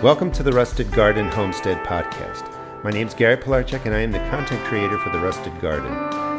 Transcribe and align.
Welcome 0.00 0.30
to 0.34 0.44
the 0.44 0.52
Rusted 0.52 0.92
Garden 0.92 1.26
Homestead 1.26 1.84
Podcast. 1.84 2.84
My 2.84 2.90
name 2.92 3.08
is 3.08 3.14
Gary 3.14 3.36
Pilarchik, 3.36 3.84
and 3.84 3.92
I 3.92 3.98
am 3.98 4.12
the 4.12 4.20
content 4.30 4.64
creator 4.66 4.96
for 4.96 5.10
The 5.10 5.18
Rusted 5.18 5.60
Garden. 5.60 5.92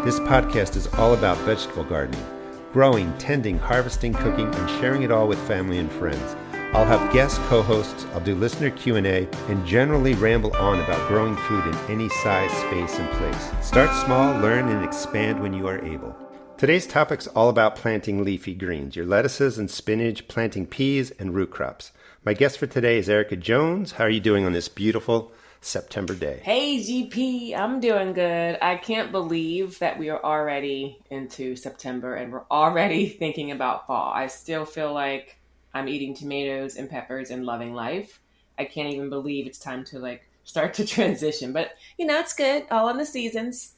This 0.05 0.17
podcast 0.17 0.77
is 0.77 0.87
all 0.93 1.13
about 1.13 1.37
vegetable 1.39 1.83
gardening, 1.83 2.25
growing, 2.71 3.11
tending, 3.17 3.59
harvesting, 3.59 4.13
cooking, 4.13 4.47
and 4.55 4.69
sharing 4.79 5.03
it 5.03 5.11
all 5.11 5.27
with 5.27 5.45
family 5.45 5.77
and 5.77 5.91
friends. 5.91 6.37
I'll 6.71 6.85
have 6.85 7.11
guest 7.11 7.37
co-hosts, 7.49 8.05
I'll 8.13 8.21
do 8.21 8.33
listener 8.33 8.69
Q&A, 8.69 9.27
and 9.49 9.67
generally 9.67 10.13
ramble 10.13 10.55
on 10.55 10.79
about 10.79 11.09
growing 11.09 11.35
food 11.35 11.67
in 11.67 11.75
any 11.89 12.07
size, 12.07 12.51
space, 12.51 12.97
and 12.97 13.11
place. 13.11 13.51
Start 13.61 13.93
small, 14.05 14.39
learn, 14.39 14.69
and 14.69 14.85
expand 14.85 15.41
when 15.41 15.51
you 15.51 15.67
are 15.67 15.83
able. 15.83 16.15
Today's 16.57 16.87
topic's 16.87 17.27
all 17.27 17.49
about 17.49 17.75
planting 17.75 18.23
leafy 18.23 18.53
greens, 18.53 18.95
your 18.95 19.05
lettuces 19.05 19.57
and 19.57 19.69
spinach, 19.69 20.29
planting 20.29 20.65
peas, 20.65 21.11
and 21.19 21.35
root 21.35 21.51
crops. 21.51 21.91
My 22.29 22.35
guest 22.35 22.59
for 22.59 22.67
today 22.67 22.99
is 22.99 23.09
Erica 23.09 23.35
Jones. 23.35 23.93
How 23.93 24.03
are 24.03 24.09
you 24.09 24.19
doing 24.19 24.45
on 24.45 24.53
this 24.53 24.69
beautiful 24.69 25.31
September 25.61 26.13
day? 26.13 26.41
Hey, 26.43 26.77
GP, 26.77 27.57
I'm 27.57 27.79
doing 27.79 28.13
good. 28.13 28.55
I 28.61 28.75
can't 28.75 29.11
believe 29.11 29.79
that 29.79 29.97
we 29.97 30.09
are 30.09 30.23
already 30.23 30.99
into 31.09 31.55
September 31.55 32.13
and 32.13 32.31
we're 32.31 32.45
already 32.51 33.09
thinking 33.19 33.49
about 33.49 33.87
fall. 33.87 34.13
I 34.13 34.27
still 34.27 34.63
feel 34.63 34.93
like 34.93 35.39
I'm 35.73 35.87
eating 35.87 36.13
tomatoes 36.13 36.75
and 36.75 36.87
peppers 36.87 37.31
and 37.31 37.47
loving 37.47 37.73
life. 37.73 38.19
I 38.59 38.65
can't 38.65 38.93
even 38.93 39.09
believe 39.09 39.47
it's 39.47 39.57
time 39.57 39.83
to 39.85 39.97
like 39.97 40.21
start 40.43 40.75
to 40.75 40.85
transition, 40.95 41.51
but 41.51 41.71
you 41.97 42.05
know, 42.05 42.19
it's 42.19 42.35
good. 42.35 42.67
All 42.69 42.89
in 42.89 42.97
the 42.97 43.07
seasons. 43.07 43.73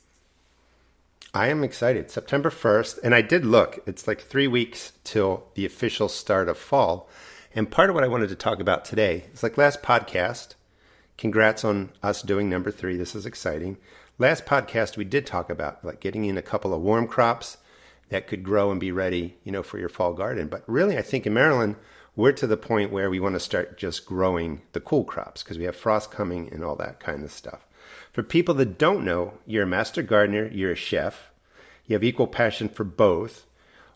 I 1.34 1.48
am 1.48 1.64
excited. 1.64 2.12
September 2.12 2.50
1st, 2.50 3.00
and 3.02 3.16
I 3.16 3.22
did 3.22 3.46
look, 3.46 3.80
it's 3.88 4.10
like 4.10 4.20
three 4.20 4.48
weeks 4.48 4.92
till 5.06 5.46
the 5.56 5.66
official 5.66 6.10
start 6.10 6.50
of 6.50 6.58
fall. 6.58 7.08
And 7.54 7.70
part 7.70 7.90
of 7.90 7.96
what 7.96 8.06
I 8.06 8.08
wanted 8.08 8.30
to 8.30 8.36
talk 8.36 8.62
about 8.62 8.86
today 8.86 9.26
is 9.34 9.44
like 9.44 9.58
last 9.58 9.84
podcast. 9.84 10.56
Congrats 11.18 11.66
on 11.66 11.92
us 12.02 12.22
doing 12.22 12.50
number 12.50 12.72
three. 12.72 12.96
This 12.96 13.14
is 13.14 13.26
exciting. 13.26 13.78
Last 14.18 14.46
podcast, 14.46 14.96
we 14.96 15.04
did 15.04 15.26
talk 15.26 15.50
about 15.50 15.84
like 15.84 16.00
getting 16.00 16.24
in 16.24 16.38
a 16.38 16.42
couple 16.42 16.74
of 16.74 16.82
warm 16.82 17.08
crops 17.08 17.58
that 18.08 18.26
could 18.26 18.44
grow 18.44 18.72
and 18.72 18.80
be 18.80 18.94
ready, 18.94 19.36
you 19.44 19.52
know, 19.52 19.64
for 19.64 19.80
your 19.80 19.90
fall 19.90 20.14
garden. 20.14 20.48
But 20.48 20.64
really, 20.66 20.98
I 20.98 21.02
think 21.02 21.28
in 21.28 21.34
Maryland, 21.34 21.76
we're 22.16 22.32
to 22.32 22.48
the 22.48 22.56
point 22.56 22.92
where 22.92 23.10
we 23.10 23.20
want 23.20 23.36
to 23.36 23.40
start 23.40 23.78
just 23.78 24.06
growing 24.06 24.62
the 24.72 24.80
cool 24.80 25.04
crops 25.04 25.44
because 25.44 25.58
we 25.58 25.66
have 25.66 25.76
frost 25.76 26.10
coming 26.10 26.48
and 26.54 26.64
all 26.64 26.78
that 26.78 27.02
kind 27.02 27.22
of 27.22 27.34
stuff. 27.34 27.68
For 28.14 28.24
people 28.24 28.56
that 28.56 28.78
don't 28.78 29.04
know, 29.04 29.34
you're 29.46 29.64
a 29.64 29.68
master 29.68 30.04
gardener, 30.04 30.48
you're 30.48 30.72
a 30.72 30.76
chef, 30.76 31.32
you 31.86 31.96
have 31.96 32.04
equal 32.04 32.28
passion 32.28 32.70
for 32.70 32.86
both. 32.86 33.46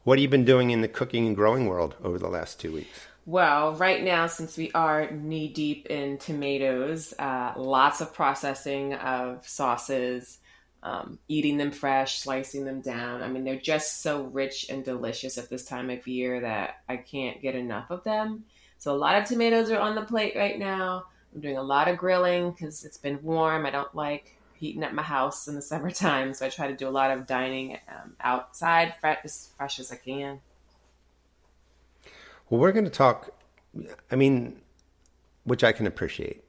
What 0.03 0.17
have 0.17 0.23
you 0.23 0.29
been 0.29 0.43
doing 0.43 0.71
in 0.71 0.81
the 0.81 0.89
cooking 0.89 1.25
and 1.25 1.35
growing 1.37 1.67
world 1.67 1.95
over 2.03 2.19
the 2.19 2.27
last 2.27 2.59
two 2.59 2.73
weeks? 2.73 3.07
Well, 3.27 3.73
right 3.73 4.03
now, 4.03 4.27
since 4.27 4.55
we 4.55 4.71
are 4.73 5.09
knee 5.09 5.47
deep 5.47 5.87
in 5.87 6.19
tomatoes, 6.19 7.11
uh, 7.17 7.53
lots 7.57 7.99
of 7.99 8.13
processing 8.13 8.93
of 8.93 9.47
sauces, 9.47 10.37
um, 10.83 11.17
eating 11.27 11.57
them 11.57 11.71
fresh, 11.71 12.19
slicing 12.19 12.65
them 12.65 12.81
down. 12.81 13.23
I 13.23 13.27
mean, 13.27 13.43
they're 13.43 13.59
just 13.59 14.03
so 14.03 14.25
rich 14.25 14.67
and 14.69 14.85
delicious 14.85 15.39
at 15.39 15.49
this 15.49 15.65
time 15.65 15.89
of 15.89 16.05
year 16.05 16.41
that 16.41 16.81
I 16.87 16.97
can't 16.97 17.41
get 17.41 17.55
enough 17.55 17.89
of 17.89 18.03
them. 18.03 18.45
So, 18.77 18.93
a 18.93 18.97
lot 18.97 19.19
of 19.19 19.27
tomatoes 19.27 19.71
are 19.71 19.79
on 19.79 19.95
the 19.95 20.03
plate 20.03 20.35
right 20.35 20.59
now. 20.59 21.05
I'm 21.33 21.41
doing 21.41 21.57
a 21.57 21.63
lot 21.63 21.87
of 21.87 21.97
grilling 21.97 22.51
because 22.51 22.85
it's 22.85 22.99
been 22.99 23.23
warm. 23.23 23.65
I 23.65 23.71
don't 23.71 23.95
like 23.95 24.37
heating 24.53 24.83
up 24.83 24.93
my 24.93 25.01
house 25.01 25.47
in 25.47 25.55
the 25.55 25.61
summertime, 25.63 26.35
so 26.35 26.45
I 26.45 26.49
try 26.49 26.67
to 26.67 26.75
do 26.75 26.87
a 26.87 26.91
lot 26.91 27.09
of 27.09 27.25
dining 27.25 27.79
um, 27.89 28.13
outside, 28.21 28.93
fresh, 29.01 29.17
as 29.23 29.49
fresh 29.57 29.79
as 29.79 29.91
I 29.91 29.95
can. 29.95 30.41
Well, 32.49 32.61
we're 32.61 32.71
going 32.71 32.85
to 32.85 32.91
talk, 32.91 33.31
I 34.11 34.15
mean, 34.15 34.61
which 35.43 35.63
I 35.63 35.71
can 35.71 35.87
appreciate. 35.87 36.43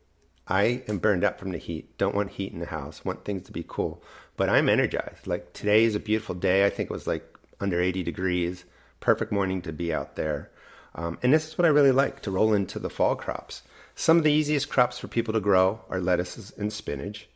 I 0.49 0.83
am 0.87 0.99
burned 0.99 1.25
up 1.25 1.41
from 1.41 1.51
the 1.51 1.59
heat, 1.59 1.97
don't 1.99 2.15
want 2.15 2.33
heat 2.33 2.53
in 2.53 2.61
the 2.61 2.67
house, 2.67 3.05
want 3.05 3.25
things 3.25 3.43
to 3.47 3.53
be 3.53 3.65
cool, 3.67 4.03
but 4.37 4.49
I'm 4.49 4.69
energized. 4.69 5.27
Like 5.27 5.53
today 5.53 5.85
is 5.85 5.95
a 5.95 6.01
beautiful 6.01 6.35
day. 6.35 6.65
I 6.65 6.71
think 6.71 6.91
it 6.91 6.93
was 6.93 7.07
like 7.07 7.37
under 7.61 7.81
80 7.81 8.03
degrees, 8.03 8.65
perfect 9.01 9.33
morning 9.33 9.63
to 9.63 9.73
be 9.73 9.93
out 9.93 10.17
there. 10.17 10.51
Um, 10.95 11.19
and 11.23 11.33
this 11.33 11.49
is 11.49 11.59
what 11.59 11.65
I 11.65 11.69
really 11.69 11.93
like 11.93 12.23
to 12.23 12.31
roll 12.31 12.55
into 12.55 12.79
the 12.79 12.91
fall 12.91 13.17
crops. 13.17 13.63
Some 13.95 14.19
of 14.19 14.25
the 14.25 14.33
easiest 14.33 14.69
crops 14.69 14.99
for 14.99 15.09
people 15.09 15.35
to 15.35 15.41
grow 15.41 15.81
are 15.89 16.01
lettuces 16.01 16.53
and 16.57 16.73
spinach. 16.73 17.29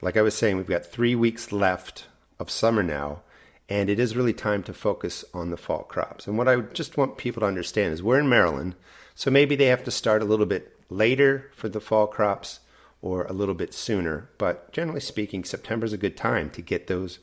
Like 0.00 0.16
I 0.16 0.22
was 0.22 0.34
saying, 0.34 0.56
we've 0.56 0.66
got 0.66 0.86
three 0.86 1.14
weeks 1.14 1.52
left 1.52 2.06
of 2.38 2.50
summer 2.50 2.82
now, 2.82 3.22
and 3.68 3.88
it 3.88 3.98
is 3.98 4.16
really 4.16 4.32
time 4.32 4.62
to 4.64 4.74
focus 4.74 5.24
on 5.32 5.50
the 5.50 5.56
fall 5.56 5.84
crops. 5.84 6.26
And 6.26 6.36
what 6.36 6.48
I 6.48 6.56
just 6.60 6.96
want 6.96 7.16
people 7.16 7.40
to 7.40 7.46
understand 7.46 7.92
is 7.92 8.02
we're 8.02 8.20
in 8.20 8.28
Maryland, 8.28 8.74
so 9.14 9.30
maybe 9.30 9.56
they 9.56 9.66
have 9.66 9.84
to 9.84 9.90
start 9.90 10.22
a 10.22 10.26
little 10.26 10.46
bit 10.46 10.76
later 10.90 11.50
for 11.54 11.68
the 11.68 11.80
fall 11.80 12.06
crops 12.06 12.60
or 13.00 13.24
a 13.24 13.32
little 13.32 13.54
bit 13.54 13.74
sooner. 13.74 14.28
But 14.38 14.72
generally 14.72 15.00
speaking, 15.00 15.44
September 15.44 15.86
is 15.86 15.92
a 15.92 15.98
good 15.98 16.16
time 16.16 16.50
to 16.50 16.62
get 16.62 16.86
those, 16.86 17.18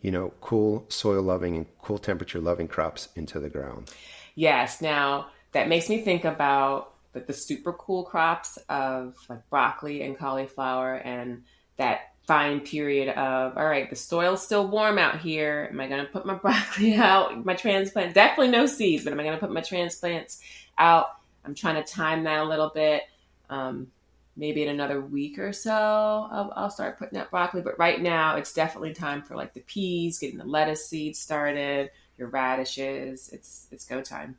you 0.00 0.10
know, 0.10 0.32
cool 0.40 0.84
soil 0.88 1.22
loving 1.22 1.56
and 1.56 1.66
cool 1.82 1.98
temperature 1.98 2.40
loving 2.40 2.68
crops 2.68 3.08
into 3.14 3.40
the 3.40 3.50
ground. 3.50 3.90
Yes. 4.34 4.80
Now 4.80 5.28
that 5.52 5.68
makes 5.68 5.88
me 5.88 6.02
think 6.02 6.24
about 6.24 6.92
the, 7.12 7.20
the 7.20 7.32
super 7.32 7.72
cool 7.72 8.04
crops 8.04 8.58
of 8.68 9.16
like 9.28 9.48
broccoli 9.50 10.02
and 10.02 10.18
cauliflower 10.18 10.94
and 10.96 11.44
that 11.76 12.13
fine 12.26 12.60
period 12.60 13.10
of 13.10 13.56
all 13.56 13.66
right 13.66 13.90
the 13.90 13.96
soil's 13.96 14.42
still 14.42 14.66
warm 14.66 14.98
out 14.98 15.20
here. 15.20 15.68
Am 15.70 15.80
i 15.80 15.88
going 15.88 16.04
to 16.04 16.10
put 16.10 16.24
my 16.24 16.34
broccoli 16.42 16.94
out 16.94 17.44
my 17.44 17.54
transplant 17.54 18.14
definitely 18.14 18.48
no 18.48 18.66
seeds 18.66 19.04
but 19.04 19.12
am 19.12 19.20
i 19.20 19.22
going 19.22 19.36
to 19.36 19.40
put 19.40 19.52
my 19.52 19.60
transplants 19.60 20.40
out? 20.78 21.08
I'm 21.44 21.54
trying 21.54 21.82
to 21.82 21.84
time 21.84 22.24
that 22.24 22.40
a 22.40 22.44
little 22.44 22.70
bit. 22.74 23.02
Um, 23.50 23.88
maybe 24.36 24.62
in 24.62 24.68
another 24.68 25.00
week 25.00 25.38
or 25.38 25.52
so 25.52 25.70
I'll, 25.70 26.52
I'll, 26.56 26.70
start 26.70 26.98
putting 26.98 27.18
out 27.18 27.30
broccoli. 27.30 27.60
But 27.60 27.78
right 27.78 28.00
now 28.00 28.36
it's 28.36 28.52
definitely 28.52 28.94
time 28.94 29.22
for 29.22 29.36
like 29.36 29.54
the 29.54 29.60
peas 29.60 30.18
getting 30.18 30.38
the 30.38 30.44
lettuce 30.44 30.88
seeds 30.88 31.18
started 31.18 31.90
your 32.16 32.28
radishes. 32.28 33.28
It's 33.32 33.68
it's 33.70 33.84
go 33.84 34.00
time. 34.00 34.36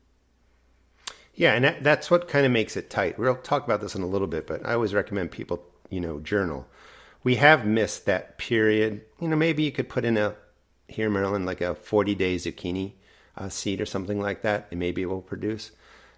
Yeah 1.35 1.53
and 1.53 1.63
that, 1.63 1.83
that's 1.83 2.09
what 2.09 2.27
kind 2.27 2.45
of 2.45 2.51
makes 2.51 2.75
it 2.75 2.89
tight. 2.89 3.19
We'll 3.19 3.35
talk 3.35 3.63
about 3.63 3.79
this 3.79 3.95
in 3.95 4.01
a 4.01 4.07
little 4.07 4.27
bit 4.27 4.47
but 4.47 4.65
i 4.65 4.73
always 4.73 4.93
recommend 4.93 5.31
people 5.31 5.63
you 5.89 6.01
know 6.01 6.19
journal 6.19 6.67
we 7.25 7.35
have 7.37 7.65
missed 7.65 8.05
that 8.05 8.37
period. 8.37 9.01
You 9.19 9.27
know, 9.27 9.35
maybe 9.35 9.63
you 9.63 9.71
could 9.71 9.89
put 9.89 10.05
in 10.05 10.15
a 10.15 10.35
here 10.87 11.07
in 11.07 11.13
Maryland 11.13 11.47
like 11.47 11.59
a 11.59 11.73
40 11.73 12.15
day 12.15 12.35
zucchini 12.35 12.93
uh, 13.35 13.49
seed 13.49 13.81
or 13.81 13.85
something 13.85 14.21
like 14.21 14.43
that, 14.43 14.67
and 14.71 14.79
maybe 14.79 15.01
it 15.01 15.07
will 15.07 15.21
produce. 15.21 15.71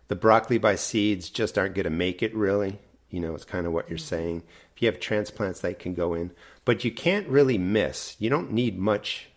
The 0.10 0.16
broccoli 0.16 0.58
by 0.58 0.76
seeds 0.76 1.30
just 1.30 1.58
aren't 1.58 1.76
going 1.76 1.86
to 1.86 1.90
make 1.90 2.22
it 2.22 2.36
really. 2.36 2.80
You 3.10 3.22
know, 3.22 3.34
it's 3.34 3.46
kind 3.46 3.66
of 3.66 3.72
what 3.72 3.90
you're 3.90 3.98
saying. 3.98 4.44
If 4.76 4.82
you 4.82 4.88
have 4.88 5.00
transplants, 5.00 5.62
they 5.62 5.74
can 5.74 5.94
go 5.94 6.14
in, 6.14 6.32
but 6.66 6.84
you 6.84 6.92
can't 6.92 7.28
really 7.30 7.58
miss. 7.58 8.18
You 8.20 8.30
don't 8.30 8.52
need 8.52 8.78
much 8.78 9.30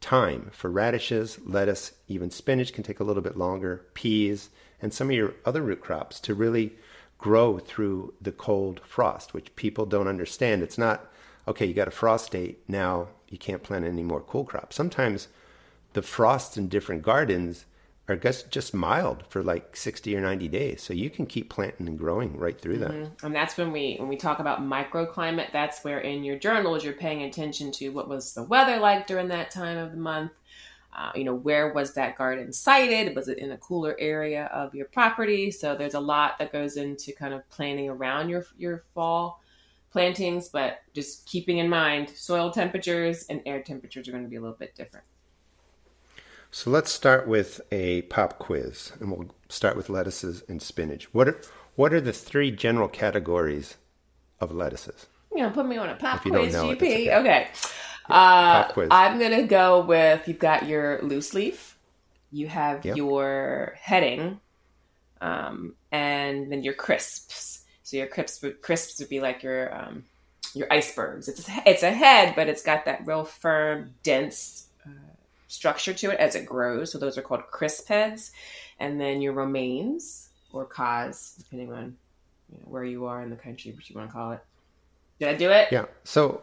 time 0.00 0.50
for 0.52 0.70
radishes, 0.70 1.40
lettuce, 1.44 1.94
even 2.06 2.30
spinach 2.30 2.72
can 2.72 2.84
take 2.84 3.00
a 3.00 3.04
little 3.04 3.22
bit 3.22 3.36
longer, 3.36 3.86
peas, 3.94 4.50
and 4.80 4.94
some 4.94 5.10
of 5.10 5.16
your 5.16 5.34
other 5.44 5.62
root 5.62 5.80
crops 5.80 6.20
to 6.20 6.34
really 6.34 6.74
grow 7.24 7.58
through 7.58 8.12
the 8.20 8.30
cold 8.30 8.82
frost, 8.84 9.32
which 9.32 9.56
people 9.56 9.86
don't 9.86 10.08
understand. 10.08 10.62
It's 10.62 10.76
not, 10.76 11.10
okay, 11.48 11.64
you 11.64 11.72
got 11.72 11.88
a 11.88 11.90
frost 11.90 12.32
date, 12.32 12.58
now 12.68 13.08
you 13.30 13.38
can't 13.38 13.62
plant 13.62 13.86
any 13.86 14.02
more 14.02 14.20
cool 14.20 14.44
crops. 14.44 14.76
Sometimes 14.76 15.28
the 15.94 16.02
frosts 16.02 16.58
in 16.58 16.68
different 16.68 17.00
gardens 17.00 17.64
are 18.08 18.16
just, 18.16 18.50
just 18.50 18.74
mild 18.74 19.24
for 19.30 19.42
like 19.42 19.74
60 19.74 20.14
or 20.14 20.20
90 20.20 20.48
days. 20.48 20.82
So 20.82 20.92
you 20.92 21.08
can 21.08 21.24
keep 21.24 21.48
planting 21.48 21.88
and 21.88 21.98
growing 21.98 22.36
right 22.36 22.60
through 22.60 22.76
that. 22.80 22.90
Mm-hmm. 22.90 23.24
And 23.24 23.34
that's 23.34 23.56
when 23.56 23.72
we 23.72 23.96
when 23.98 24.10
we 24.10 24.16
talk 24.16 24.38
about 24.38 24.60
microclimate, 24.60 25.50
that's 25.50 25.82
where 25.82 26.00
in 26.00 26.24
your 26.24 26.38
journals 26.38 26.84
you're 26.84 26.92
paying 26.92 27.22
attention 27.22 27.72
to 27.72 27.88
what 27.88 28.06
was 28.06 28.34
the 28.34 28.42
weather 28.42 28.76
like 28.76 29.06
during 29.06 29.28
that 29.28 29.50
time 29.50 29.78
of 29.78 29.92
the 29.92 29.96
month 29.96 30.32
uh, 30.94 31.10
you 31.14 31.24
know, 31.24 31.34
where 31.34 31.72
was 31.72 31.92
that 31.94 32.16
garden 32.16 32.52
sited? 32.52 33.16
Was 33.16 33.28
it 33.28 33.38
in 33.38 33.52
a 33.52 33.56
cooler 33.58 33.96
area 33.98 34.46
of 34.46 34.74
your 34.74 34.86
property? 34.86 35.50
So 35.50 35.74
there's 35.74 35.94
a 35.94 36.00
lot 36.00 36.38
that 36.38 36.52
goes 36.52 36.76
into 36.76 37.12
kind 37.12 37.34
of 37.34 37.48
planning 37.50 37.88
around 37.88 38.28
your 38.28 38.46
your 38.56 38.84
fall 38.94 39.40
plantings, 39.90 40.48
but 40.48 40.80
just 40.92 41.26
keeping 41.26 41.58
in 41.58 41.68
mind 41.68 42.10
soil 42.10 42.50
temperatures 42.50 43.26
and 43.28 43.40
air 43.46 43.62
temperatures 43.62 44.08
are 44.08 44.12
going 44.12 44.24
to 44.24 44.30
be 44.30 44.36
a 44.36 44.40
little 44.40 44.56
bit 44.56 44.74
different. 44.76 45.04
So 46.50 46.70
let's 46.70 46.92
start 46.92 47.26
with 47.26 47.60
a 47.72 48.02
pop 48.02 48.38
quiz, 48.38 48.92
and 49.00 49.10
we'll 49.10 49.34
start 49.48 49.76
with 49.76 49.88
lettuces 49.88 50.44
and 50.48 50.62
spinach. 50.62 51.12
What 51.12 51.28
are 51.28 51.40
what 51.74 51.92
are 51.92 52.00
the 52.00 52.12
three 52.12 52.52
general 52.52 52.86
categories 52.86 53.76
of 54.38 54.52
lettuces? 54.52 55.06
You 55.34 55.42
know, 55.42 55.50
put 55.50 55.66
me 55.66 55.76
on 55.76 55.88
a 55.88 55.96
pop 55.96 56.22
quiz, 56.22 56.54
GP. 56.54 56.76
okay. 56.76 57.12
okay. 57.16 57.48
Uh, 58.08 58.70
I'm 58.90 59.18
gonna 59.18 59.46
go 59.46 59.84
with 59.84 60.28
you've 60.28 60.38
got 60.38 60.66
your 60.66 61.00
loose 61.02 61.32
leaf, 61.32 61.78
you 62.30 62.48
have 62.48 62.84
yep. 62.84 62.96
your 62.96 63.76
heading, 63.80 64.40
um, 65.20 65.74
and 65.90 66.52
then 66.52 66.62
your 66.62 66.74
crisps. 66.74 67.64
So 67.82 67.96
your 67.96 68.06
crisps 68.06 68.44
crisps 68.60 68.98
would 68.98 69.08
be 69.08 69.20
like 69.20 69.42
your 69.42 69.74
um, 69.74 70.04
your 70.54 70.72
icebergs. 70.72 71.28
It's 71.28 71.48
a, 71.48 71.62
it's 71.66 71.82
a 71.82 71.92
head, 71.92 72.34
but 72.36 72.48
it's 72.48 72.62
got 72.62 72.84
that 72.84 73.06
real 73.06 73.24
firm, 73.24 73.94
dense 74.02 74.68
uh, 74.86 74.90
structure 75.48 75.94
to 75.94 76.10
it 76.10 76.18
as 76.18 76.34
it 76.34 76.44
grows. 76.46 76.92
So 76.92 76.98
those 76.98 77.16
are 77.16 77.22
called 77.22 77.46
crisp 77.50 77.88
heads, 77.88 78.32
and 78.78 79.00
then 79.00 79.22
your 79.22 79.32
romaines 79.32 80.28
or 80.52 80.64
cos, 80.64 81.34
depending 81.38 81.72
on 81.72 81.96
you 82.50 82.58
know, 82.58 82.64
where 82.66 82.84
you 82.84 83.06
are 83.06 83.22
in 83.22 83.30
the 83.30 83.36
country, 83.36 83.72
what 83.72 83.88
you 83.88 83.96
want 83.96 84.10
to 84.10 84.12
call 84.12 84.32
it. 84.32 84.40
Did 85.18 85.28
I 85.28 85.34
do 85.34 85.50
it? 85.50 85.68
Yeah. 85.70 85.86
So 86.04 86.42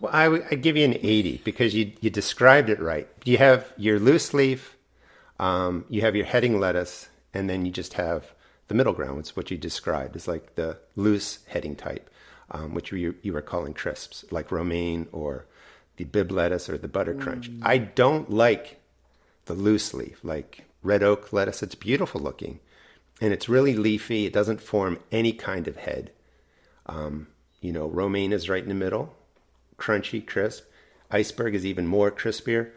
well, 0.00 0.12
I 0.12 0.54
give 0.54 0.76
you 0.76 0.84
an 0.84 0.94
80 0.94 1.42
because 1.44 1.74
you, 1.74 1.92
you 2.00 2.10
described 2.10 2.70
it 2.70 2.80
right. 2.80 3.08
You 3.24 3.38
have 3.38 3.72
your 3.76 3.98
loose 4.00 4.32
leaf, 4.32 4.76
um, 5.38 5.84
you 5.88 6.00
have 6.00 6.16
your 6.16 6.26
heading 6.26 6.58
lettuce, 6.58 7.08
and 7.34 7.48
then 7.48 7.64
you 7.64 7.70
just 7.70 7.94
have 7.94 8.32
the 8.68 8.74
middle 8.74 8.92
ground, 8.92 9.18
which 9.18 9.26
is 9.26 9.36
what 9.36 9.50
you 9.50 9.58
described. 9.58 10.16
It's 10.16 10.26
like 10.26 10.54
the 10.54 10.78
loose 10.96 11.40
heading 11.48 11.76
type, 11.76 12.10
um, 12.50 12.74
which 12.74 12.92
you, 12.92 13.14
you 13.22 13.32
were 13.32 13.42
calling 13.42 13.74
crisps, 13.74 14.24
like 14.30 14.50
romaine 14.50 15.06
or 15.12 15.46
the 15.96 16.04
Bibb 16.04 16.32
lettuce 16.32 16.68
or 16.68 16.78
the 16.78 16.88
butter 16.88 17.14
crunch. 17.14 17.50
Mm. 17.50 17.60
I 17.62 17.78
don't 17.78 18.30
like 18.30 18.80
the 19.44 19.54
loose 19.54 19.92
leaf, 19.92 20.18
like 20.22 20.64
red 20.82 21.02
oak 21.02 21.32
lettuce. 21.32 21.62
It's 21.62 21.74
beautiful 21.74 22.20
looking 22.20 22.60
and 23.20 23.32
it's 23.32 23.48
really 23.48 23.76
leafy. 23.76 24.24
It 24.24 24.32
doesn't 24.32 24.62
form 24.62 24.98
any 25.12 25.32
kind 25.32 25.68
of 25.68 25.76
head. 25.76 26.10
Um, 26.86 27.28
you 27.60 27.72
know, 27.72 27.86
romaine 27.86 28.32
is 28.32 28.48
right 28.48 28.62
in 28.62 28.68
the 28.68 28.74
middle, 28.74 29.14
crunchy, 29.80 30.24
crisp. 30.24 30.64
Iceberg 31.10 31.54
is 31.54 31.66
even 31.66 31.86
more 31.86 32.10
crispier. 32.10 32.70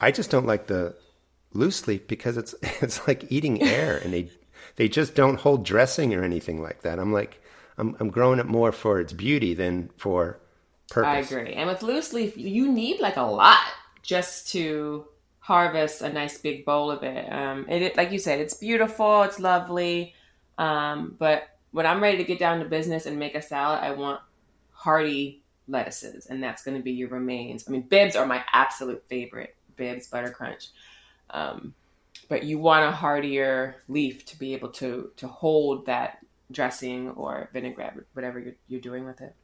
I 0.00 0.10
just 0.10 0.30
don't 0.30 0.46
like 0.46 0.66
the 0.66 0.94
loose 1.52 1.86
leaf 1.86 2.06
because 2.06 2.36
it's 2.36 2.54
it's 2.82 3.06
like 3.08 3.30
eating 3.30 3.62
air, 3.62 3.96
and 3.96 4.12
they 4.12 4.30
they 4.76 4.88
just 4.88 5.14
don't 5.14 5.40
hold 5.40 5.64
dressing 5.64 6.14
or 6.14 6.22
anything 6.22 6.62
like 6.62 6.82
that. 6.82 6.98
I'm 6.98 7.12
like, 7.12 7.42
I'm 7.78 7.96
I'm 8.00 8.10
growing 8.10 8.38
it 8.38 8.46
more 8.46 8.72
for 8.72 9.00
its 9.00 9.12
beauty 9.12 9.54
than 9.54 9.90
for 9.96 10.38
purpose. 10.90 11.32
I 11.32 11.36
agree. 11.36 11.54
And 11.54 11.68
with 11.68 11.82
loose 11.82 12.12
leaf, 12.12 12.36
you 12.36 12.70
need 12.70 13.00
like 13.00 13.16
a 13.16 13.22
lot 13.22 13.64
just 14.02 14.50
to 14.52 15.06
harvest 15.38 16.02
a 16.02 16.12
nice 16.12 16.38
big 16.38 16.64
bowl 16.64 16.90
of 16.90 17.02
it. 17.02 17.32
Um, 17.32 17.66
it 17.68 17.96
like 17.96 18.12
you 18.12 18.18
said, 18.18 18.40
it's 18.40 18.54
beautiful, 18.54 19.22
it's 19.22 19.40
lovely. 19.40 20.14
Um, 20.58 21.16
but 21.18 21.48
when 21.70 21.86
I'm 21.86 22.02
ready 22.02 22.18
to 22.18 22.24
get 22.24 22.38
down 22.38 22.58
to 22.58 22.64
business 22.64 23.06
and 23.06 23.18
make 23.18 23.34
a 23.34 23.42
salad, 23.42 23.80
I 23.82 23.92
want 23.92 24.20
hearty 24.72 25.37
lettuces, 25.68 26.26
and 26.26 26.42
that's 26.42 26.62
going 26.62 26.76
to 26.76 26.82
be 26.82 26.92
your 26.92 27.08
romaines. 27.08 27.64
I 27.68 27.70
mean, 27.70 27.82
Bibbs 27.82 28.16
are 28.16 28.26
my 28.26 28.44
absolute 28.52 29.04
favorite. 29.08 29.54
Bibbs, 29.76 30.08
butter 30.08 30.30
crunch. 30.30 30.68
Um, 31.30 31.74
but 32.28 32.44
you 32.44 32.58
want 32.58 32.86
a 32.86 32.90
heartier 32.90 33.76
leaf 33.88 34.24
to 34.26 34.38
be 34.38 34.54
able 34.54 34.70
to 34.70 35.10
to 35.16 35.28
hold 35.28 35.86
that 35.86 36.18
dressing 36.50 37.10
or 37.10 37.50
vinaigrette, 37.52 37.94
whatever 38.14 38.38
you're, 38.38 38.54
you're 38.68 38.80
doing 38.80 39.04
with 39.04 39.20
it. 39.20 39.34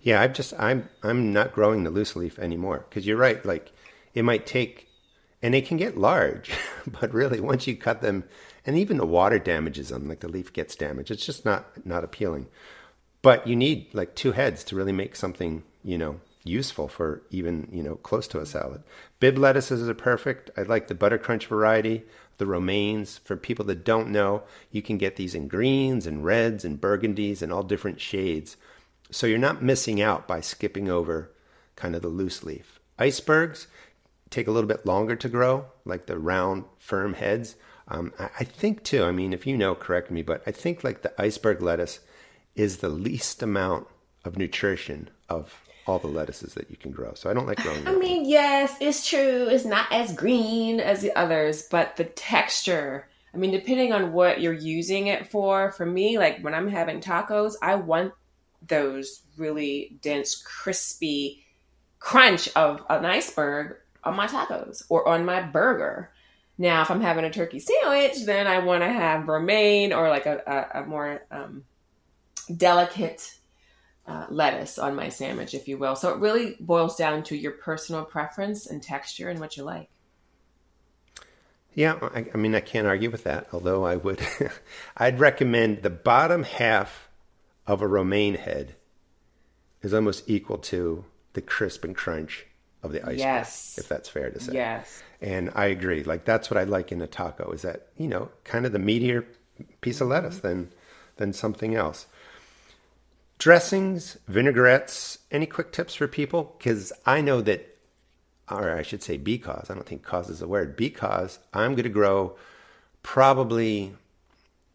Yeah, 0.00 0.20
I'm 0.20 0.32
just 0.32 0.54
I'm 0.58 0.88
I'm 1.02 1.32
not 1.32 1.52
growing 1.52 1.84
the 1.84 1.90
loose 1.90 2.16
leaf 2.16 2.38
anymore 2.38 2.86
because 2.88 3.06
you're 3.06 3.16
right. 3.16 3.44
Like 3.44 3.72
it 4.12 4.22
might 4.22 4.46
take, 4.46 4.88
and 5.42 5.54
they 5.54 5.62
can 5.62 5.76
get 5.76 5.96
large, 5.96 6.52
but 7.00 7.12
really 7.12 7.40
once 7.40 7.66
you 7.66 7.76
cut 7.76 8.02
them, 8.02 8.24
and 8.66 8.76
even 8.76 8.96
the 8.96 9.06
water 9.06 9.38
damages 9.38 9.88
them, 9.88 10.08
like 10.08 10.20
the 10.20 10.28
leaf 10.28 10.52
gets 10.52 10.76
damaged. 10.76 11.10
It's 11.10 11.26
just 11.26 11.44
not 11.44 11.86
not 11.86 12.04
appealing. 12.04 12.46
But 13.24 13.46
you 13.46 13.56
need 13.56 13.86
like 13.94 14.14
two 14.14 14.32
heads 14.32 14.62
to 14.64 14.76
really 14.76 14.92
make 14.92 15.16
something, 15.16 15.62
you 15.82 15.96
know, 15.96 16.20
useful 16.44 16.88
for 16.88 17.22
even 17.30 17.66
you 17.72 17.82
know 17.82 17.94
close 17.96 18.28
to 18.28 18.38
a 18.38 18.44
salad. 18.44 18.82
Bibb 19.18 19.38
lettuces 19.38 19.88
are 19.88 19.94
perfect. 19.94 20.50
I 20.58 20.62
like 20.62 20.88
the 20.88 20.94
butter 20.94 21.16
crunch 21.16 21.46
variety. 21.46 22.04
The 22.36 22.44
romaines. 22.44 23.18
For 23.24 23.36
people 23.36 23.64
that 23.66 23.82
don't 23.82 24.10
know, 24.10 24.42
you 24.70 24.82
can 24.82 24.98
get 24.98 25.16
these 25.16 25.34
in 25.34 25.48
greens 25.48 26.06
and 26.06 26.22
reds 26.22 26.66
and 26.66 26.78
burgundies 26.78 27.40
and 27.40 27.50
all 27.50 27.62
different 27.62 27.98
shades. 27.98 28.58
So 29.10 29.26
you're 29.26 29.38
not 29.38 29.62
missing 29.62 30.02
out 30.02 30.28
by 30.28 30.42
skipping 30.42 30.90
over 30.90 31.30
kind 31.76 31.96
of 31.96 32.02
the 32.02 32.08
loose 32.08 32.44
leaf. 32.44 32.78
Icebergs, 32.98 33.68
take 34.28 34.46
a 34.46 34.50
little 34.50 34.68
bit 34.68 34.84
longer 34.84 35.16
to 35.16 35.28
grow, 35.30 35.66
like 35.86 36.04
the 36.04 36.18
round, 36.18 36.64
firm 36.78 37.14
heads. 37.14 37.56
Um, 37.88 38.12
I, 38.18 38.28
I 38.40 38.44
think 38.44 38.82
too. 38.82 39.02
I 39.02 39.12
mean, 39.12 39.32
if 39.32 39.46
you 39.46 39.56
know, 39.56 39.74
correct 39.74 40.10
me, 40.10 40.20
but 40.20 40.42
I 40.46 40.50
think 40.50 40.84
like 40.84 41.00
the 41.00 41.18
iceberg 41.18 41.62
lettuce 41.62 42.00
is 42.56 42.78
the 42.78 42.88
least 42.88 43.42
amount 43.42 43.86
of 44.24 44.38
nutrition 44.38 45.10
of 45.28 45.54
all 45.86 45.98
the 45.98 46.06
lettuces 46.06 46.54
that 46.54 46.70
you 46.70 46.76
can 46.76 46.92
grow. 46.92 47.12
So 47.14 47.28
I 47.30 47.34
don't 47.34 47.46
like 47.46 47.62
growing. 47.62 47.86
I 47.86 47.94
mean, 47.96 48.24
yes, 48.24 48.74
it's 48.80 49.06
true. 49.08 49.48
It's 49.48 49.64
not 49.64 49.86
as 49.90 50.14
green 50.14 50.80
as 50.80 51.02
the 51.02 51.16
others, 51.18 51.62
but 51.70 51.96
the 51.96 52.04
texture. 52.04 53.06
I 53.34 53.36
mean, 53.36 53.50
depending 53.50 53.92
on 53.92 54.12
what 54.12 54.40
you're 54.40 54.52
using 54.52 55.08
it 55.08 55.26
for. 55.26 55.72
For 55.72 55.84
me, 55.84 56.18
like 56.18 56.40
when 56.40 56.54
I'm 56.54 56.68
having 56.68 57.00
tacos, 57.00 57.54
I 57.60 57.74
want 57.74 58.12
those 58.66 59.22
really 59.36 59.98
dense, 60.00 60.40
crispy 60.42 61.44
crunch 61.98 62.48
of 62.56 62.82
an 62.88 63.04
iceberg 63.04 63.76
on 64.04 64.16
my 64.16 64.26
tacos 64.26 64.84
or 64.88 65.06
on 65.08 65.24
my 65.24 65.42
burger. 65.42 66.10
Now, 66.56 66.82
if 66.82 66.90
I'm 66.90 67.00
having 67.00 67.24
a 67.24 67.30
turkey 67.30 67.58
sandwich, 67.58 68.24
then 68.24 68.46
I 68.46 68.60
want 68.60 68.82
to 68.82 68.88
have 68.88 69.26
romaine 69.26 69.92
or 69.92 70.08
like 70.08 70.26
a, 70.26 70.40
a, 70.46 70.82
a 70.82 70.86
more 70.86 71.22
um, 71.30 71.64
delicate 72.46 73.38
uh, 74.06 74.26
lettuce 74.28 74.78
on 74.78 74.94
my 74.94 75.08
sandwich, 75.08 75.54
if 75.54 75.68
you 75.68 75.78
will. 75.78 75.96
So 75.96 76.10
it 76.10 76.18
really 76.18 76.56
boils 76.60 76.96
down 76.96 77.22
to 77.24 77.36
your 77.36 77.52
personal 77.52 78.04
preference 78.04 78.66
and 78.66 78.82
texture 78.82 79.28
and 79.28 79.40
what 79.40 79.56
you 79.56 79.64
like. 79.64 79.88
Yeah, 81.74 81.98
I, 82.14 82.26
I 82.32 82.36
mean, 82.36 82.54
I 82.54 82.60
can't 82.60 82.86
argue 82.86 83.10
with 83.10 83.24
that. 83.24 83.48
Although 83.52 83.84
I 83.84 83.96
would, 83.96 84.20
I'd 84.96 85.18
recommend 85.18 85.82
the 85.82 85.90
bottom 85.90 86.44
half 86.44 87.08
of 87.66 87.82
a 87.82 87.88
romaine 87.88 88.34
head 88.34 88.76
is 89.82 89.92
almost 89.92 90.24
equal 90.28 90.58
to 90.58 91.04
the 91.32 91.42
crisp 91.42 91.84
and 91.84 91.94
crunch 91.96 92.46
of 92.82 92.92
the 92.92 93.00
iceberg. 93.00 93.18
Yes. 93.18 93.78
If 93.78 93.88
that's 93.88 94.08
fair 94.08 94.30
to 94.30 94.38
say. 94.38 94.52
Yes. 94.52 95.02
And 95.20 95.50
I 95.54 95.66
agree. 95.66 96.04
Like 96.04 96.24
that's 96.24 96.50
what 96.50 96.58
I 96.58 96.64
like 96.64 96.92
in 96.92 97.00
a 97.00 97.06
taco 97.06 97.50
is 97.52 97.62
that, 97.62 97.88
you 97.96 98.06
know, 98.06 98.30
kind 98.44 98.66
of 98.66 98.72
the 98.72 98.78
meatier 98.78 99.24
piece 99.80 100.00
of 100.00 100.08
lettuce 100.08 100.38
than 100.38 100.70
than 101.16 101.32
something 101.32 101.74
else. 101.74 102.06
Dressings, 103.38 104.16
vinaigrettes, 104.28 105.18
any 105.30 105.46
quick 105.46 105.72
tips 105.72 105.94
for 105.94 106.08
people? 106.08 106.54
Because 106.56 106.92
I 107.04 107.20
know 107.20 107.40
that, 107.42 107.76
or 108.50 108.76
I 108.76 108.82
should 108.82 109.02
say 109.02 109.16
because, 109.16 109.70
I 109.70 109.74
don't 109.74 109.86
think 109.86 110.02
cause 110.02 110.30
is 110.30 110.40
a 110.40 110.48
word, 110.48 110.76
because 110.76 111.38
I'm 111.52 111.72
going 111.72 111.84
to 111.84 111.90
grow 111.90 112.36
probably 113.02 113.94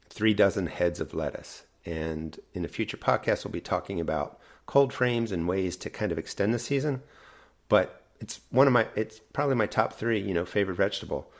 three 0.10 0.34
dozen 0.34 0.68
heads 0.68 1.00
of 1.00 1.14
lettuce. 1.14 1.64
And 1.86 2.40
in 2.54 2.66
a 2.66 2.68
future 2.68 2.98
podcast, 2.98 3.46
we'll 3.46 3.52
be 3.52 3.62
talking 3.62 4.00
about 4.00 4.40
cold 4.66 4.94
frames 4.94 5.32
and 5.32 5.48
ways 5.48 5.76
to 5.78 5.90
kind 5.90 6.12
of 6.12 6.20
extend 6.20 6.54
the 6.54 6.60
season. 6.60 7.02
But 7.70 8.00
it's 8.20 8.42
one 8.50 8.68
of 8.68 8.74
my 8.74 8.88
it's 8.96 9.20
probably 9.34 9.56
my 9.56 9.66
top 9.66 9.94
three 9.94 10.20
you 10.20 10.34
know 10.34 10.46
favorite 10.46 10.76
vegetable 10.76 11.32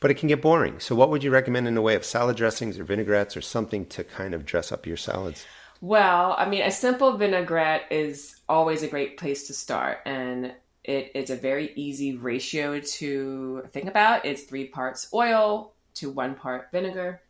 but 0.00 0.10
it 0.10 0.14
can 0.14 0.28
get 0.28 0.42
boring 0.42 0.78
so 0.80 0.94
what 0.94 1.10
would 1.10 1.22
you 1.22 1.30
recommend 1.30 1.66
in 1.66 1.74
the 1.74 1.82
way 1.82 1.94
of 1.94 2.04
salad 2.04 2.36
dressings 2.36 2.78
or 2.78 2.84
vinaigrettes 2.84 3.36
or 3.36 3.40
something 3.40 3.86
to 3.86 4.04
kind 4.04 4.34
of 4.34 4.44
dress 4.44 4.72
up 4.72 4.86
your 4.86 4.96
salads 4.96 5.46
well 5.80 6.34
i 6.38 6.48
mean 6.48 6.62
a 6.62 6.70
simple 6.70 7.16
vinaigrette 7.16 7.90
is 7.90 8.36
always 8.48 8.82
a 8.82 8.88
great 8.88 9.16
place 9.16 9.46
to 9.46 9.54
start 9.54 9.98
and 10.04 10.52
it 10.84 11.12
is 11.14 11.30
a 11.30 11.36
very 11.36 11.72
easy 11.76 12.16
ratio 12.16 12.80
to 12.80 13.62
think 13.70 13.86
about. 13.86 14.24
It's 14.24 14.42
three 14.42 14.66
parts 14.66 15.08
oil 15.12 15.72
to 15.94 16.10
one 16.10 16.34
part 16.34 16.70
vinegar. 16.72 17.20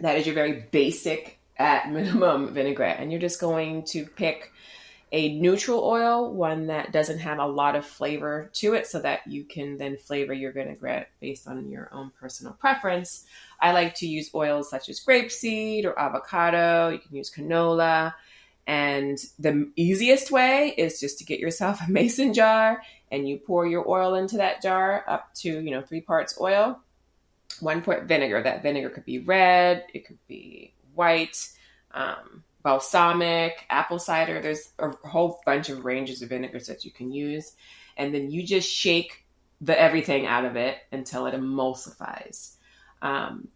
That 0.00 0.18
is 0.18 0.26
your 0.26 0.34
very 0.34 0.66
basic 0.70 1.38
at 1.56 1.90
minimum 1.90 2.52
vinaigrette 2.54 2.98
and 2.98 3.12
you're 3.12 3.20
just 3.20 3.40
going 3.40 3.84
to 3.84 4.04
pick 4.04 4.52
a 5.12 5.38
neutral 5.38 5.84
oil, 5.84 6.32
one 6.32 6.66
that 6.68 6.90
doesn't 6.90 7.18
have 7.18 7.38
a 7.38 7.46
lot 7.46 7.76
of 7.76 7.84
flavor 7.84 8.50
to 8.54 8.72
it, 8.72 8.86
so 8.86 8.98
that 9.00 9.20
you 9.26 9.44
can 9.44 9.76
then 9.76 9.98
flavor 9.98 10.32
your 10.32 10.52
vinaigrette 10.52 11.10
based 11.20 11.46
on 11.46 11.68
your 11.70 11.90
own 11.92 12.10
personal 12.18 12.54
preference. 12.54 13.26
I 13.60 13.72
like 13.72 13.94
to 13.96 14.06
use 14.06 14.30
oils 14.34 14.70
such 14.70 14.88
as 14.88 15.04
grapeseed 15.04 15.84
or 15.84 15.98
avocado. 15.98 16.88
You 16.88 16.98
can 16.98 17.14
use 17.14 17.30
canola. 17.30 18.14
And 18.66 19.18
the 19.38 19.70
easiest 19.76 20.30
way 20.30 20.74
is 20.78 20.98
just 20.98 21.18
to 21.18 21.24
get 21.24 21.40
yourself 21.40 21.80
a 21.86 21.90
mason 21.90 22.32
jar 22.32 22.82
and 23.10 23.28
you 23.28 23.36
pour 23.36 23.66
your 23.66 23.88
oil 23.88 24.14
into 24.14 24.38
that 24.38 24.62
jar 24.62 25.04
up 25.06 25.34
to, 25.34 25.60
you 25.60 25.70
know, 25.70 25.82
three 25.82 26.00
parts 26.00 26.40
oil, 26.40 26.80
one 27.60 27.82
part 27.82 28.04
vinegar. 28.04 28.42
That 28.42 28.62
vinegar 28.62 28.88
could 28.88 29.04
be 29.04 29.18
red, 29.18 29.84
it 29.92 30.06
could 30.06 30.18
be 30.26 30.72
white. 30.94 31.48
Um, 31.92 32.44
balsamic, 32.62 33.66
apple 33.70 33.98
cider. 33.98 34.40
There's 34.40 34.72
a 34.78 34.90
whole 35.06 35.40
bunch 35.44 35.68
of 35.68 35.84
ranges 35.84 36.22
of 36.22 36.28
vinegars 36.28 36.66
that 36.66 36.84
you 36.84 36.90
can 36.90 37.12
use. 37.12 37.52
And 37.96 38.14
then 38.14 38.30
you 38.30 38.42
just 38.44 38.70
shake 38.70 39.24
the 39.60 39.78
everything 39.78 40.26
out 40.26 40.44
of 40.44 40.56
it 40.56 40.78
until 40.90 41.26
it 41.26 41.34
emulsifies. 41.34 42.56
Um, 43.00 43.48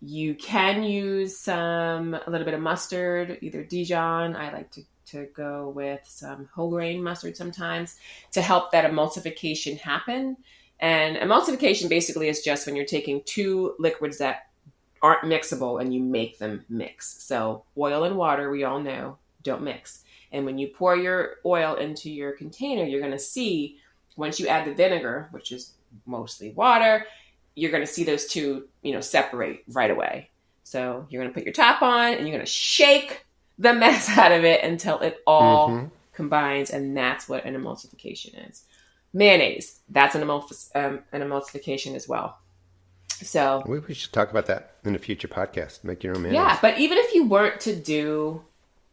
you 0.00 0.34
can 0.34 0.82
use 0.82 1.38
some 1.38 2.14
a 2.14 2.30
little 2.30 2.44
bit 2.44 2.54
of 2.54 2.60
mustard, 2.60 3.38
either 3.42 3.62
Dijon. 3.62 4.36
I 4.36 4.52
like 4.52 4.70
to 4.72 4.82
to 5.06 5.26
go 5.34 5.72
with 5.74 6.00
some 6.04 6.48
whole 6.54 6.70
grain 6.70 7.02
mustard 7.02 7.36
sometimes 7.36 7.96
to 8.30 8.40
help 8.40 8.70
that 8.70 8.88
emulsification 8.88 9.78
happen. 9.78 10.36
And 10.78 11.16
emulsification 11.16 11.88
basically 11.88 12.28
is 12.28 12.42
just 12.42 12.64
when 12.64 12.76
you're 12.76 12.84
taking 12.84 13.22
two 13.24 13.74
liquids 13.78 14.18
that 14.18 14.49
aren't 15.02 15.22
mixable 15.22 15.80
and 15.80 15.94
you 15.94 16.00
make 16.00 16.38
them 16.38 16.64
mix. 16.68 17.22
So, 17.22 17.64
oil 17.76 18.04
and 18.04 18.16
water, 18.16 18.50
we 18.50 18.64
all 18.64 18.80
know, 18.80 19.18
don't 19.42 19.62
mix. 19.62 20.04
And 20.32 20.44
when 20.44 20.58
you 20.58 20.68
pour 20.68 20.96
your 20.96 21.36
oil 21.44 21.74
into 21.74 22.10
your 22.10 22.32
container, 22.32 22.84
you're 22.84 23.00
going 23.00 23.12
to 23.12 23.18
see 23.18 23.78
once 24.16 24.38
you 24.38 24.46
add 24.46 24.66
the 24.66 24.74
vinegar, 24.74 25.28
which 25.32 25.52
is 25.52 25.72
mostly 26.06 26.50
water, 26.50 27.06
you're 27.54 27.70
going 27.70 27.84
to 27.84 27.92
see 27.92 28.04
those 28.04 28.26
two, 28.26 28.68
you 28.82 28.92
know, 28.92 29.00
separate 29.00 29.64
right 29.72 29.90
away. 29.90 30.30
So 30.62 31.06
you're 31.08 31.22
going 31.22 31.32
to 31.32 31.34
put 31.34 31.44
your 31.44 31.52
top 31.52 31.82
on 31.82 32.14
and 32.14 32.20
you're 32.20 32.36
going 32.36 32.46
to 32.46 32.50
shake 32.50 33.24
the 33.58 33.74
mess 33.74 34.08
out 34.10 34.32
of 34.32 34.44
it 34.44 34.62
until 34.62 35.00
it 35.00 35.20
all 35.26 35.70
mm-hmm. 35.70 35.86
combines. 36.12 36.70
And 36.70 36.96
that's 36.96 37.28
what 37.28 37.44
an 37.44 37.54
emulsification 37.54 38.48
is. 38.48 38.64
Mayonnaise, 39.12 39.80
that's 39.88 40.14
an, 40.14 40.22
emulsif- 40.22 40.70
um, 40.76 41.00
an 41.12 41.22
emulsification 41.22 41.96
as 41.96 42.08
well. 42.08 42.38
So 43.22 43.62
we, 43.66 43.78
we 43.80 43.94
should 43.94 44.12
talk 44.12 44.30
about 44.30 44.46
that 44.46 44.76
in 44.84 44.94
a 44.94 44.98
future 44.98 45.28
podcast. 45.28 45.84
Make 45.84 46.02
your 46.02 46.14
own 46.14 46.22
mayonnaise. 46.22 46.40
Yeah, 46.40 46.58
but 46.60 46.78
even 46.78 46.98
if 46.98 47.14
you 47.14 47.26
weren't 47.26 47.60
to 47.60 47.76
do 47.76 48.42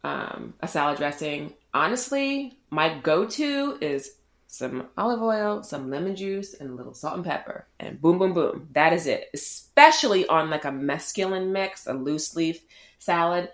um, 0.04 0.54
a 0.60 0.68
salad 0.68 0.98
dressing, 0.98 1.54
honestly, 1.72 2.58
my 2.70 2.98
go-to 2.98 3.78
is 3.80 4.14
some 4.46 4.88
olive 4.96 5.22
oil, 5.22 5.62
some 5.62 5.90
lemon 5.90 6.16
juice, 6.16 6.54
and 6.54 6.70
a 6.70 6.74
little 6.74 6.94
salt 6.94 7.16
and 7.16 7.24
pepper. 7.24 7.66
And 7.78 8.00
boom, 8.00 8.18
boom, 8.18 8.32
boom. 8.32 8.68
That 8.72 8.92
is 8.92 9.06
it. 9.06 9.28
Especially 9.34 10.26
on 10.26 10.50
like 10.50 10.64
a 10.64 10.70
mesclun 10.70 11.50
mix, 11.50 11.86
a 11.86 11.92
loose 11.92 12.34
leaf 12.34 12.60
salad. 12.98 13.50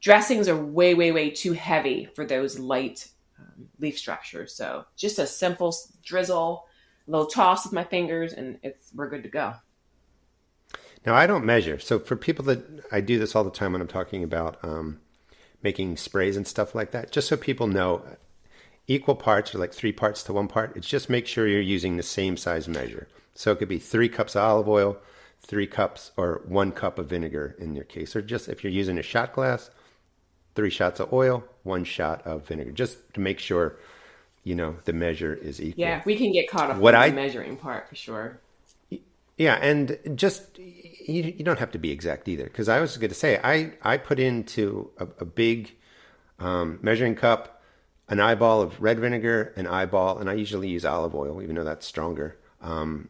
Dressings 0.00 0.48
are 0.48 0.56
way, 0.56 0.94
way, 0.94 1.12
way 1.12 1.30
too 1.30 1.52
heavy 1.52 2.08
for 2.16 2.26
those 2.26 2.58
light 2.58 3.08
um, 3.38 3.68
leaf 3.78 3.96
structures. 3.96 4.52
So 4.52 4.84
just 4.96 5.20
a 5.20 5.26
simple 5.28 5.74
drizzle, 6.04 6.66
a 7.06 7.10
little 7.10 7.26
toss 7.26 7.64
with 7.64 7.72
my 7.72 7.84
fingers, 7.84 8.32
and 8.32 8.58
it's 8.64 8.90
we're 8.94 9.08
good 9.08 9.22
to 9.22 9.28
go. 9.28 9.54
Now 11.04 11.14
I 11.14 11.26
don't 11.26 11.44
measure. 11.44 11.78
So 11.78 11.98
for 11.98 12.16
people 12.16 12.44
that 12.46 12.84
I 12.92 13.00
do 13.00 13.18
this 13.18 13.34
all 13.34 13.44
the 13.44 13.50
time 13.50 13.72
when 13.72 13.80
I'm 13.80 13.88
talking 13.88 14.22
about 14.22 14.58
um, 14.62 15.00
making 15.62 15.96
sprays 15.96 16.36
and 16.36 16.46
stuff 16.46 16.74
like 16.74 16.90
that, 16.92 17.10
just 17.10 17.28
so 17.28 17.36
people 17.36 17.66
know, 17.66 18.02
equal 18.86 19.14
parts 19.14 19.54
or 19.54 19.58
like 19.58 19.72
three 19.72 19.92
parts 19.92 20.22
to 20.24 20.32
one 20.32 20.48
part. 20.48 20.76
It's 20.76 20.88
just 20.88 21.08
make 21.08 21.26
sure 21.26 21.46
you're 21.46 21.60
using 21.60 21.96
the 21.96 22.02
same 22.02 22.36
size 22.36 22.68
measure. 22.68 23.08
So 23.34 23.52
it 23.52 23.58
could 23.58 23.68
be 23.68 23.78
three 23.78 24.08
cups 24.08 24.36
of 24.36 24.42
olive 24.42 24.68
oil, 24.68 24.98
three 25.40 25.66
cups 25.66 26.12
or 26.16 26.42
one 26.46 26.72
cup 26.72 26.98
of 26.98 27.08
vinegar 27.08 27.56
in 27.58 27.74
your 27.74 27.84
case, 27.84 28.14
or 28.14 28.22
just 28.22 28.48
if 28.48 28.62
you're 28.62 28.72
using 28.72 28.98
a 28.98 29.02
shot 29.02 29.32
glass, 29.32 29.70
three 30.54 30.70
shots 30.70 31.00
of 31.00 31.12
oil, 31.12 31.44
one 31.62 31.84
shot 31.84 32.26
of 32.26 32.46
vinegar, 32.46 32.72
just 32.72 32.98
to 33.14 33.20
make 33.20 33.38
sure 33.38 33.76
you 34.44 34.54
know 34.54 34.76
the 34.84 34.92
measure 34.92 35.34
is 35.34 35.60
equal. 35.60 35.80
Yeah, 35.80 36.02
we 36.04 36.16
can 36.16 36.32
get 36.32 36.50
caught 36.50 36.70
up 36.70 36.78
what 36.78 36.94
I, 36.94 37.10
the 37.10 37.16
measuring 37.16 37.56
part 37.56 37.88
for 37.88 37.94
sure. 37.94 38.40
Yeah, 39.36 39.54
and 39.56 39.98
just 40.14 40.58
you, 40.58 41.22
you 41.36 41.44
don't 41.44 41.58
have 41.58 41.72
to 41.72 41.78
be 41.78 41.90
exact 41.90 42.28
either, 42.28 42.44
because 42.44 42.68
I 42.68 42.80
was 42.80 42.96
going 42.96 43.08
to 43.08 43.14
say 43.14 43.40
I 43.42 43.72
I 43.82 43.96
put 43.96 44.18
into 44.18 44.90
a, 44.98 45.06
a 45.20 45.24
big 45.24 45.74
um, 46.38 46.78
measuring 46.82 47.14
cup 47.14 47.62
an 48.12 48.20
eyeball 48.20 48.60
of 48.60 48.80
red 48.80 49.00
vinegar, 49.00 49.54
an 49.56 49.66
eyeball, 49.66 50.18
and 50.18 50.28
I 50.28 50.34
usually 50.34 50.68
use 50.68 50.84
olive 50.84 51.14
oil, 51.14 51.42
even 51.42 51.56
though 51.56 51.64
that's 51.64 51.86
stronger. 51.86 52.36
Um, 52.60 53.08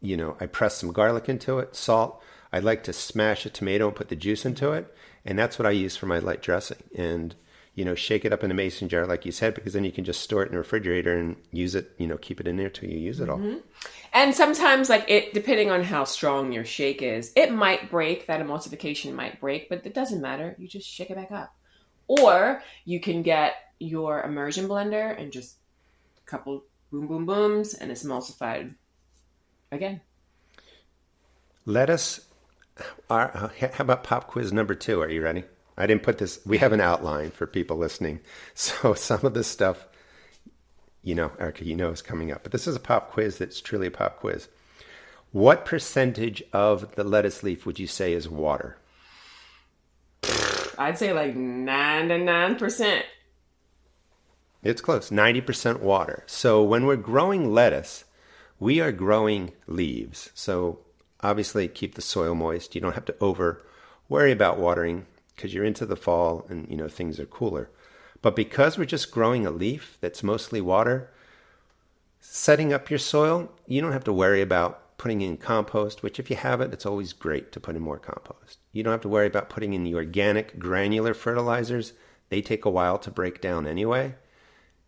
you 0.00 0.16
know, 0.16 0.36
I 0.38 0.46
press 0.46 0.76
some 0.76 0.92
garlic 0.92 1.28
into 1.28 1.58
it, 1.58 1.74
salt. 1.74 2.22
I 2.52 2.60
like 2.60 2.84
to 2.84 2.92
smash 2.92 3.44
a 3.44 3.50
tomato 3.50 3.88
and 3.88 3.96
put 3.96 4.10
the 4.10 4.16
juice 4.16 4.44
into 4.44 4.70
it, 4.70 4.94
and 5.24 5.36
that's 5.36 5.58
what 5.58 5.66
I 5.66 5.72
use 5.72 5.96
for 5.96 6.06
my 6.06 6.20
light 6.20 6.40
dressing. 6.40 6.82
And 6.96 7.34
you 7.74 7.84
know, 7.84 7.96
shake 7.96 8.24
it 8.24 8.32
up 8.32 8.44
in 8.44 8.52
a 8.52 8.54
mason 8.54 8.88
jar, 8.88 9.04
like 9.04 9.26
you 9.26 9.32
said, 9.32 9.54
because 9.54 9.72
then 9.72 9.82
you 9.82 9.90
can 9.90 10.04
just 10.04 10.20
store 10.20 10.44
it 10.44 10.46
in 10.46 10.52
the 10.52 10.58
refrigerator 10.58 11.16
and 11.16 11.34
use 11.50 11.74
it. 11.74 11.90
You 11.98 12.06
know, 12.06 12.16
keep 12.16 12.40
it 12.40 12.46
in 12.46 12.56
there 12.56 12.70
till 12.70 12.88
you 12.88 12.98
use 12.98 13.18
it 13.18 13.28
all. 13.28 13.38
Mm-hmm. 13.38 13.58
And 14.14 14.32
sometimes, 14.32 14.88
like 14.88 15.04
it, 15.08 15.34
depending 15.34 15.70
on 15.70 15.82
how 15.82 16.04
strong 16.04 16.52
your 16.52 16.64
shake 16.64 17.02
is, 17.02 17.32
it 17.34 17.52
might 17.52 17.90
break. 17.90 18.28
That 18.28 18.40
emulsification 18.40 19.12
might 19.12 19.40
break, 19.40 19.68
but 19.68 19.84
it 19.84 19.92
doesn't 19.92 20.22
matter. 20.22 20.54
You 20.56 20.68
just 20.68 20.88
shake 20.88 21.10
it 21.10 21.16
back 21.16 21.32
up. 21.32 21.52
Or 22.06 22.62
you 22.84 23.00
can 23.00 23.22
get 23.22 23.54
your 23.80 24.22
immersion 24.22 24.68
blender 24.68 25.20
and 25.20 25.32
just 25.32 25.56
a 26.16 26.30
couple 26.30 26.64
boom 26.90 27.08
boom 27.08 27.26
booms 27.26 27.74
and 27.74 27.90
it's 27.90 28.04
emulsified 28.04 28.74
again. 29.72 30.00
Let 31.66 31.90
us. 31.90 32.20
Our, 33.08 33.50
how 33.60 33.84
about 33.84 34.04
pop 34.04 34.28
quiz 34.28 34.52
number 34.52 34.74
two? 34.74 35.00
Are 35.00 35.08
you 35.08 35.22
ready? 35.22 35.44
I 35.76 35.86
didn't 35.86 36.02
put 36.04 36.18
this. 36.18 36.40
We 36.46 36.58
have 36.58 36.72
an 36.72 36.80
outline 36.80 37.30
for 37.30 37.46
people 37.46 37.76
listening, 37.76 38.20
so 38.54 38.94
some 38.94 39.24
of 39.24 39.34
this 39.34 39.48
stuff, 39.48 39.86
you 41.04 41.14
know, 41.14 41.30
Erica, 41.38 41.64
you 41.64 41.76
know, 41.76 41.90
is 41.90 42.02
coming 42.02 42.32
up. 42.32 42.42
But 42.42 42.50
this 42.50 42.66
is 42.66 42.74
a 42.74 42.80
pop 42.80 43.12
quiz 43.12 43.38
that's 43.38 43.60
truly 43.60 43.86
a 43.86 43.90
pop 43.90 44.18
quiz. 44.18 44.48
What 45.30 45.64
percentage 45.64 46.42
of 46.52 46.94
the 46.96 47.04
lettuce 47.04 47.42
leaf 47.42 47.66
would 47.66 47.78
you 47.78 47.86
say 47.86 48.12
is 48.12 48.28
water? 48.28 48.78
I'd 50.78 50.98
say 50.98 51.12
like 51.12 51.36
99%. 51.36 53.02
It's 54.62 54.80
close, 54.80 55.10
90% 55.10 55.80
water. 55.80 56.24
So 56.26 56.62
when 56.62 56.86
we're 56.86 56.96
growing 56.96 57.52
lettuce, 57.52 58.04
we 58.58 58.80
are 58.80 58.92
growing 58.92 59.52
leaves. 59.66 60.30
So 60.34 60.80
obviously 61.20 61.68
keep 61.68 61.94
the 61.94 62.02
soil 62.02 62.34
moist. 62.34 62.74
You 62.74 62.80
don't 62.80 62.94
have 62.94 63.04
to 63.06 63.16
over 63.20 63.62
worry 64.08 64.32
about 64.32 64.58
watering 64.58 65.06
because 65.34 65.52
you're 65.52 65.64
into 65.64 65.84
the 65.84 65.96
fall 65.96 66.46
and 66.48 66.68
you 66.70 66.76
know 66.76 66.88
things 66.88 67.20
are 67.20 67.26
cooler. 67.26 67.70
But 68.24 68.34
because 68.34 68.78
we're 68.78 68.86
just 68.86 69.10
growing 69.10 69.44
a 69.44 69.50
leaf 69.50 69.98
that's 70.00 70.22
mostly 70.22 70.62
water, 70.62 71.10
setting 72.20 72.72
up 72.72 72.88
your 72.88 72.98
soil, 72.98 73.52
you 73.66 73.82
don't 73.82 73.92
have 73.92 74.04
to 74.04 74.14
worry 74.14 74.40
about 74.40 74.96
putting 74.96 75.20
in 75.20 75.36
compost, 75.36 76.02
which 76.02 76.18
if 76.18 76.30
you 76.30 76.36
have 76.36 76.62
it, 76.62 76.72
it's 76.72 76.86
always 76.86 77.12
great 77.12 77.52
to 77.52 77.60
put 77.60 77.76
in 77.76 77.82
more 77.82 77.98
compost. 77.98 78.60
You 78.72 78.82
don't 78.82 78.92
have 78.92 79.02
to 79.02 79.10
worry 79.10 79.26
about 79.26 79.50
putting 79.50 79.74
in 79.74 79.84
the 79.84 79.94
organic 79.94 80.58
granular 80.58 81.12
fertilizers. 81.12 81.92
They 82.30 82.40
take 82.40 82.64
a 82.64 82.70
while 82.70 82.96
to 83.00 83.10
break 83.10 83.42
down 83.42 83.66
anyway. 83.66 84.14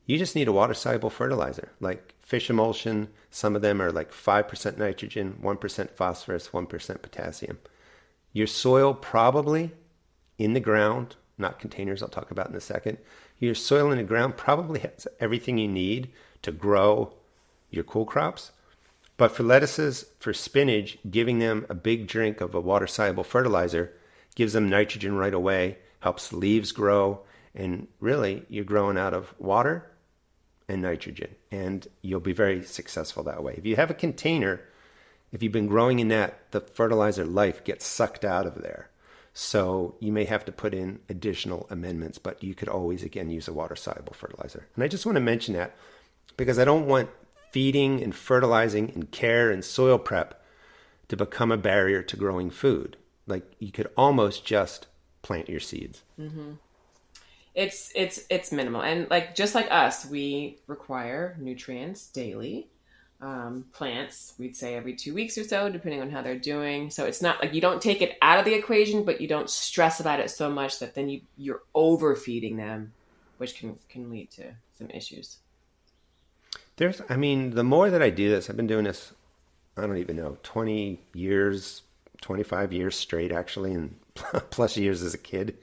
You 0.06 0.16
just 0.16 0.34
need 0.34 0.48
a 0.48 0.52
water 0.52 0.72
soluble 0.72 1.10
fertilizer 1.10 1.72
like 1.78 2.14
fish 2.22 2.48
emulsion. 2.48 3.08
Some 3.30 3.54
of 3.54 3.60
them 3.60 3.82
are 3.82 3.92
like 3.92 4.12
5% 4.12 4.78
nitrogen, 4.78 5.40
1% 5.42 5.90
phosphorus, 5.90 6.48
1% 6.48 7.02
potassium. 7.02 7.58
Your 8.32 8.46
soil 8.46 8.94
probably 8.94 9.72
in 10.38 10.54
the 10.54 10.60
ground, 10.60 11.16
not 11.36 11.58
containers, 11.58 12.02
I'll 12.02 12.08
talk 12.08 12.30
about 12.30 12.48
in 12.48 12.54
a 12.54 12.62
second. 12.62 12.96
Your 13.38 13.54
soil 13.54 13.90
in 13.90 13.98
the 13.98 14.04
ground 14.04 14.36
probably 14.36 14.80
has 14.80 15.06
everything 15.20 15.58
you 15.58 15.68
need 15.68 16.10
to 16.42 16.52
grow 16.52 17.12
your 17.70 17.84
cool 17.84 18.04
crops. 18.06 18.52
But 19.16 19.32
for 19.32 19.42
lettuces, 19.42 20.06
for 20.18 20.32
spinach, 20.32 20.98
giving 21.10 21.38
them 21.38 21.66
a 21.68 21.74
big 21.74 22.06
drink 22.06 22.40
of 22.40 22.54
a 22.54 22.60
water 22.60 22.86
soluble 22.86 23.24
fertilizer 23.24 23.92
gives 24.34 24.52
them 24.52 24.68
nitrogen 24.68 25.16
right 25.16 25.32
away, 25.32 25.78
helps 26.00 26.32
leaves 26.32 26.72
grow, 26.72 27.20
and 27.54 27.88
really 28.00 28.44
you're 28.48 28.64
growing 28.64 28.98
out 28.98 29.14
of 29.14 29.34
water 29.38 29.90
and 30.68 30.82
nitrogen. 30.82 31.34
And 31.50 31.86
you'll 32.02 32.20
be 32.20 32.34
very 32.34 32.62
successful 32.62 33.22
that 33.24 33.42
way. 33.42 33.54
If 33.56 33.64
you 33.64 33.76
have 33.76 33.90
a 33.90 33.94
container, 33.94 34.60
if 35.32 35.42
you've 35.42 35.52
been 35.52 35.66
growing 35.66 35.98
in 35.98 36.08
that, 36.08 36.50
the 36.52 36.60
fertilizer 36.60 37.24
life 37.24 37.64
gets 37.64 37.86
sucked 37.86 38.24
out 38.24 38.46
of 38.46 38.60
there. 38.62 38.90
So 39.38 39.96
you 40.00 40.12
may 40.12 40.24
have 40.24 40.46
to 40.46 40.52
put 40.52 40.72
in 40.72 41.00
additional 41.10 41.66
amendments, 41.68 42.16
but 42.16 42.42
you 42.42 42.54
could 42.54 42.70
always, 42.70 43.02
again, 43.02 43.28
use 43.28 43.48
a 43.48 43.52
water 43.52 43.76
soluble 43.76 44.14
fertilizer. 44.14 44.66
And 44.74 44.82
I 44.82 44.88
just 44.88 45.04
want 45.04 45.16
to 45.16 45.20
mention 45.20 45.52
that 45.52 45.76
because 46.38 46.58
I 46.58 46.64
don't 46.64 46.86
want 46.86 47.10
feeding 47.52 48.02
and 48.02 48.14
fertilizing 48.14 48.90
and 48.94 49.10
care 49.10 49.50
and 49.50 49.62
soil 49.62 49.98
prep 49.98 50.42
to 51.08 51.18
become 51.18 51.52
a 51.52 51.58
barrier 51.58 52.02
to 52.02 52.16
growing 52.16 52.48
food. 52.48 52.96
Like 53.26 53.44
you 53.58 53.72
could 53.72 53.90
almost 53.94 54.46
just 54.46 54.86
plant 55.20 55.50
your 55.50 55.60
seeds. 55.60 56.02
Mm-hmm 56.18 56.52
it's 57.56 57.90
it's 57.94 58.20
it's 58.28 58.52
minimal 58.52 58.82
and 58.82 59.08
like 59.08 59.34
just 59.34 59.54
like 59.54 59.66
us 59.70 60.04
we 60.04 60.58
require 60.66 61.34
nutrients 61.40 62.08
daily 62.08 62.68
um, 63.20 63.64
plants 63.72 64.34
we'd 64.38 64.56
say 64.56 64.74
every 64.74 64.94
two 64.94 65.14
weeks 65.14 65.38
or 65.38 65.44
so 65.44 65.70
depending 65.70 66.00
on 66.02 66.10
how 66.10 66.20
they're 66.20 66.38
doing 66.38 66.90
so 66.90 67.06
it's 67.06 67.22
not 67.22 67.40
like 67.40 67.54
you 67.54 67.60
don't 67.60 67.80
take 67.80 68.02
it 68.02 68.18
out 68.20 68.38
of 68.38 68.44
the 68.44 68.54
equation 68.54 69.04
but 69.04 69.20
you 69.20 69.26
don't 69.26 69.48
stress 69.48 70.00
about 70.00 70.20
it 70.20 70.30
so 70.30 70.50
much 70.50 70.78
that 70.78 70.94
then 70.94 71.08
you 71.08 71.20
you're 71.36 71.62
overfeeding 71.74 72.56
them 72.56 72.92
which 73.38 73.58
can 73.58 73.78
can 73.88 74.10
lead 74.10 74.30
to 74.30 74.44
some 74.76 74.90
issues 74.90 75.38
there's 76.76 77.00
i 77.08 77.16
mean 77.16 77.50
the 77.50 77.64
more 77.64 77.88
that 77.88 78.02
i 78.02 78.10
do 78.10 78.28
this 78.28 78.50
i've 78.50 78.56
been 78.56 78.66
doing 78.66 78.84
this 78.84 79.12
i 79.78 79.80
don't 79.80 79.96
even 79.96 80.16
know 80.16 80.36
20 80.42 81.00
years 81.14 81.82
25 82.20 82.72
years 82.72 82.96
straight 82.96 83.32
actually 83.32 83.72
and 83.72 83.96
plus 84.50 84.76
years 84.76 85.02
as 85.02 85.14
a 85.14 85.18
kid 85.18 85.56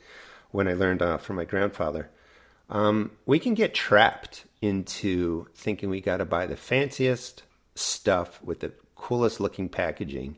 when 0.54 0.68
I 0.68 0.74
learned 0.74 1.02
uh, 1.02 1.18
from 1.18 1.36
my 1.36 1.46
grandfather. 1.46 2.10
Um, 2.70 3.12
we 3.26 3.40
can 3.40 3.54
get 3.54 3.74
trapped 3.74 4.46
into 4.62 5.48
thinking 5.56 5.90
we 5.90 6.02
got 6.02 6.18
to 6.18 6.26
buy 6.26 6.46
the 6.46 6.56
fanciest 6.56 7.44
stuff 7.76 8.42
with 8.44 8.62
the 8.62 8.72
coolest 8.96 9.40
looking 9.40 9.70
packaging, 9.70 10.38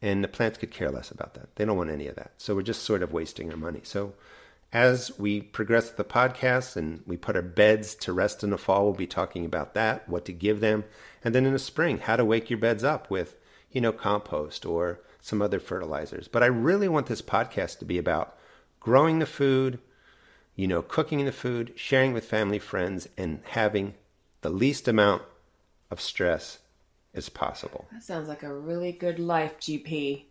and 0.00 0.24
the 0.24 0.28
plants 0.28 0.58
could 0.58 0.70
care 0.70 0.90
less 0.90 1.10
about 1.10 1.34
that. 1.34 1.54
They 1.56 1.64
don't 1.64 1.76
want 1.76 1.90
any 1.90 2.08
of 2.08 2.16
that. 2.16 2.32
So 2.36 2.54
we're 2.54 2.62
just 2.62 2.82
sort 2.82 3.02
of 3.02 3.12
wasting 3.12 3.50
our 3.50 3.56
money. 3.56 3.80
So 3.84 4.14
as 4.72 5.16
we 5.18 5.40
progress 5.40 5.88
with 5.88 5.96
the 5.96 6.04
podcast 6.04 6.76
and 6.76 7.02
we 7.06 7.16
put 7.16 7.36
our 7.36 7.42
beds 7.42 7.94
to 7.96 8.12
rest 8.12 8.42
in 8.42 8.50
the 8.50 8.58
fall, 8.58 8.84
we'll 8.84 8.94
be 8.94 9.06
talking 9.06 9.44
about 9.44 9.74
that, 9.74 10.08
what 10.08 10.24
to 10.24 10.32
give 10.32 10.60
them, 10.60 10.84
and 11.22 11.34
then 11.34 11.46
in 11.46 11.52
the 11.52 11.58
spring, 11.58 11.98
how 11.98 12.16
to 12.16 12.24
wake 12.24 12.50
your 12.50 12.58
beds 12.58 12.82
up 12.82 13.10
with, 13.10 13.36
you 13.70 13.80
know, 13.80 13.92
compost 13.92 14.66
or 14.66 15.00
some 15.20 15.40
other 15.40 15.60
fertilizers. 15.60 16.26
But 16.26 16.42
I 16.42 16.46
really 16.46 16.88
want 16.88 17.06
this 17.06 17.22
podcast 17.22 17.78
to 17.78 17.84
be 17.84 17.98
about 17.98 18.36
growing 18.80 19.20
the 19.20 19.26
food, 19.26 19.78
you 20.56 20.68
know, 20.68 20.82
cooking 20.82 21.24
the 21.24 21.32
food, 21.32 21.72
sharing 21.76 22.12
with 22.12 22.24
family, 22.24 22.58
friends, 22.58 23.08
and 23.16 23.40
having 23.50 23.94
the 24.42 24.50
least 24.50 24.88
amount 24.88 25.22
of 25.90 26.00
stress 26.00 26.58
as 27.14 27.28
possible. 27.28 27.86
That 27.92 28.02
sounds 28.02 28.28
like 28.28 28.42
a 28.42 28.54
really 28.54 28.92
good 28.92 29.18
life, 29.18 29.58
GP. 29.60 30.24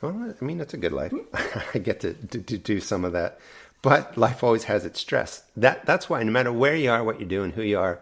Well, 0.00 0.34
I 0.40 0.44
mean, 0.44 0.58
that's 0.58 0.74
a 0.74 0.78
good 0.78 0.92
life. 0.92 1.12
I 1.74 1.78
get 1.78 2.00
to, 2.00 2.14
to, 2.14 2.38
to 2.40 2.58
do 2.58 2.80
some 2.80 3.04
of 3.04 3.12
that. 3.12 3.38
But 3.82 4.16
life 4.16 4.42
always 4.42 4.64
has 4.64 4.84
its 4.84 5.00
stress. 5.00 5.44
That 5.56 5.86
that's 5.86 6.10
why 6.10 6.22
no 6.22 6.32
matter 6.32 6.52
where 6.52 6.74
you 6.74 6.90
are, 6.90 7.04
what 7.04 7.20
you're 7.20 7.28
doing, 7.28 7.52
who 7.52 7.62
you 7.62 7.78
are, 7.78 8.00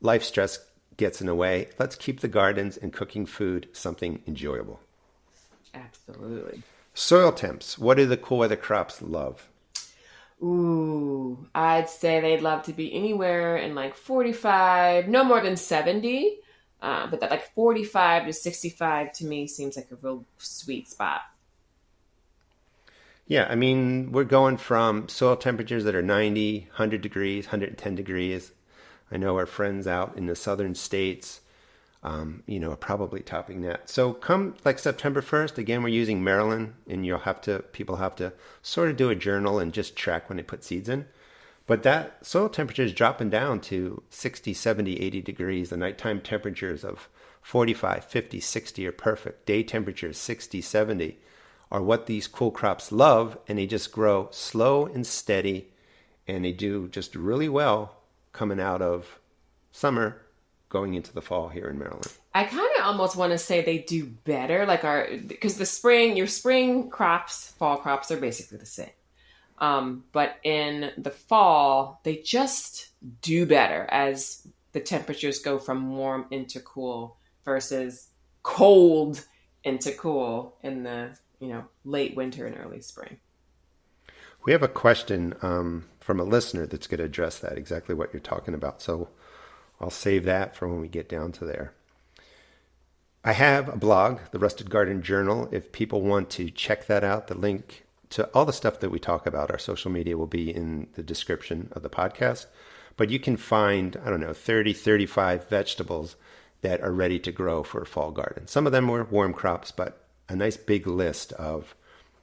life 0.00 0.22
stress 0.22 0.60
gets 0.96 1.20
in 1.20 1.26
the 1.26 1.34
way. 1.34 1.68
Let's 1.78 1.96
keep 1.96 2.20
the 2.20 2.28
gardens 2.28 2.76
and 2.76 2.92
cooking 2.92 3.26
food 3.26 3.68
something 3.72 4.22
enjoyable. 4.26 4.80
Absolutely. 5.74 6.62
Soil 6.94 7.32
temps. 7.32 7.78
What 7.78 7.96
do 7.96 8.06
the 8.06 8.16
cool 8.16 8.38
weather 8.38 8.56
crops 8.56 9.02
love? 9.02 9.48
Ooh, 10.44 11.48
I'd 11.54 11.88
say 11.88 12.20
they'd 12.20 12.42
love 12.42 12.64
to 12.64 12.74
be 12.74 12.92
anywhere 12.92 13.56
in 13.56 13.74
like 13.74 13.94
45, 13.94 15.08
no 15.08 15.24
more 15.24 15.40
than 15.40 15.56
70. 15.56 16.38
Uh, 16.82 17.06
but 17.06 17.20
that 17.20 17.30
like 17.30 17.54
45 17.54 18.26
to 18.26 18.32
65 18.32 19.12
to 19.14 19.24
me 19.24 19.46
seems 19.46 19.74
like 19.74 19.90
a 19.90 19.96
real 19.96 20.26
sweet 20.36 20.86
spot. 20.86 21.22
Yeah, 23.26 23.46
I 23.48 23.54
mean, 23.54 24.12
we're 24.12 24.24
going 24.24 24.58
from 24.58 25.08
soil 25.08 25.36
temperatures 25.36 25.84
that 25.84 25.94
are 25.94 26.02
90, 26.02 26.66
100 26.68 27.00
degrees, 27.00 27.46
110 27.46 27.94
degrees. 27.94 28.52
I 29.10 29.16
know 29.16 29.38
our 29.38 29.46
friends 29.46 29.86
out 29.86 30.14
in 30.18 30.26
the 30.26 30.36
southern 30.36 30.74
states, 30.74 31.40
um, 32.04 32.42
you 32.46 32.60
know, 32.60 32.76
probably 32.76 33.20
topping 33.20 33.62
that. 33.62 33.88
So 33.88 34.12
come 34.12 34.54
like 34.62 34.78
September 34.78 35.22
1st, 35.22 35.56
again, 35.56 35.82
we're 35.82 35.88
using 35.88 36.22
Maryland, 36.22 36.74
and 36.86 37.04
you'll 37.04 37.20
have 37.20 37.40
to, 37.42 37.60
people 37.72 37.96
have 37.96 38.14
to 38.16 38.34
sort 38.62 38.90
of 38.90 38.98
do 38.98 39.08
a 39.08 39.14
journal 39.14 39.58
and 39.58 39.72
just 39.72 39.96
track 39.96 40.28
when 40.28 40.36
they 40.36 40.42
put 40.42 40.62
seeds 40.62 40.88
in. 40.88 41.06
But 41.66 41.82
that 41.82 42.24
soil 42.24 42.50
temperature 42.50 42.82
is 42.82 42.92
dropping 42.92 43.30
down 43.30 43.60
to 43.62 44.02
60, 44.10 44.52
70, 44.52 45.00
80 45.00 45.22
degrees. 45.22 45.70
The 45.70 45.78
nighttime 45.78 46.20
temperatures 46.20 46.84
of 46.84 47.08
45, 47.40 48.04
50, 48.04 48.38
60 48.38 48.86
are 48.86 48.92
perfect. 48.92 49.46
Day 49.46 49.62
temperatures 49.62 50.18
60, 50.18 50.60
70 50.60 51.18
are 51.72 51.82
what 51.82 52.04
these 52.04 52.28
cool 52.28 52.50
crops 52.50 52.92
love, 52.92 53.38
and 53.48 53.58
they 53.58 53.66
just 53.66 53.92
grow 53.92 54.28
slow 54.30 54.84
and 54.84 55.06
steady, 55.06 55.70
and 56.28 56.44
they 56.44 56.52
do 56.52 56.86
just 56.88 57.14
really 57.16 57.48
well 57.48 57.96
coming 58.32 58.60
out 58.60 58.82
of 58.82 59.18
summer, 59.72 60.23
going 60.74 60.94
into 60.94 61.14
the 61.14 61.22
fall 61.22 61.48
here 61.48 61.68
in 61.68 61.78
Maryland. 61.78 62.12
I 62.34 62.42
kind 62.42 62.68
of 62.76 62.84
almost 62.84 63.14
want 63.14 63.30
to 63.30 63.38
say 63.38 63.62
they 63.62 63.78
do 63.78 64.06
better, 64.06 64.66
like 64.66 64.82
our 64.82 65.06
because 65.24 65.56
the 65.56 65.66
spring, 65.66 66.16
your 66.16 66.26
spring 66.26 66.90
crops, 66.90 67.52
fall 67.52 67.76
crops 67.76 68.10
are 68.10 68.16
basically 68.16 68.58
the 68.58 68.66
same. 68.66 68.90
Um, 69.58 70.02
but 70.10 70.34
in 70.42 70.90
the 70.98 71.12
fall, 71.12 72.00
they 72.02 72.16
just 72.16 72.88
do 73.22 73.46
better 73.46 73.86
as 73.88 74.48
the 74.72 74.80
temperatures 74.80 75.38
go 75.38 75.60
from 75.60 75.96
warm 75.96 76.26
into 76.32 76.58
cool 76.58 77.18
versus 77.44 78.08
cold 78.42 79.24
into 79.62 79.92
cool 79.92 80.56
in 80.64 80.82
the 80.82 81.16
you 81.38 81.50
know 81.50 81.66
late 81.84 82.16
winter 82.16 82.48
and 82.48 82.58
early 82.58 82.80
spring. 82.80 83.18
We 84.44 84.50
have 84.50 84.64
a 84.64 84.68
question 84.68 85.34
um, 85.40 85.84
from 86.00 86.18
a 86.18 86.24
listener 86.24 86.66
that's 86.66 86.88
going 86.88 86.98
to 86.98 87.04
address 87.04 87.38
that 87.38 87.56
exactly 87.56 87.94
what 87.94 88.12
you're 88.12 88.18
talking 88.18 88.54
about. 88.54 88.82
So 88.82 89.08
I'll 89.84 89.90
save 89.90 90.24
that 90.24 90.56
for 90.56 90.66
when 90.66 90.80
we 90.80 90.88
get 90.88 91.10
down 91.10 91.32
to 91.32 91.44
there. 91.44 91.74
I 93.22 93.32
have 93.32 93.68
a 93.68 93.76
blog, 93.76 94.18
the 94.30 94.38
Rusted 94.38 94.70
Garden 94.70 95.02
Journal. 95.02 95.46
If 95.52 95.72
people 95.72 96.00
want 96.00 96.30
to 96.30 96.48
check 96.48 96.86
that 96.86 97.04
out, 97.04 97.26
the 97.26 97.36
link 97.36 97.84
to 98.08 98.24
all 98.28 98.46
the 98.46 98.52
stuff 98.54 98.80
that 98.80 98.88
we 98.88 98.98
talk 98.98 99.26
about, 99.26 99.50
our 99.50 99.58
social 99.58 99.90
media 99.90 100.16
will 100.16 100.26
be 100.26 100.50
in 100.50 100.86
the 100.94 101.02
description 101.02 101.68
of 101.72 101.82
the 101.82 101.90
podcast. 101.90 102.46
But 102.96 103.10
you 103.10 103.18
can 103.18 103.36
find, 103.36 103.98
I 104.02 104.08
don't 104.08 104.20
know, 104.20 104.32
30, 104.32 104.72
35 104.72 105.50
vegetables 105.50 106.16
that 106.62 106.80
are 106.80 106.92
ready 106.92 107.18
to 107.18 107.30
grow 107.30 107.62
for 107.62 107.82
a 107.82 107.86
fall 107.86 108.10
garden. 108.10 108.46
Some 108.46 108.64
of 108.64 108.72
them 108.72 108.88
were 108.88 109.04
warm 109.04 109.34
crops, 109.34 109.70
but 109.70 110.06
a 110.30 110.36
nice 110.36 110.56
big 110.56 110.86
list 110.86 111.34
of 111.34 111.74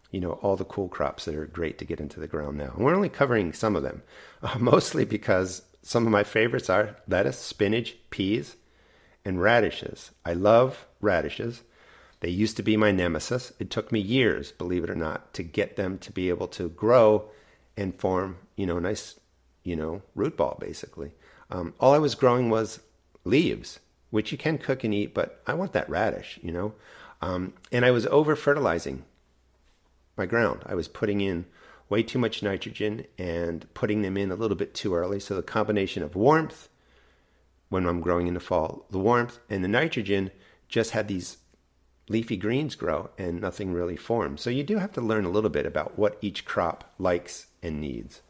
you 0.10 0.20
know 0.20 0.32
all 0.42 0.56
the 0.58 0.66
cool 0.66 0.90
crops 0.90 1.26
that 1.26 1.36
are 1.36 1.46
great 1.46 1.78
to 1.78 1.86
get 1.86 2.00
into 2.00 2.20
the 2.20 2.28
ground 2.28 2.58
now. 2.58 2.74
And 2.76 2.84
we're 2.84 2.96
only 2.96 3.08
covering 3.08 3.54
some 3.54 3.76
of 3.76 3.84
them, 3.84 4.02
uh, 4.42 4.58
mostly 4.60 5.06
because 5.06 5.62
some 5.82 6.06
of 6.06 6.12
my 6.12 6.24
favorites 6.24 6.70
are 6.70 6.98
lettuce, 7.08 7.40
spinach, 7.40 7.96
peas, 8.10 8.56
and 9.26 9.42
radishes. 9.42 10.12
I 10.26 10.34
love 10.34 10.88
radishes. 11.00 11.64
They 12.20 12.30
used 12.30 12.58
to 12.58 12.64
be 12.64 12.78
my 12.78 12.92
nemesis. 12.92 13.52
It 13.60 13.72
took 13.72 13.92
me 13.92 14.00
years, 14.00 14.52
believe 14.52 14.84
it 14.84 14.90
or 14.90 14.96
not, 14.96 15.34
to 15.34 15.44
get 15.44 15.76
them 15.76 15.98
to 16.00 16.12
be 16.12 16.30
able 16.30 16.48
to 16.50 16.70
grow 16.70 17.30
and 17.76 18.00
form, 18.00 18.38
you 18.56 18.68
know, 18.68 18.78
nice, 18.78 19.20
you 19.64 19.76
know, 19.76 20.04
root 20.16 20.38
ball 20.38 20.58
basically. 20.60 21.12
Um, 21.50 21.74
all 21.80 21.94
I 21.94 22.00
was 22.00 22.16
growing 22.16 22.50
was 22.50 22.80
leaves, 23.24 23.80
which 24.12 24.32
you 24.32 24.38
can 24.38 24.58
cook 24.58 24.84
and 24.84 24.94
eat, 24.94 25.14
but 25.14 25.42
I 25.48 25.56
want 25.56 25.74
that 25.74 25.90
radish, 25.90 26.40
you 26.44 26.52
know. 26.52 26.74
Um, 27.22 27.54
and 27.72 27.86
I 27.86 27.92
was 27.92 28.06
over 28.08 28.36
fertilizing 28.36 29.04
my 30.18 30.26
ground. 30.26 30.62
I 30.66 30.76
was 30.76 30.88
putting 30.88 31.22
in 31.22 31.46
way 31.92 32.02
too 32.02 32.18
much 32.18 32.42
nitrogen 32.42 33.06
and 33.18 33.72
putting 33.74 34.02
them 34.02 34.16
in 34.16 34.32
a 34.32 34.36
little 34.36 34.56
bit 34.56 34.74
too 34.74 34.96
early. 34.96 35.20
So 35.20 35.36
the 35.36 35.44
combination 35.44 36.02
of 36.02 36.16
warmth 36.16 36.70
when 37.68 37.86
I'm 37.86 38.00
growing 38.00 38.28
in 38.28 38.34
the 38.34 38.40
fall, 38.40 38.86
the 38.90 38.98
warmth 38.98 39.40
and 39.50 39.62
the 39.62 39.68
nitrogen 39.68 40.32
just 40.70 40.92
had 40.92 41.10
these 41.10 41.38
leafy 42.08 42.38
greens 42.38 42.76
grow 42.76 43.10
and 43.18 43.42
nothing 43.42 43.74
really 43.74 43.98
forms. 43.98 44.42
So 44.42 44.50
you 44.50 44.64
do 44.64 44.78
have 44.78 44.94
to 44.94 45.02
learn 45.02 45.26
a 45.26 45.30
little 45.30 45.50
bit 45.50 45.66
about 45.66 46.00
what 46.00 46.18
each 46.22 46.46
crop 46.46 46.94
likes 46.98 47.48
and 47.62 47.82
needs. 47.82 48.22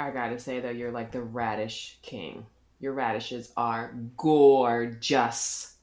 I 0.00 0.10
gotta 0.10 0.40
say 0.40 0.58
though, 0.58 0.70
you're 0.70 0.90
like 0.90 1.12
the 1.12 1.22
radish 1.22 1.98
king. 2.02 2.44
Your 2.80 2.92
radishes 2.92 3.52
are 3.56 3.94
gorgeous. 4.16 5.76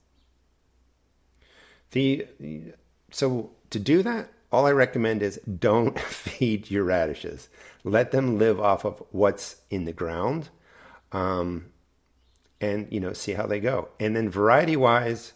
The 1.92 2.28
so 3.12 3.52
to 3.70 3.80
do 3.80 4.04
that, 4.04 4.30
all 4.54 4.68
I 4.68 4.72
recommend 4.72 5.24
is 5.24 5.42
don't 5.60 6.00
feed 6.00 6.70
your 6.70 6.84
radishes. 6.84 7.50
Let 7.84 8.12
them 8.12 8.38
live 8.38 8.62
off 8.62 8.86
of 8.86 9.02
what's 9.12 9.58
in 9.72 9.86
the 9.86 9.92
ground, 9.92 10.50
um, 11.12 11.66
and 12.62 12.88
you 12.92 13.00
know 13.00 13.14
see 13.14 13.34
how 13.34 13.48
they 13.48 13.60
go. 13.60 13.90
And 14.00 14.16
then 14.16 14.30
variety 14.30 14.78
wise, 14.78 15.34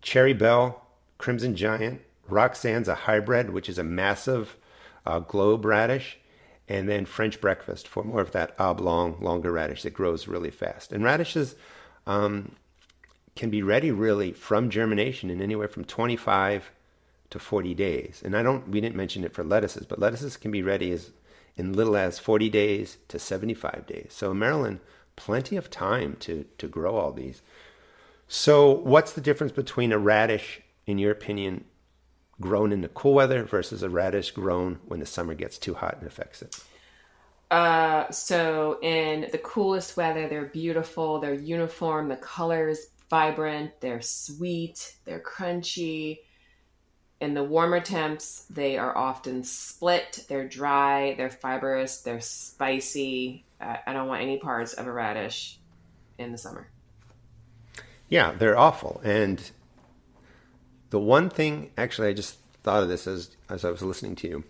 Cherry 0.00 0.32
Belle, 0.32 0.80
Crimson 1.18 1.56
Giant, 1.56 2.00
Roxanne's 2.28 2.88
a 2.88 2.94
hybrid, 2.94 3.50
which 3.50 3.68
is 3.68 3.78
a 3.78 3.84
massive 3.84 4.56
uh, 5.04 5.18
globe 5.18 5.64
radish, 5.64 6.18
and 6.68 6.88
then 6.88 7.04
French 7.04 7.40
Breakfast 7.40 7.88
for 7.88 8.04
more 8.04 8.20
of 8.20 8.30
that 8.30 8.54
oblong, 8.60 9.20
longer 9.20 9.50
radish 9.50 9.82
that 9.82 9.92
grows 9.92 10.28
really 10.28 10.50
fast. 10.50 10.92
And 10.92 11.02
radishes. 11.04 11.56
Um, 12.06 12.52
can 13.34 13.50
be 13.50 13.62
ready 13.62 13.90
really 13.90 14.32
from 14.32 14.70
germination 14.70 15.28
in 15.28 15.42
anywhere 15.42 15.68
from 15.68 15.84
25 15.84 16.70
to 17.30 17.38
40 17.38 17.74
days. 17.74 18.22
And 18.24 18.36
I 18.36 18.42
don't 18.42 18.68
we 18.68 18.80
didn't 18.80 18.96
mention 18.96 19.24
it 19.24 19.34
for 19.34 19.44
lettuces, 19.44 19.86
but 19.86 19.98
lettuces 19.98 20.36
can 20.36 20.50
be 20.50 20.62
ready 20.62 20.92
as 20.92 21.10
in 21.56 21.72
little 21.72 21.96
as 21.96 22.18
40 22.18 22.50
days 22.50 22.98
to 23.08 23.18
75 23.18 23.86
days. 23.86 24.08
So 24.10 24.30
in 24.30 24.38
Maryland, 24.38 24.80
plenty 25.16 25.56
of 25.56 25.70
time 25.70 26.16
to 26.20 26.44
to 26.58 26.68
grow 26.68 26.96
all 26.96 27.12
these. 27.12 27.42
So 28.28 28.70
what's 28.70 29.12
the 29.12 29.20
difference 29.20 29.52
between 29.52 29.92
a 29.92 29.98
radish 29.98 30.60
in 30.86 30.98
your 30.98 31.12
opinion 31.12 31.64
grown 32.40 32.72
in 32.72 32.82
the 32.82 32.88
cool 32.88 33.14
weather 33.14 33.44
versus 33.44 33.82
a 33.82 33.88
radish 33.88 34.30
grown 34.32 34.78
when 34.84 35.00
the 35.00 35.06
summer 35.06 35.34
gets 35.34 35.58
too 35.58 35.74
hot 35.74 35.96
and 35.98 36.06
affects 36.06 36.42
it? 36.42 36.56
Uh, 37.50 38.10
so 38.10 38.78
in 38.82 39.28
the 39.30 39.38
coolest 39.38 39.96
weather, 39.96 40.28
they're 40.28 40.46
beautiful, 40.46 41.20
they're 41.20 41.34
uniform, 41.34 42.08
the 42.08 42.16
colors 42.16 42.88
vibrant, 43.08 43.70
they're 43.80 44.02
sweet, 44.02 44.96
they're 45.04 45.20
crunchy. 45.20 46.18
In 47.20 47.34
the 47.34 47.44
warmer 47.44 47.80
temps, 47.80 48.44
they 48.50 48.76
are 48.76 48.96
often 48.96 49.42
split, 49.42 50.24
they're 50.28 50.46
dry, 50.46 51.14
they're 51.14 51.30
fibrous, 51.30 52.02
they're 52.02 52.20
spicy. 52.20 53.44
Uh, 53.60 53.76
I 53.86 53.92
don't 53.94 54.08
want 54.08 54.22
any 54.22 54.38
parts 54.38 54.74
of 54.74 54.86
a 54.86 54.92
radish 54.92 55.58
in 56.18 56.32
the 56.32 56.38
summer. 56.38 56.68
Yeah, 58.08 58.32
they're 58.32 58.58
awful. 58.58 59.00
And 59.02 59.50
the 60.90 61.00
one 61.00 61.30
thing, 61.30 61.70
actually, 61.78 62.08
I 62.08 62.12
just 62.12 62.38
thought 62.62 62.82
of 62.82 62.88
this 62.88 63.06
as, 63.06 63.30
as 63.48 63.64
I 63.64 63.70
was 63.70 63.82
listening 63.82 64.14
to 64.16 64.28
you. 64.28 64.44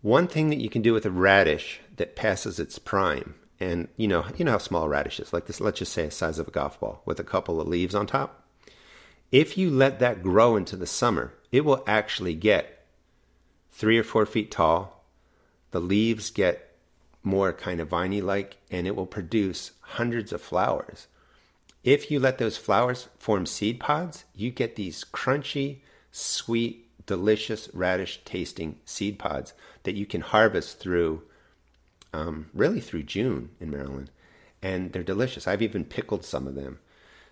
One 0.00 0.28
thing 0.28 0.48
that 0.50 0.60
you 0.60 0.70
can 0.70 0.82
do 0.82 0.94
with 0.94 1.04
a 1.04 1.10
radish 1.10 1.80
that 1.96 2.16
passes 2.16 2.58
its 2.58 2.78
prime 2.78 3.34
and 3.58 3.88
you 3.96 4.06
know 4.06 4.24
you 4.36 4.44
know 4.44 4.52
how 4.52 4.58
small 4.58 4.84
a 4.84 4.88
radish 4.88 5.18
is 5.18 5.32
like 5.32 5.46
this 5.46 5.60
let's 5.60 5.78
just 5.78 5.92
say 5.92 6.04
the 6.04 6.10
size 6.10 6.38
of 6.38 6.48
a 6.48 6.50
golf 6.50 6.78
ball 6.78 7.02
with 7.04 7.18
a 7.18 7.24
couple 7.24 7.60
of 7.60 7.68
leaves 7.68 7.94
on 7.94 8.06
top 8.06 8.45
if 9.32 9.58
you 9.58 9.70
let 9.70 9.98
that 9.98 10.22
grow 10.22 10.56
into 10.56 10.76
the 10.76 10.86
summer 10.86 11.32
it 11.52 11.64
will 11.64 11.82
actually 11.86 12.34
get 12.34 12.84
three 13.70 13.98
or 13.98 14.04
four 14.04 14.26
feet 14.26 14.50
tall 14.50 15.04
the 15.70 15.80
leaves 15.80 16.30
get 16.30 16.76
more 17.22 17.52
kind 17.52 17.80
of 17.80 17.88
viney 17.88 18.20
like 18.20 18.56
and 18.70 18.86
it 18.86 18.94
will 18.94 19.06
produce 19.06 19.72
hundreds 19.80 20.32
of 20.32 20.40
flowers 20.40 21.06
if 21.82 22.10
you 22.10 22.18
let 22.18 22.38
those 22.38 22.56
flowers 22.56 23.08
form 23.18 23.46
seed 23.46 23.80
pods 23.80 24.24
you 24.34 24.50
get 24.50 24.76
these 24.76 25.04
crunchy 25.12 25.78
sweet 26.12 26.82
delicious 27.06 27.68
radish 27.72 28.20
tasting 28.24 28.76
seed 28.84 29.18
pods 29.18 29.54
that 29.84 29.94
you 29.94 30.06
can 30.06 30.20
harvest 30.20 30.78
through 30.78 31.22
um, 32.16 32.46
really 32.54 32.80
through 32.80 33.02
June 33.02 33.50
in 33.60 33.70
Maryland, 33.70 34.10
and 34.62 34.92
they're 34.92 35.02
delicious. 35.02 35.46
I've 35.46 35.62
even 35.62 35.84
pickled 35.84 36.24
some 36.24 36.46
of 36.46 36.54
them. 36.54 36.78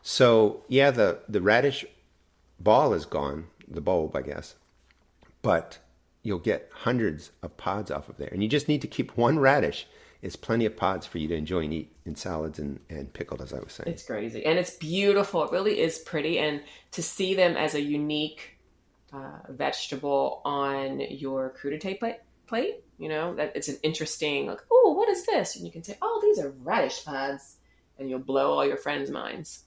So 0.06 0.62
yeah, 0.68 0.90
the 0.90 1.20
the 1.28 1.40
radish 1.40 1.84
ball 2.60 2.92
is 2.92 3.06
gone. 3.06 3.46
the 3.66 3.80
bulb, 3.80 4.14
I 4.14 4.20
guess. 4.20 4.54
But 5.40 5.78
you'll 6.22 6.38
get 6.38 6.70
hundreds 6.72 7.32
of 7.42 7.56
pods 7.56 7.90
off 7.90 8.08
of 8.10 8.18
there. 8.18 8.28
And 8.30 8.42
you 8.42 8.48
just 8.48 8.68
need 8.68 8.82
to 8.82 8.86
keep 8.86 9.16
one 9.16 9.38
radish 9.38 9.86
It's 10.24 10.36
plenty 10.36 10.64
of 10.64 10.74
pods 10.74 11.06
for 11.06 11.18
you 11.18 11.28
to 11.28 11.34
enjoy 11.34 11.64
and 11.64 11.74
eat 11.74 11.94
in 12.06 12.16
salads 12.16 12.58
and, 12.58 12.80
and 12.88 13.12
pickled, 13.12 13.42
as 13.42 13.52
I 13.52 13.58
was 13.58 13.74
saying. 13.74 13.90
It's 13.92 14.04
crazy. 14.04 14.42
And 14.46 14.58
it's 14.58 14.70
beautiful. 14.70 15.44
It 15.44 15.52
really 15.52 15.78
is 15.78 15.98
pretty. 15.98 16.38
And 16.38 16.62
to 16.92 17.02
see 17.02 17.34
them 17.34 17.58
as 17.58 17.74
a 17.74 17.80
unique 17.80 18.56
uh, 19.12 19.40
vegetable 19.50 20.40
on 20.46 21.00
your 21.00 21.54
crudité 21.60 21.98
plate, 21.98 22.20
plate, 22.46 22.82
you 22.96 23.10
know, 23.10 23.34
that 23.34 23.52
it's 23.54 23.68
an 23.68 23.76
interesting, 23.82 24.46
like, 24.46 24.62
oh, 24.72 24.94
what 24.96 25.10
is 25.10 25.26
this? 25.26 25.56
And 25.56 25.66
you 25.66 25.70
can 25.70 25.84
say, 25.84 25.98
oh, 26.00 26.20
these 26.22 26.38
are 26.42 26.54
radish 26.62 27.04
pods. 27.04 27.56
And 27.98 28.08
you'll 28.08 28.18
blow 28.18 28.54
all 28.54 28.66
your 28.66 28.78
friends' 28.78 29.10
minds. 29.10 29.64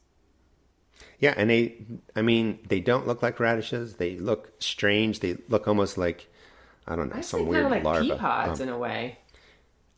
Yeah, 1.20 1.34
and 1.36 1.50
they, 1.50 1.76
I 2.16 2.22
mean, 2.22 2.60
they 2.68 2.80
don't 2.80 3.08
look 3.08 3.24
like 3.24 3.40
radishes. 3.40 3.96
They 3.96 4.18
look 4.18 4.52
strange. 4.62 5.20
They 5.20 5.38
look 5.50 5.68
almost 5.68 5.98
like, 5.98 6.28
I 6.88 6.96
don't 6.96 7.10
know, 7.10 7.16
I 7.18 7.22
some 7.22 7.46
weird 7.48 7.70
like 7.70 7.84
larva. 7.84 8.04
pea 8.04 8.14
pods 8.16 8.62
Um, 8.62 8.62
in 8.62 8.70
a 8.70 8.78
way. 8.78 9.20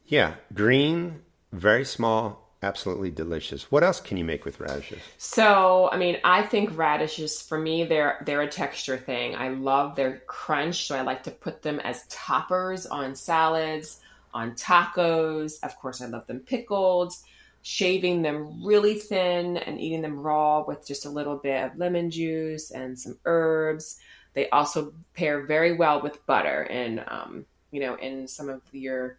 yeah, 0.05 0.35
green, 0.53 1.21
very 1.51 1.85
small, 1.85 2.49
absolutely 2.63 3.11
delicious. 3.11 3.71
What 3.71 3.83
else 3.83 3.99
can 4.01 4.17
you 4.17 4.23
make 4.25 4.45
with 4.45 4.59
radishes? 4.59 5.03
So, 5.17 5.89
I 5.91 5.97
mean, 5.97 6.17
I 6.23 6.43
think 6.43 6.75
radishes 6.77 7.41
for 7.41 7.57
me 7.59 7.83
they're 7.83 8.21
they're 8.25 8.41
a 8.41 8.47
texture 8.49 8.97
thing. 8.97 9.35
I 9.35 9.49
love 9.49 9.95
their 9.95 10.19
crunch, 10.27 10.87
so 10.87 10.95
I 10.95 11.01
like 11.01 11.23
to 11.23 11.31
put 11.31 11.61
them 11.61 11.79
as 11.81 12.05
toppers 12.09 12.85
on 12.85 13.15
salads, 13.15 13.99
on 14.33 14.53
tacos. 14.55 15.59
Of 15.63 15.75
course, 15.77 16.01
I 16.01 16.05
love 16.07 16.27
them 16.27 16.39
pickled. 16.39 17.13
Shaving 17.61 18.21
them 18.21 18.63
really 18.63 18.95
thin 18.95 19.57
and 19.57 19.79
eating 19.79 20.01
them 20.01 20.19
raw 20.19 20.63
with 20.65 20.87
just 20.87 21.05
a 21.05 21.09
little 21.09 21.37
bit 21.37 21.63
of 21.63 21.77
lemon 21.77 22.09
juice 22.09 22.71
and 22.71 22.97
some 22.97 23.17
herbs. 23.25 23.99
They 24.33 24.49
also 24.49 24.93
pair 25.13 25.45
very 25.45 25.75
well 25.75 26.01
with 26.01 26.25
butter, 26.25 26.61
and 26.69 27.03
um, 27.07 27.45
you 27.71 27.79
know, 27.79 27.95
in 27.95 28.27
some 28.27 28.47
of 28.49 28.61
your 28.71 29.17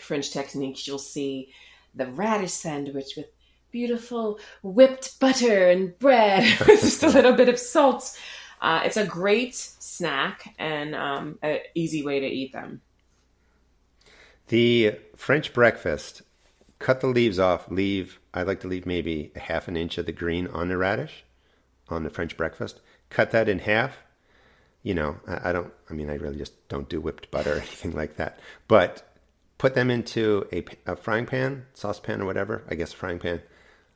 French 0.00 0.30
techniques, 0.30 0.86
you'll 0.86 0.98
see 0.98 1.52
the 1.94 2.06
radish 2.06 2.52
sandwich 2.52 3.16
with 3.16 3.26
beautiful 3.70 4.38
whipped 4.62 5.18
butter 5.20 5.68
and 5.68 5.98
bread 5.98 6.42
with 6.66 6.80
just 6.80 7.02
a 7.02 7.08
little 7.08 7.32
bit 7.32 7.48
of 7.48 7.58
salt. 7.58 8.18
Uh, 8.60 8.82
it's 8.84 8.96
a 8.96 9.06
great 9.06 9.54
snack 9.54 10.54
and 10.58 10.94
um, 10.94 11.38
an 11.42 11.58
easy 11.74 12.02
way 12.02 12.20
to 12.20 12.26
eat 12.26 12.52
them. 12.52 12.80
The 14.48 14.96
French 15.16 15.52
breakfast, 15.52 16.22
cut 16.78 17.00
the 17.00 17.06
leaves 17.06 17.38
off, 17.38 17.70
leave, 17.70 18.20
I 18.34 18.42
like 18.42 18.60
to 18.60 18.68
leave 18.68 18.86
maybe 18.86 19.32
a 19.34 19.40
half 19.40 19.68
an 19.68 19.76
inch 19.76 19.98
of 19.98 20.06
the 20.06 20.12
green 20.12 20.46
on 20.48 20.68
the 20.68 20.76
radish 20.76 21.24
on 21.88 22.02
the 22.02 22.10
French 22.10 22.36
breakfast. 22.36 22.80
Cut 23.10 23.30
that 23.30 23.48
in 23.48 23.60
half. 23.60 23.98
You 24.82 24.94
know, 24.94 25.16
I, 25.26 25.50
I 25.50 25.52
don't, 25.52 25.72
I 25.90 25.94
mean, 25.94 26.10
I 26.10 26.14
really 26.14 26.36
just 26.36 26.68
don't 26.68 26.88
do 26.88 27.00
whipped 27.00 27.30
butter 27.30 27.54
or 27.54 27.56
anything 27.58 27.92
like 27.92 28.16
that. 28.16 28.38
But 28.68 29.02
put 29.58 29.74
them 29.74 29.90
into 29.90 30.46
a 30.52 30.96
frying 30.96 31.26
pan, 31.26 31.66
saucepan 31.74 32.20
or 32.20 32.26
whatever, 32.26 32.64
I 32.68 32.74
guess 32.74 32.92
a 32.92 32.96
frying 32.96 33.18
pan. 33.18 33.42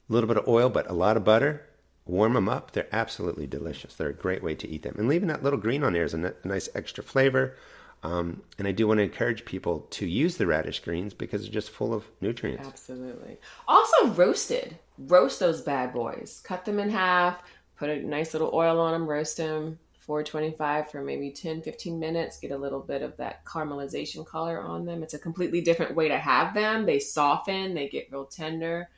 A 0.09 0.13
little 0.13 0.29
bit 0.29 0.39
of 0.39 0.49
oil, 0.49 0.69
but 0.69 0.91
a 0.91 0.95
lot 0.95 1.17
of 1.17 1.25
butter. 1.25 1.67
Warm 2.07 2.33
them 2.33 2.49
up. 2.49 2.73
They're 2.73 2.89
absolutely 2.91 3.47
delicious. 3.47 3.95
They're 3.95 4.09
a 4.09 4.15
great 4.15 4.43
way 4.43 4.55
to 4.57 4.69
eat 4.69 4.83
them. 4.83 4.97
And 4.99 5.07
leaving 5.07 5.29
that 5.29 5.45
little 5.45 5.59
green 5.59 5.85
on 5.85 5.93
there 5.93 6.03
is 6.03 6.15
a, 6.15 6.17
n- 6.17 6.35
a 6.43 6.49
nice 6.49 6.69
extra 6.75 7.05
flavor. 7.05 7.55
Um, 8.03 8.43
and 8.59 8.67
I 8.67 8.73
do 8.73 8.87
want 8.89 8.99
to 8.99 9.05
encourage 9.05 9.45
people 9.45 9.87
to 9.91 10.07
use 10.07 10.37
the 10.37 10.47
radish 10.47 10.81
greens 10.81 11.13
because 11.13 11.43
they're 11.43 11.53
just 11.53 11.71
full 11.71 11.93
of 11.93 12.05
nutrients. 12.21 12.67
Absolutely. 12.67 13.39
Also, 13.69 14.09
roasted. 14.09 14.79
Roast 14.99 15.41
those 15.41 15.61
bad 15.61 15.93
boys. 15.93 16.41
Cut 16.45 16.65
them 16.65 16.79
in 16.79 16.89
half, 16.89 17.43
put 17.77 17.91
a 17.91 18.01
nice 18.01 18.33
little 18.33 18.51
oil 18.55 18.81
on 18.81 18.93
them, 18.93 19.07
roast 19.07 19.37
them. 19.37 19.79
425 20.01 20.91
for 20.91 21.03
maybe 21.03 21.31
10 21.31 21.63
15 21.63 22.01
minutes 22.01 22.41
get 22.41 22.51
a 22.51 22.57
little 22.57 22.81
bit 22.81 23.01
of 23.01 23.17
that 23.19 23.45
caramelization 23.45 24.27
color 24.27 24.61
on 24.61 24.85
them 24.85 25.05
it's 25.05 25.15
a 25.15 25.19
completely 25.21 25.61
different 25.61 25.95
way 25.95 26.09
to 26.09 26.19
have 26.19 26.53
them 26.53 26.85
they 26.85 26.99
soften 26.99 27.75
they 27.75 27.89
get 27.89 28.11
real 28.11 28.25
tender 28.25 28.89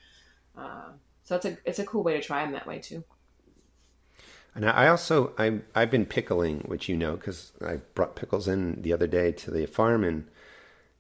uh, 0.57 0.89
so 1.25 1.37
it's 1.37 1.45
a 1.45 1.59
it's 1.67 1.79
a 1.81 1.85
cool 1.85 2.03
way 2.03 2.15
to 2.15 2.23
try 2.23 2.43
them 2.43 2.53
that 2.53 2.67
way 2.67 2.79
too 2.79 3.05
And 4.55 4.69
I 4.69 4.89
also 4.89 5.33
I 5.39 5.61
I've 5.75 5.91
been 5.91 6.07
pickling, 6.07 6.61
which 6.61 6.89
you 6.89 6.97
know, 6.97 7.17
because 7.17 7.53
I 7.65 7.77
brought 7.95 8.17
pickles 8.17 8.49
in 8.49 8.83
the 8.83 8.93
other 8.93 9.07
day 9.07 9.33
to 9.33 9.51
the 9.51 9.67
farm 9.67 10.05
and 10.05 10.27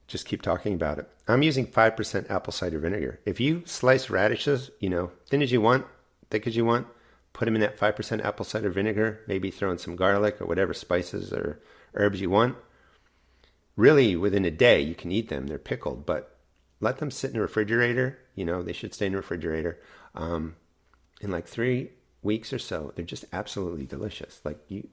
just 0.07 0.27
keep 0.27 0.43
talking 0.43 0.75
about 0.75 0.99
it. 0.99 1.09
I'm 1.29 1.43
using 1.43 1.67
five 1.67 1.97
percent 1.97 2.31
apple 2.31 2.53
cider 2.53 2.79
vinegar. 2.79 3.21
If 3.25 3.41
you 3.41 3.63
slice 3.67 4.09
radishes, 4.09 4.71
you 4.81 4.89
know, 4.89 5.11
thin 5.29 5.43
as 5.43 5.53
you 5.53 5.61
want, 5.61 5.87
thick 6.31 6.47
as 6.47 6.57
you 6.57 6.65
want, 6.65 6.87
put 7.35 7.45
them 7.45 7.55
in 7.55 7.61
that 7.61 7.79
five 7.79 7.95
percent 7.95 8.23
apple 8.23 8.45
cider 8.45 8.71
vinegar. 8.71 9.21
Maybe 9.27 9.51
throw 9.51 9.71
in 9.71 9.79
some 9.79 9.97
garlic 9.97 10.41
or 10.41 10.47
whatever 10.47 10.73
spices 10.73 11.33
or 11.33 11.61
herbs 11.95 12.21
you 12.21 12.31
want. 12.31 12.57
Really, 13.77 14.17
within 14.17 14.45
a 14.45 14.51
day, 14.51 14.81
you 14.81 14.95
can 14.95 15.13
eat 15.13 15.29
them. 15.29 15.47
They're 15.47 15.59
pickled, 15.59 16.05
but 16.07 16.39
let 16.81 16.99
them 16.99 17.11
sit 17.11 17.29
in 17.29 17.37
the 17.37 17.43
refrigerator. 17.43 18.19
You 18.35 18.45
know, 18.45 18.63
they 18.63 18.73
should 18.73 18.95
stay 18.95 19.07
in 19.07 19.13
the 19.13 19.19
refrigerator. 19.19 19.79
Um, 20.15 20.57
in 21.23 21.31
like 21.31 21.47
three 21.47 21.91
weeks 22.23 22.53
or 22.53 22.59
so, 22.59 22.93
they're 22.95 23.05
just 23.05 23.25
absolutely 23.33 23.87
delicious. 23.87 24.41
Like 24.45 24.59
you, 24.69 24.89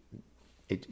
it, 0.68 0.88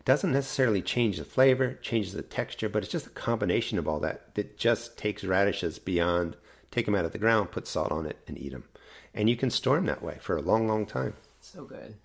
it 0.00 0.04
doesn't 0.04 0.32
necessarily 0.32 0.82
change 0.82 1.18
the 1.18 1.24
flavor, 1.24 1.74
changes 1.74 2.12
the 2.12 2.22
texture, 2.22 2.68
but 2.68 2.82
it's 2.82 2.92
just 2.92 3.06
a 3.06 3.10
combination 3.10 3.78
of 3.78 3.86
all 3.86 4.00
that 4.00 4.34
that 4.34 4.56
just 4.58 4.96
takes 4.96 5.24
radishes 5.24 5.78
beyond. 5.78 6.36
Take 6.70 6.86
them 6.86 6.94
out 6.94 7.04
of 7.04 7.12
the 7.12 7.18
ground, 7.18 7.50
put 7.50 7.66
salt 7.66 7.90
on 7.90 8.06
it, 8.06 8.18
and 8.28 8.38
eat 8.38 8.52
them. 8.52 8.64
And 9.12 9.28
you 9.28 9.36
can 9.36 9.50
store 9.50 9.76
them 9.76 9.86
that 9.86 10.02
way 10.02 10.18
for 10.20 10.36
a 10.36 10.42
long, 10.42 10.68
long 10.68 10.86
time. 10.86 11.14
so 11.40 11.64
good 11.64 11.96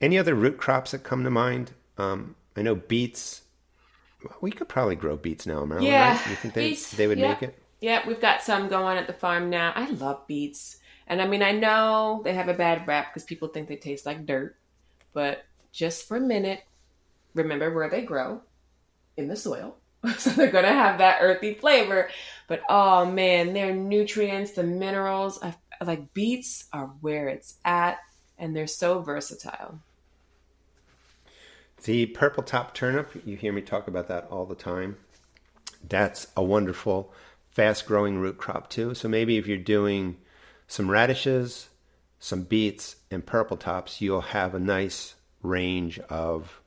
Any 0.00 0.18
other 0.18 0.34
root 0.34 0.56
crops 0.56 0.92
that 0.92 1.04
come 1.04 1.22
to 1.24 1.30
mind? 1.30 1.72
Um, 1.98 2.34
I 2.56 2.62
know 2.62 2.74
beets. 2.74 3.42
well, 4.24 4.38
We 4.40 4.50
could 4.50 4.68
probably 4.68 4.96
grow 4.96 5.16
beets 5.16 5.46
now, 5.46 5.64
Maryland. 5.64 5.86
Yeah, 5.86 6.16
right? 6.16 6.30
You 6.30 6.36
think 6.36 6.54
they, 6.54 6.70
beets, 6.70 6.90
they 6.92 7.06
would 7.06 7.18
yeah. 7.18 7.28
make 7.28 7.42
it? 7.42 7.58
Yeah, 7.80 8.06
we've 8.08 8.20
got 8.20 8.42
some 8.42 8.68
going 8.68 8.96
at 8.96 9.06
the 9.06 9.12
farm 9.12 9.50
now. 9.50 9.72
I 9.76 9.90
love 9.90 10.26
beets. 10.26 10.78
And 11.06 11.20
I 11.20 11.26
mean, 11.26 11.42
I 11.42 11.52
know 11.52 12.22
they 12.24 12.34
have 12.34 12.48
a 12.48 12.54
bad 12.54 12.86
rap 12.86 13.12
because 13.12 13.24
people 13.24 13.48
think 13.48 13.68
they 13.68 13.76
taste 13.76 14.06
like 14.06 14.26
dirt. 14.26 14.56
But 15.12 15.44
just 15.72 16.08
for 16.08 16.16
a 16.16 16.20
minute, 16.20 16.62
remember 17.34 17.72
where 17.72 17.90
they 17.90 18.02
grow 18.02 18.40
in 19.16 19.28
the 19.28 19.36
soil. 19.36 19.76
so 20.18 20.30
they're 20.30 20.50
going 20.50 20.64
to 20.64 20.72
have 20.72 20.98
that 20.98 21.18
earthy 21.20 21.54
flavor. 21.54 22.08
But 22.48 22.62
oh 22.68 23.04
man, 23.06 23.52
their 23.52 23.74
nutrients, 23.74 24.52
the 24.52 24.62
minerals, 24.62 25.38
I, 25.42 25.54
like 25.82 26.12
beets 26.14 26.66
are 26.72 26.86
where 27.00 27.28
it's 27.28 27.54
at. 27.64 27.98
And 28.38 28.54
they're 28.54 28.66
so 28.66 29.00
versatile. 29.00 29.78
The 31.84 32.06
purple 32.06 32.42
top 32.42 32.74
turnip, 32.74 33.10
you 33.26 33.36
hear 33.36 33.52
me 33.52 33.60
talk 33.60 33.86
about 33.88 34.08
that 34.08 34.26
all 34.30 34.46
the 34.46 34.54
time. 34.54 34.96
That's 35.86 36.26
a 36.36 36.42
wonderful, 36.42 37.12
fast 37.50 37.86
growing 37.86 38.18
root 38.18 38.38
crop 38.38 38.70
too. 38.70 38.94
So 38.94 39.08
maybe 39.08 39.36
if 39.36 39.46
you're 39.46 39.58
doing 39.58 40.16
some 40.66 40.90
radishes, 40.90 41.68
some 42.18 42.42
beets, 42.42 42.96
and 43.10 43.24
purple 43.24 43.56
tops, 43.56 44.00
you'll 44.00 44.20
have 44.20 44.54
a 44.54 44.60
nice 44.60 45.14
range 45.42 45.98
of 46.08 46.60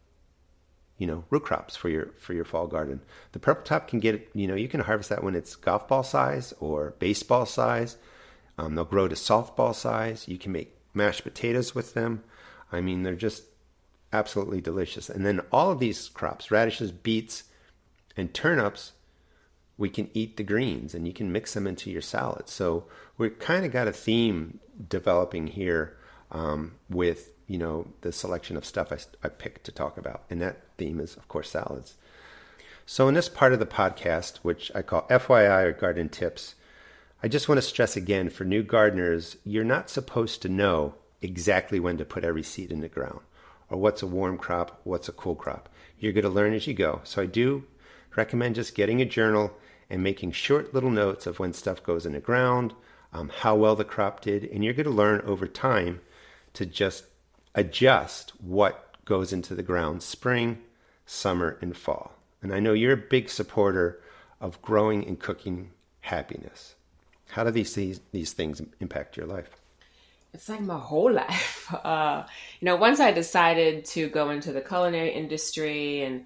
you 0.97 1.07
know 1.07 1.23
root 1.29 1.43
crops 1.43 1.75
for 1.75 1.89
your 1.89 2.07
for 2.19 2.33
your 2.33 2.45
fall 2.45 2.67
garden. 2.67 3.01
The 3.31 3.39
purple 3.39 3.63
top 3.63 3.87
can 3.87 3.99
get 3.99 4.29
you 4.33 4.47
know 4.47 4.55
you 4.55 4.67
can 4.67 4.81
harvest 4.81 5.09
that 5.09 5.23
when 5.23 5.35
it's 5.35 5.55
golf 5.55 5.87
ball 5.87 6.03
size 6.03 6.53
or 6.59 6.95
baseball 6.99 7.45
size. 7.45 7.97
Um, 8.57 8.75
they'll 8.75 8.85
grow 8.85 9.07
to 9.07 9.15
softball 9.15 9.75
size. 9.75 10.27
You 10.27 10.37
can 10.37 10.51
make 10.51 10.75
mashed 10.93 11.23
potatoes 11.23 11.75
with 11.75 11.93
them. 11.93 12.23
I 12.71 12.81
mean, 12.81 13.03
they're 13.03 13.15
just 13.15 13.43
absolutely 14.11 14.61
delicious. 14.61 15.09
And 15.09 15.25
then 15.25 15.41
all 15.51 15.71
of 15.71 15.79
these 15.79 16.09
crops, 16.09 16.49
radishes, 16.49 16.91
beets, 16.91 17.43
and 18.15 18.33
turnips, 18.33 18.93
we 19.77 19.89
can 19.89 20.09
eat 20.13 20.37
the 20.37 20.43
greens 20.43 20.95
and 20.95 21.07
you 21.07 21.13
can 21.13 21.31
mix 21.31 21.53
them 21.53 21.67
into 21.67 21.91
your 21.91 22.01
salad. 22.01 22.49
So 22.49 22.85
we've 23.17 23.37
kind 23.37 23.65
of 23.65 23.71
got 23.71 23.87
a 23.87 23.93
theme 23.93 24.59
developing 24.89 25.47
here 25.47 25.97
um, 26.31 26.73
with, 26.89 27.31
you 27.47 27.57
know, 27.57 27.87
the 28.01 28.11
selection 28.11 28.57
of 28.57 28.65
stuff 28.65 28.91
I, 28.91 28.97
I 29.25 29.29
picked 29.29 29.63
to 29.65 29.71
talk 29.71 29.97
about. 29.97 30.23
And 30.29 30.41
that 30.41 30.61
theme 30.77 30.99
is, 30.99 31.15
of 31.15 31.27
course, 31.27 31.51
salads. 31.51 31.97
So 32.85 33.07
in 33.07 33.13
this 33.13 33.29
part 33.29 33.53
of 33.53 33.59
the 33.59 33.65
podcast, 33.65 34.37
which 34.37 34.71
I 34.73 34.81
call 34.81 35.07
FYI 35.09 35.63
or 35.63 35.73
garden 35.73 36.09
tips, 36.09 36.55
I 37.21 37.27
just 37.27 37.49
want 37.49 37.57
to 37.57 37.63
stress 37.63 37.97
again 37.97 38.29
for 38.29 38.45
new 38.45 38.63
gardeners, 38.63 39.37
you're 39.43 39.63
not 39.63 39.89
supposed 39.89 40.41
to 40.41 40.49
know 40.49 40.95
exactly 41.21 41.79
when 41.79 41.97
to 41.97 42.05
put 42.05 42.23
every 42.23 42.43
seed 42.43 42.71
in 42.71 42.79
the 42.79 42.87
ground 42.87 43.19
or 43.69 43.77
what's 43.77 44.01
a 44.01 44.07
warm 44.07 44.37
crop, 44.37 44.79
what's 44.83 45.09
a 45.09 45.13
cool 45.13 45.35
crop. 45.35 45.69
You're 45.99 46.13
going 46.13 46.23
to 46.23 46.29
learn 46.29 46.53
as 46.53 46.67
you 46.67 46.73
go. 46.73 47.01
So 47.03 47.21
I 47.21 47.25
do 47.25 47.65
recommend 48.15 48.55
just 48.55 48.75
getting 48.75 49.01
a 49.01 49.05
journal 49.05 49.51
and 49.89 50.03
making 50.03 50.31
short 50.31 50.73
little 50.73 50.89
notes 50.89 51.25
of 51.25 51.39
when 51.39 51.53
stuff 51.53 51.83
goes 51.83 52.05
in 52.05 52.13
the 52.13 52.19
ground, 52.19 52.73
um, 53.13 53.29
how 53.29 53.55
well 53.55 53.75
the 53.75 53.85
crop 53.85 54.21
did, 54.21 54.43
and 54.43 54.63
you're 54.63 54.73
going 54.73 54.85
to 54.85 54.91
learn 54.91 55.21
over 55.21 55.47
time 55.47 56.01
to 56.53 56.65
just 56.65 57.05
adjust 57.55 58.31
what 58.41 58.95
goes 59.05 59.31
into 59.31 59.55
the 59.55 59.63
ground 59.63 60.03
spring, 60.03 60.59
summer, 61.05 61.57
and 61.61 61.75
fall. 61.75 62.13
And 62.41 62.53
I 62.53 62.59
know 62.59 62.73
you're 62.73 62.93
a 62.93 62.97
big 62.97 63.29
supporter 63.29 63.99
of 64.41 64.61
growing 64.61 65.05
and 65.05 65.19
cooking 65.19 65.71
happiness. 66.01 66.75
How 67.29 67.43
do 67.43 67.51
these 67.51 67.73
these, 67.73 68.01
these 68.11 68.33
things 68.33 68.61
impact 68.79 69.17
your 69.17 69.25
life? 69.25 69.49
it's 70.33 70.49
like 70.49 70.61
my 70.61 70.77
whole 70.77 71.11
life. 71.25 71.73
Uh, 71.73 72.23
you 72.59 72.65
know, 72.65 72.75
once 72.75 72.99
I 72.99 73.11
decided 73.11 73.85
to 73.85 74.07
go 74.09 74.29
into 74.29 74.51
the 74.51 74.61
culinary 74.61 75.11
industry 75.11 76.03
and 76.03 76.25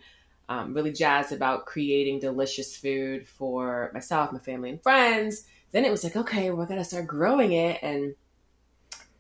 um, 0.52 0.74
really 0.74 0.92
jazzed 0.92 1.32
about 1.32 1.66
creating 1.66 2.20
delicious 2.20 2.76
food 2.76 3.26
for 3.26 3.90
myself, 3.94 4.34
my 4.34 4.40
family, 4.40 4.70
and 4.70 4.84
friends, 4.84 5.46
then 5.72 5.86
it 5.86 5.92
was 5.92 6.04
like, 6.04 6.18
okay, 6.18 6.52
we're 6.52 6.66
gonna 6.66 6.84
start 6.84 7.08
growing 7.08 7.54
it, 7.54 7.80
and 7.82 8.16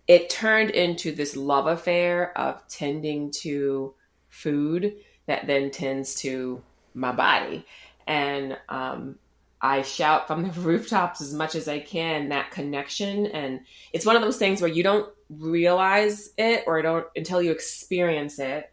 it 0.09 0.29
turned 0.29 0.71
into 0.71 1.13
this 1.13 1.37
love 1.37 1.67
affair 1.67 2.37
of 2.37 2.67
tending 2.67 3.31
to 3.31 3.93
food 4.27 4.97
that 5.27 5.47
then 5.47 5.71
tends 5.71 6.15
to 6.15 6.61
my 6.93 7.13
body, 7.13 7.65
and 8.07 8.57
um, 8.67 9.17
I 9.61 9.83
shout 9.83 10.27
from 10.27 10.43
the 10.51 10.59
rooftops 10.59 11.21
as 11.21 11.33
much 11.33 11.55
as 11.55 11.69
I 11.69 11.79
can 11.79 12.27
that 12.27 12.51
connection. 12.51 13.27
And 13.27 13.61
it's 13.93 14.05
one 14.05 14.17
of 14.17 14.21
those 14.21 14.37
things 14.37 14.59
where 14.59 14.69
you 14.69 14.83
don't 14.83 15.09
realize 15.29 16.31
it 16.37 16.65
or 16.67 16.81
don't 16.81 17.05
until 17.15 17.41
you 17.41 17.51
experience 17.51 18.37
it. 18.37 18.69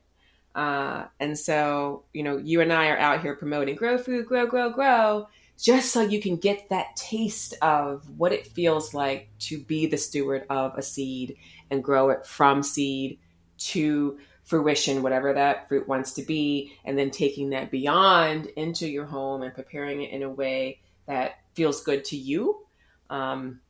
Uh, 0.54 1.04
and 1.20 1.38
so, 1.38 2.04
you 2.12 2.22
know, 2.22 2.36
you 2.36 2.60
and 2.60 2.72
I 2.72 2.88
are 2.88 2.98
out 2.98 3.22
here 3.22 3.36
promoting 3.36 3.76
grow 3.76 3.98
food, 3.98 4.26
grow, 4.26 4.46
grow, 4.46 4.70
grow, 4.70 5.28
just 5.58 5.92
so 5.92 6.02
you 6.02 6.20
can 6.20 6.36
get 6.36 6.68
that 6.70 6.96
taste 6.96 7.54
of 7.62 8.08
what 8.16 8.32
it 8.32 8.46
feels 8.46 8.94
like 8.94 9.28
to 9.40 9.58
be 9.58 9.86
the 9.86 9.96
steward 9.96 10.44
of 10.50 10.74
a 10.76 10.82
seed 10.82 11.36
and 11.70 11.82
grow 11.82 12.10
it 12.10 12.26
from 12.26 12.62
seed 12.62 13.18
to 13.58 14.18
fruition, 14.44 15.02
whatever 15.02 15.34
that 15.34 15.68
fruit 15.68 15.86
wants 15.86 16.12
to 16.14 16.22
be, 16.22 16.72
and 16.84 16.98
then 16.98 17.10
taking 17.10 17.50
that 17.50 17.70
beyond 17.70 18.46
into 18.56 18.88
your 18.88 19.04
home 19.04 19.42
and 19.42 19.54
preparing 19.54 20.02
it 20.02 20.10
in 20.10 20.22
a 20.22 20.30
way 20.30 20.80
that 21.06 21.38
feels 21.54 21.82
good 21.82 22.04
to 22.04 22.16
you. 22.16 22.64
Um, 23.10 23.60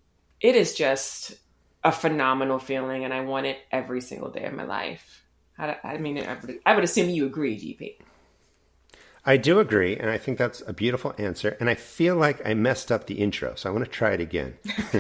it 0.41 0.55
is 0.55 0.75
just 0.75 1.35
a 1.83 1.91
phenomenal 1.91 2.59
feeling, 2.59 3.05
and 3.05 3.13
I 3.13 3.23
want 3.23 3.47
it 3.47 3.59
every 3.73 4.01
single 4.01 4.31
day 4.31 4.45
of 4.45 4.53
my 4.53 4.65
life. 4.65 5.25
I, 5.59 5.77
I 5.85 5.99
mean, 5.99 6.19
I 6.19 6.35
would, 6.35 6.59
I 6.65 6.75
would 6.75 6.85
assume 6.85 7.11
you 7.11 7.27
agree, 7.27 7.57
GP. 7.57 7.97
I 9.25 9.37
do 9.37 9.59
agree, 9.59 9.97
and 9.97 10.09
I 10.09 10.17
think 10.17 10.39
that's 10.39 10.63
a 10.67 10.73
beautiful 10.73 11.15
answer. 11.19 11.57
And 11.61 11.69
I 11.69 11.75
feel 11.75 12.17
like 12.17 12.41
I 12.47 12.55
messed 12.55 12.91
up 12.91 13.07
the 13.07 13.17
intro, 13.17 13.55
so 13.57 13.69
I 13.69 13.73
want 13.73 13.85
to 13.85 13.91
try 13.91 14.13
it 14.13 14.21
again. 14.21 14.57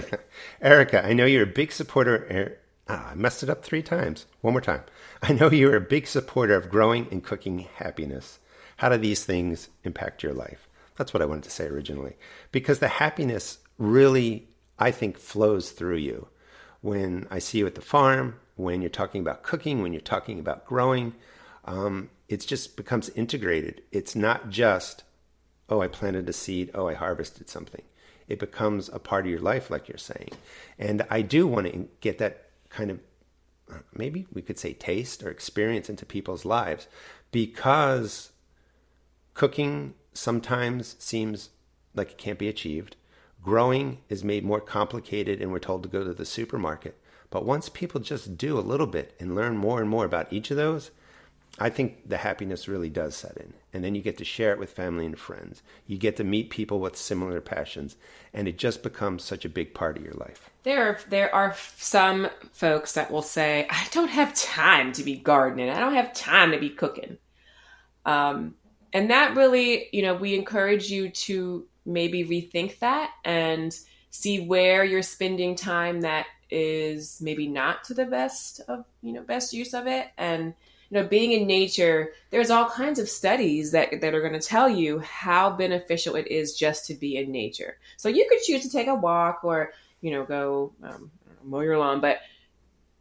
Erica, 0.60 1.04
I 1.04 1.14
know 1.14 1.24
you're 1.24 1.44
a 1.44 1.46
big 1.46 1.72
supporter. 1.72 2.58
Ah, 2.88 3.10
I 3.12 3.14
messed 3.14 3.42
it 3.42 3.48
up 3.48 3.62
three 3.62 3.82
times. 3.82 4.26
One 4.40 4.52
more 4.52 4.60
time. 4.60 4.82
I 5.22 5.32
know 5.32 5.50
you're 5.50 5.76
a 5.76 5.80
big 5.80 6.06
supporter 6.06 6.54
of 6.54 6.68
growing 6.68 7.08
and 7.10 7.24
cooking 7.24 7.68
happiness. 7.76 8.38
How 8.78 8.88
do 8.88 8.98
these 8.98 9.24
things 9.24 9.70
impact 9.84 10.22
your 10.22 10.34
life? 10.34 10.68
That's 10.96 11.14
what 11.14 11.22
I 11.22 11.26
wanted 11.26 11.44
to 11.44 11.50
say 11.50 11.66
originally. 11.66 12.16
Because 12.52 12.80
the 12.80 12.88
happiness 12.88 13.58
really, 13.78 14.48
I 14.78 14.90
think, 14.90 15.16
flows 15.16 15.70
through 15.70 15.96
you. 15.96 16.28
When 16.80 17.26
I 17.30 17.38
see 17.38 17.58
you 17.58 17.66
at 17.66 17.76
the 17.76 17.80
farm, 17.80 18.38
when 18.58 18.82
you're 18.82 18.90
talking 18.90 19.20
about 19.20 19.42
cooking, 19.42 19.82
when 19.82 19.92
you're 19.92 20.00
talking 20.00 20.38
about 20.38 20.66
growing, 20.66 21.14
um, 21.64 22.10
it 22.28 22.40
just 22.40 22.76
becomes 22.76 23.08
integrated. 23.10 23.82
It's 23.92 24.14
not 24.14 24.50
just, 24.50 25.04
oh, 25.68 25.80
I 25.80 25.88
planted 25.88 26.28
a 26.28 26.32
seed, 26.32 26.70
oh, 26.74 26.88
I 26.88 26.94
harvested 26.94 27.48
something. 27.48 27.82
It 28.26 28.38
becomes 28.38 28.90
a 28.90 28.98
part 28.98 29.24
of 29.24 29.30
your 29.30 29.40
life, 29.40 29.70
like 29.70 29.88
you're 29.88 29.96
saying. 29.96 30.32
And 30.78 31.06
I 31.08 31.22
do 31.22 31.46
want 31.46 31.72
to 31.72 31.88
get 32.00 32.18
that 32.18 32.50
kind 32.68 32.90
of 32.90 33.00
maybe 33.94 34.26
we 34.32 34.42
could 34.42 34.58
say 34.58 34.72
taste 34.72 35.22
or 35.22 35.30
experience 35.30 35.88
into 35.88 36.06
people's 36.06 36.44
lives 36.44 36.88
because 37.30 38.30
cooking 39.34 39.94
sometimes 40.14 40.96
seems 40.98 41.50
like 41.94 42.12
it 42.12 42.18
can't 42.18 42.38
be 42.38 42.48
achieved. 42.48 42.96
Growing 43.42 43.98
is 44.08 44.24
made 44.24 44.44
more 44.44 44.60
complicated 44.60 45.40
and 45.40 45.52
we're 45.52 45.58
told 45.58 45.82
to 45.82 45.88
go 45.88 46.02
to 46.02 46.14
the 46.14 46.24
supermarket. 46.24 46.98
But 47.30 47.44
once 47.44 47.68
people 47.68 48.00
just 48.00 48.38
do 48.38 48.58
a 48.58 48.60
little 48.60 48.86
bit 48.86 49.14
and 49.20 49.34
learn 49.34 49.56
more 49.56 49.80
and 49.80 49.88
more 49.88 50.04
about 50.04 50.32
each 50.32 50.50
of 50.50 50.56
those, 50.56 50.90
I 51.58 51.70
think 51.70 52.08
the 52.08 52.18
happiness 52.18 52.68
really 52.68 52.88
does 52.88 53.16
set 53.16 53.36
in. 53.36 53.52
And 53.72 53.82
then 53.82 53.94
you 53.94 54.00
get 54.00 54.16
to 54.18 54.24
share 54.24 54.52
it 54.52 54.58
with 54.58 54.70
family 54.70 55.04
and 55.04 55.18
friends. 55.18 55.62
You 55.86 55.98
get 55.98 56.16
to 56.16 56.24
meet 56.24 56.50
people 56.50 56.78
with 56.78 56.96
similar 56.96 57.40
passions, 57.40 57.96
and 58.32 58.46
it 58.46 58.58
just 58.58 58.82
becomes 58.82 59.24
such 59.24 59.44
a 59.44 59.48
big 59.48 59.74
part 59.74 59.96
of 59.96 60.04
your 60.04 60.14
life. 60.14 60.50
There 60.62 60.86
are, 60.86 60.98
there 61.08 61.34
are 61.34 61.56
some 61.76 62.28
folks 62.52 62.92
that 62.92 63.10
will 63.10 63.22
say, 63.22 63.66
I 63.68 63.88
don't 63.90 64.08
have 64.08 64.34
time 64.34 64.92
to 64.92 65.02
be 65.02 65.16
gardening. 65.16 65.68
I 65.68 65.80
don't 65.80 65.94
have 65.94 66.14
time 66.14 66.52
to 66.52 66.58
be 66.58 66.70
cooking. 66.70 67.18
Um, 68.06 68.54
and 68.92 69.10
that 69.10 69.36
really, 69.36 69.88
you 69.92 70.02
know, 70.02 70.14
we 70.14 70.34
encourage 70.34 70.90
you 70.90 71.10
to 71.10 71.66
maybe 71.84 72.24
rethink 72.24 72.78
that 72.78 73.10
and 73.24 73.76
see 74.10 74.40
where 74.40 74.84
you're 74.84 75.02
spending 75.02 75.56
time 75.56 76.02
that 76.02 76.26
is 76.50 77.20
maybe 77.20 77.46
not 77.46 77.84
to 77.84 77.94
the 77.94 78.06
best 78.06 78.60
of, 78.68 78.84
you 79.02 79.12
know, 79.12 79.22
best 79.22 79.52
use 79.52 79.74
of 79.74 79.86
it. 79.86 80.08
And 80.16 80.54
you 80.90 80.98
know, 80.98 81.06
being 81.06 81.32
in 81.32 81.46
nature, 81.46 82.12
there's 82.30 82.50
all 82.50 82.68
kinds 82.70 82.98
of 82.98 83.08
studies 83.08 83.72
that, 83.72 84.00
that 84.00 84.14
are 84.14 84.20
going 84.20 84.38
to 84.38 84.46
tell 84.46 84.68
you 84.68 85.00
how 85.00 85.50
beneficial 85.50 86.16
it 86.16 86.28
is 86.28 86.56
just 86.56 86.86
to 86.86 86.94
be 86.94 87.16
in 87.16 87.30
nature. 87.30 87.76
So 87.98 88.08
you 88.08 88.26
could 88.28 88.40
choose 88.42 88.62
to 88.62 88.70
take 88.70 88.86
a 88.88 88.94
walk 88.94 89.40
or, 89.44 89.72
you 90.00 90.10
know, 90.10 90.24
go 90.24 90.72
um, 90.82 91.10
mow 91.44 91.60
your 91.60 91.78
lawn. 91.78 92.00
But 92.00 92.20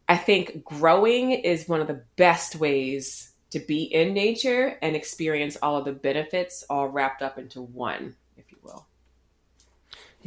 I 0.06 0.16
think 0.16 0.64
growing 0.64 1.30
is 1.30 1.68
one 1.68 1.80
of 1.80 1.86
the 1.86 2.02
best 2.16 2.56
ways 2.56 3.32
to 3.50 3.58
be 3.58 3.84
in 3.84 4.12
nature 4.12 4.76
and 4.82 4.94
experience 4.94 5.56
all 5.62 5.78
of 5.78 5.86
the 5.86 5.92
benefits 5.92 6.64
all 6.68 6.88
wrapped 6.88 7.22
up 7.22 7.38
into 7.38 7.62
one. 7.62 8.14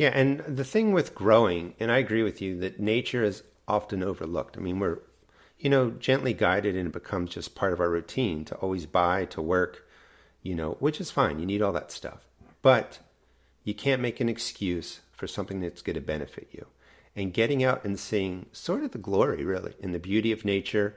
Yeah. 0.01 0.11
And 0.13 0.39
the 0.39 0.63
thing 0.63 0.91
with 0.93 1.13
growing, 1.13 1.75
and 1.79 1.91
I 1.91 1.97
agree 1.99 2.23
with 2.23 2.41
you 2.41 2.59
that 2.59 2.79
nature 2.79 3.23
is 3.23 3.43
often 3.67 4.01
overlooked. 4.03 4.57
I 4.57 4.61
mean, 4.61 4.79
we're 4.79 4.99
you 5.61 5.69
know, 5.69 5.91
gently 5.91 6.33
guided 6.33 6.75
and 6.75 6.87
it 6.87 6.91
becomes 6.91 7.29
just 7.29 7.53
part 7.53 7.71
of 7.71 7.79
our 7.79 7.89
routine 7.89 8.43
to 8.45 8.55
always 8.55 8.87
buy, 8.87 9.25
to 9.25 9.41
work, 9.41 9.87
you 10.41 10.55
know, 10.55 10.71
which 10.79 10.99
is 10.99 11.11
fine. 11.11 11.39
You 11.39 11.45
need 11.45 11.61
all 11.61 11.71
that 11.73 11.91
stuff. 11.91 12.27
But 12.63 12.97
you 13.63 13.75
can't 13.75 14.01
make 14.01 14.19
an 14.19 14.27
excuse 14.27 15.01
for 15.11 15.27
something 15.27 15.61
that's 15.61 15.83
going 15.83 15.93
to 15.93 16.01
benefit 16.01 16.47
you. 16.51 16.65
And 17.15 17.31
getting 17.31 17.63
out 17.63 17.85
and 17.85 17.99
seeing 17.99 18.47
sort 18.51 18.83
of 18.83 18.91
the 18.91 18.97
glory, 18.97 19.45
really, 19.45 19.75
and 19.83 19.93
the 19.93 19.99
beauty 19.99 20.31
of 20.31 20.45
nature, 20.45 20.95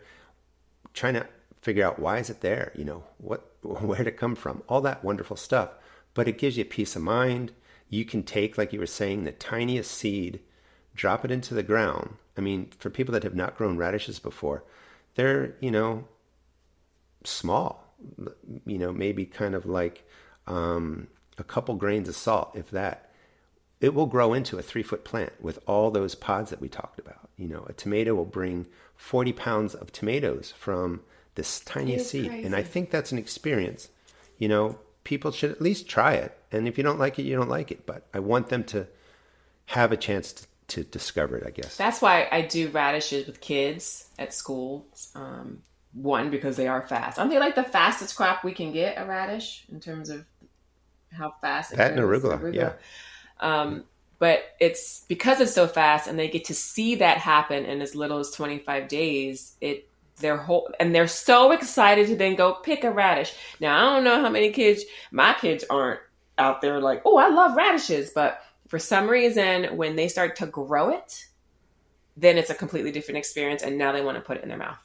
trying 0.95 1.15
to 1.15 1.27
figure 1.61 1.85
out 1.85 1.99
why 1.99 2.19
is 2.19 2.31
it 2.31 2.41
there, 2.41 2.73
you 2.75 2.85
know, 2.85 3.05
what, 3.19 3.53
where 3.63 4.09
it 4.09 4.17
come 4.17 4.35
from, 4.35 4.63
all 4.67 4.81
that 4.81 5.05
wonderful 5.05 5.37
stuff. 5.37 5.73
But 6.15 6.27
it 6.27 6.39
gives 6.39 6.57
you 6.57 6.65
peace 6.65 6.97
of 6.97 7.03
mind. 7.03 7.53
You 7.89 8.05
can 8.05 8.23
take, 8.23 8.59
like 8.59 8.73
you 8.73 8.81
were 8.81 8.87
saying, 8.87 9.25
the 9.25 9.33
tiniest 9.33 9.91
seed, 9.91 10.41
drop 10.95 11.25
it 11.25 11.31
into 11.31 11.55
the 11.55 11.63
ground, 11.63 12.17
I 12.37 12.41
mean, 12.41 12.71
for 12.79 12.91
people 12.91 13.13
that 13.13 13.23
have 13.23 13.35
not 13.35 13.57
grown 13.57 13.77
radishes 13.77 14.19
before, 14.19 14.65
they're, 15.15 15.55
you 15.61 15.71
know, 15.71 16.05
small, 17.23 17.95
you 18.67 18.79
know, 18.79 18.93
maybe 18.93 19.25
kind 19.25 19.55
of 19.55 19.67
like 19.67 20.09
um, 20.47 21.09
a 21.39 21.45
couple 21.45 21.75
grains 21.77 22.09
of 22.09 22.17
salt, 22.17 22.53
if 22.55 22.71
that. 22.71 23.11
It 23.81 23.95
will 23.95 24.07
grow 24.07 24.33
into 24.33 24.59
a 24.59 24.63
three 24.63 24.83
foot 24.83 25.05
plant 25.05 25.33
with 25.41 25.59
all 25.67 25.91
those 25.91 26.15
pods 26.15 26.51
that 26.51 26.61
we 26.61 26.69
talked 26.69 26.99
about. 26.99 27.29
You 27.37 27.49
know, 27.49 27.67
a 27.69 27.73
tomato 27.73 28.15
will 28.15 28.25
bring 28.25 28.67
40 28.97 29.33
pounds 29.33 29.75
of 29.75 29.93
tomatoes 29.93 30.55
from 30.57 31.03
this 31.35 31.61
tiny 31.61 31.99
seed. 31.99 32.29
Crazy. 32.29 32.45
And 32.45 32.57
I 32.57 32.63
think 32.63 32.91
that's 32.91 33.13
an 33.13 33.19
experience. 33.19 33.89
You 34.39 34.49
know, 34.49 34.79
people 35.05 35.31
should 35.31 35.51
at 35.51 35.61
least 35.63 35.89
try 35.89 36.15
it. 36.15 36.37
And 36.51 36.67
if 36.67 36.77
you 36.79 36.85
don't 36.85 36.99
like 36.99 37.19
it, 37.19 37.23
you 37.23 37.37
don't 37.37 37.49
like 37.49 37.71
it. 37.71 37.87
But 37.87 38.07
I 38.13 38.19
want 38.19 38.49
them 38.49 38.65
to 38.65 38.87
have 39.67 39.93
a 39.93 39.97
chance 39.97 40.33
to 40.33 40.47
to 40.67 40.83
discover 40.83 41.37
it, 41.37 41.47
I 41.47 41.51
guess. 41.51 41.77
That's 41.77 42.01
why 42.01 42.27
I 42.33 42.41
do 42.41 42.69
radishes 42.71 43.27
with 43.27 43.41
kids 43.43 44.09
at 44.19 44.33
school. 44.33 44.87
Um, 45.15 45.59
one, 45.93 46.31
because 46.31 46.57
they 46.57 46.67
are 46.67 46.87
fast. 46.87 47.19
Aren't 47.19 47.31
they 47.31 47.39
like 47.39 47.55
the 47.55 47.63
fastest 47.63 48.17
crop 48.17 48.45
we 48.45 48.53
can 48.53 48.73
get 48.73 48.97
a 49.01 49.05
radish 49.05 49.65
in 49.71 49.79
terms 49.79 50.09
of 50.09 50.25
how 51.13 51.35
fast 51.41 51.73
it 51.73 51.77
That 51.77 51.93
and 51.93 52.01
arugula, 52.01 52.41
arugula. 52.41 52.55
yeah. 52.55 52.73
Um, 53.41 53.85
but 54.19 54.43
it's 54.59 55.05
because 55.07 55.41
it's 55.41 55.53
so 55.53 55.69
fast 55.69 56.09
and 56.09 56.19
they 56.19 56.29
get 56.29 56.47
to 56.47 56.55
see 56.55 56.95
that 56.97 57.19
happen 57.19 57.65
in 57.67 57.83
as 57.83 57.95
little 57.95 58.19
as 58.19 58.31
25 58.31 58.89
days, 58.89 59.55
it 59.61 59.87
their 60.19 60.37
whole 60.37 60.71
and 60.79 60.95
they're 60.95 61.09
so 61.09 61.51
excited 61.53 62.07
to 62.07 62.17
then 62.17 62.37
go 62.37 62.55
pick 62.55 62.85
a 62.85 62.91
radish. 62.91 63.35
Now 63.61 63.77
I 63.77 63.95
don't 63.95 64.05
know 64.05 64.21
how 64.21 64.31
many 64.31 64.51
kids 64.51 64.85
my 65.11 65.35
kids 65.35 65.65
aren't 65.69 66.01
out 66.39 66.61
there 66.61 66.81
like, 66.81 67.03
oh, 67.05 67.17
I 67.17 67.29
love 67.29 67.57
radishes, 67.57 68.11
but 68.11 68.41
for 68.69 68.79
some 68.79 69.09
reason, 69.09 69.77
when 69.77 69.97
they 69.97 70.09
start 70.09 70.37
to 70.37 70.47
grow 70.47 70.91
it, 70.91 71.27
then 72.17 72.39
it's 72.39 72.51
a 72.51 72.55
completely 72.55 72.93
different 72.93 73.19
experience, 73.19 73.63
and 73.63 73.77
now 73.77 73.93
they 73.93 74.03
want 74.03 74.17
to 74.17 74.21
put 74.21 74.37
it 74.37 74.43
in 74.43 74.49
their 74.49 74.59
mouth. 74.59 74.79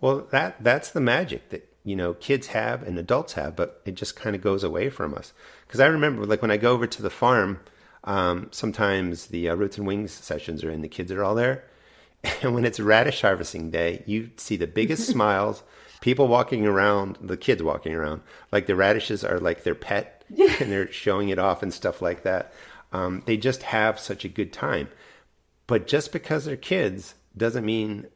Well, 0.00 0.26
that 0.30 0.62
that's 0.62 0.90
the 0.90 1.00
magic 1.00 1.50
that 1.50 1.68
you 1.84 1.96
know 1.96 2.14
kids 2.14 2.48
have 2.48 2.82
and 2.82 2.98
adults 2.98 3.34
have, 3.34 3.56
but 3.56 3.82
it 3.84 3.94
just 3.94 4.16
kind 4.16 4.36
of 4.36 4.42
goes 4.42 4.62
away 4.62 4.90
from 4.90 5.14
us. 5.14 5.32
Because 5.66 5.80
I 5.80 5.86
remember, 5.86 6.24
like 6.26 6.42
when 6.42 6.50
I 6.50 6.56
go 6.56 6.72
over 6.72 6.86
to 6.86 7.02
the 7.02 7.10
farm, 7.10 7.60
um, 8.04 8.48
sometimes 8.52 9.26
the 9.26 9.48
uh, 9.48 9.54
roots 9.54 9.78
and 9.78 9.86
wings 9.86 10.12
sessions 10.12 10.62
are 10.62 10.70
in, 10.70 10.82
the 10.82 10.88
kids 10.88 11.10
are 11.12 11.24
all 11.24 11.34
there, 11.34 11.64
and 12.42 12.54
when 12.54 12.64
it's 12.64 12.80
radish 12.80 13.22
harvesting 13.22 13.70
day, 13.70 14.02
you 14.06 14.30
see 14.36 14.56
the 14.56 14.66
biggest 14.66 15.06
smiles, 15.10 15.62
people 16.00 16.28
walking 16.28 16.66
around, 16.66 17.18
the 17.20 17.36
kids 17.36 17.62
walking 17.62 17.94
around, 17.94 18.22
like 18.52 18.66
the 18.66 18.76
radishes 18.76 19.24
are 19.24 19.38
like 19.38 19.62
their 19.62 19.74
pet 19.74 20.24
and 20.28 20.72
they're 20.72 20.90
showing 20.90 21.28
it 21.28 21.38
off 21.38 21.62
and 21.62 21.72
stuff 21.72 22.02
like 22.02 22.22
that. 22.22 22.52
Um, 22.92 23.22
they 23.26 23.36
just 23.36 23.62
have 23.64 23.98
such 23.98 24.24
a 24.24 24.28
good 24.28 24.52
time. 24.52 24.88
But 25.66 25.86
just 25.86 26.12
because 26.12 26.44
they're 26.44 26.56
kids 26.56 27.14
doesn't 27.36 27.64
mean 27.64 28.06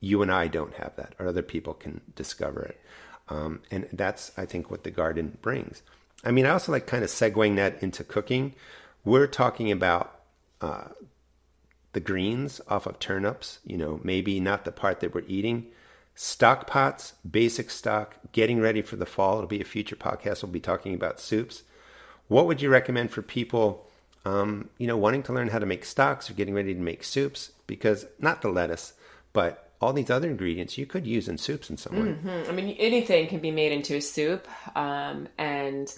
you 0.00 0.22
and 0.22 0.32
I 0.32 0.48
don't 0.48 0.74
have 0.74 0.96
that, 0.96 1.14
or 1.18 1.26
other 1.26 1.42
people 1.42 1.74
can 1.74 2.00
discover 2.14 2.62
it. 2.62 2.80
Um, 3.28 3.62
and 3.70 3.88
that's, 3.92 4.32
I 4.36 4.44
think, 4.44 4.70
what 4.70 4.84
the 4.84 4.90
garden 4.90 5.38
brings. 5.40 5.82
I 6.24 6.30
mean, 6.30 6.46
I 6.46 6.50
also 6.50 6.72
like 6.72 6.86
kind 6.86 7.04
of 7.04 7.10
segueing 7.10 7.56
that 7.56 7.82
into 7.82 8.04
cooking. 8.04 8.54
We're 9.04 9.26
talking 9.26 9.70
about 9.70 10.20
uh, 10.60 10.88
the 11.94 12.00
greens 12.00 12.60
off 12.68 12.86
of 12.86 12.98
turnips, 12.98 13.60
you 13.64 13.76
know, 13.76 14.00
maybe 14.02 14.38
not 14.40 14.64
the 14.64 14.72
part 14.72 15.00
that 15.00 15.14
we're 15.14 15.22
eating. 15.26 15.66
Stock 16.14 16.66
pots, 16.66 17.14
basic 17.28 17.70
stock, 17.70 18.16
getting 18.32 18.60
ready 18.60 18.82
for 18.82 18.96
the 18.96 19.06
fall. 19.06 19.38
It'll 19.38 19.48
be 19.48 19.60
a 19.60 19.64
future 19.64 19.96
podcast. 19.96 20.42
We'll 20.42 20.52
be 20.52 20.60
talking 20.60 20.94
about 20.94 21.18
soups. 21.18 21.62
What 22.28 22.46
would 22.46 22.62
you 22.62 22.68
recommend 22.68 23.10
for 23.10 23.22
people, 23.22 23.88
um, 24.24 24.70
you 24.78 24.86
know, 24.86 24.96
wanting 24.96 25.22
to 25.24 25.32
learn 25.32 25.48
how 25.48 25.58
to 25.58 25.66
make 25.66 25.84
stocks 25.84 26.30
or 26.30 26.34
getting 26.34 26.54
ready 26.54 26.74
to 26.74 26.80
make 26.80 27.02
soups? 27.02 27.52
Because 27.66 28.06
not 28.18 28.42
the 28.42 28.48
lettuce, 28.48 28.94
but 29.32 29.70
all 29.80 29.92
these 29.92 30.10
other 30.10 30.30
ingredients 30.30 30.78
you 30.78 30.86
could 30.86 31.06
use 31.06 31.28
in 31.28 31.36
soups 31.36 31.68
in 31.68 31.76
some 31.76 31.94
way. 31.94 32.12
Mm-hmm. 32.12 32.50
I 32.50 32.52
mean, 32.52 32.76
anything 32.78 33.26
can 33.28 33.40
be 33.40 33.50
made 33.50 33.72
into 33.72 33.96
a 33.96 34.00
soup, 34.00 34.46
um, 34.76 35.28
and 35.36 35.92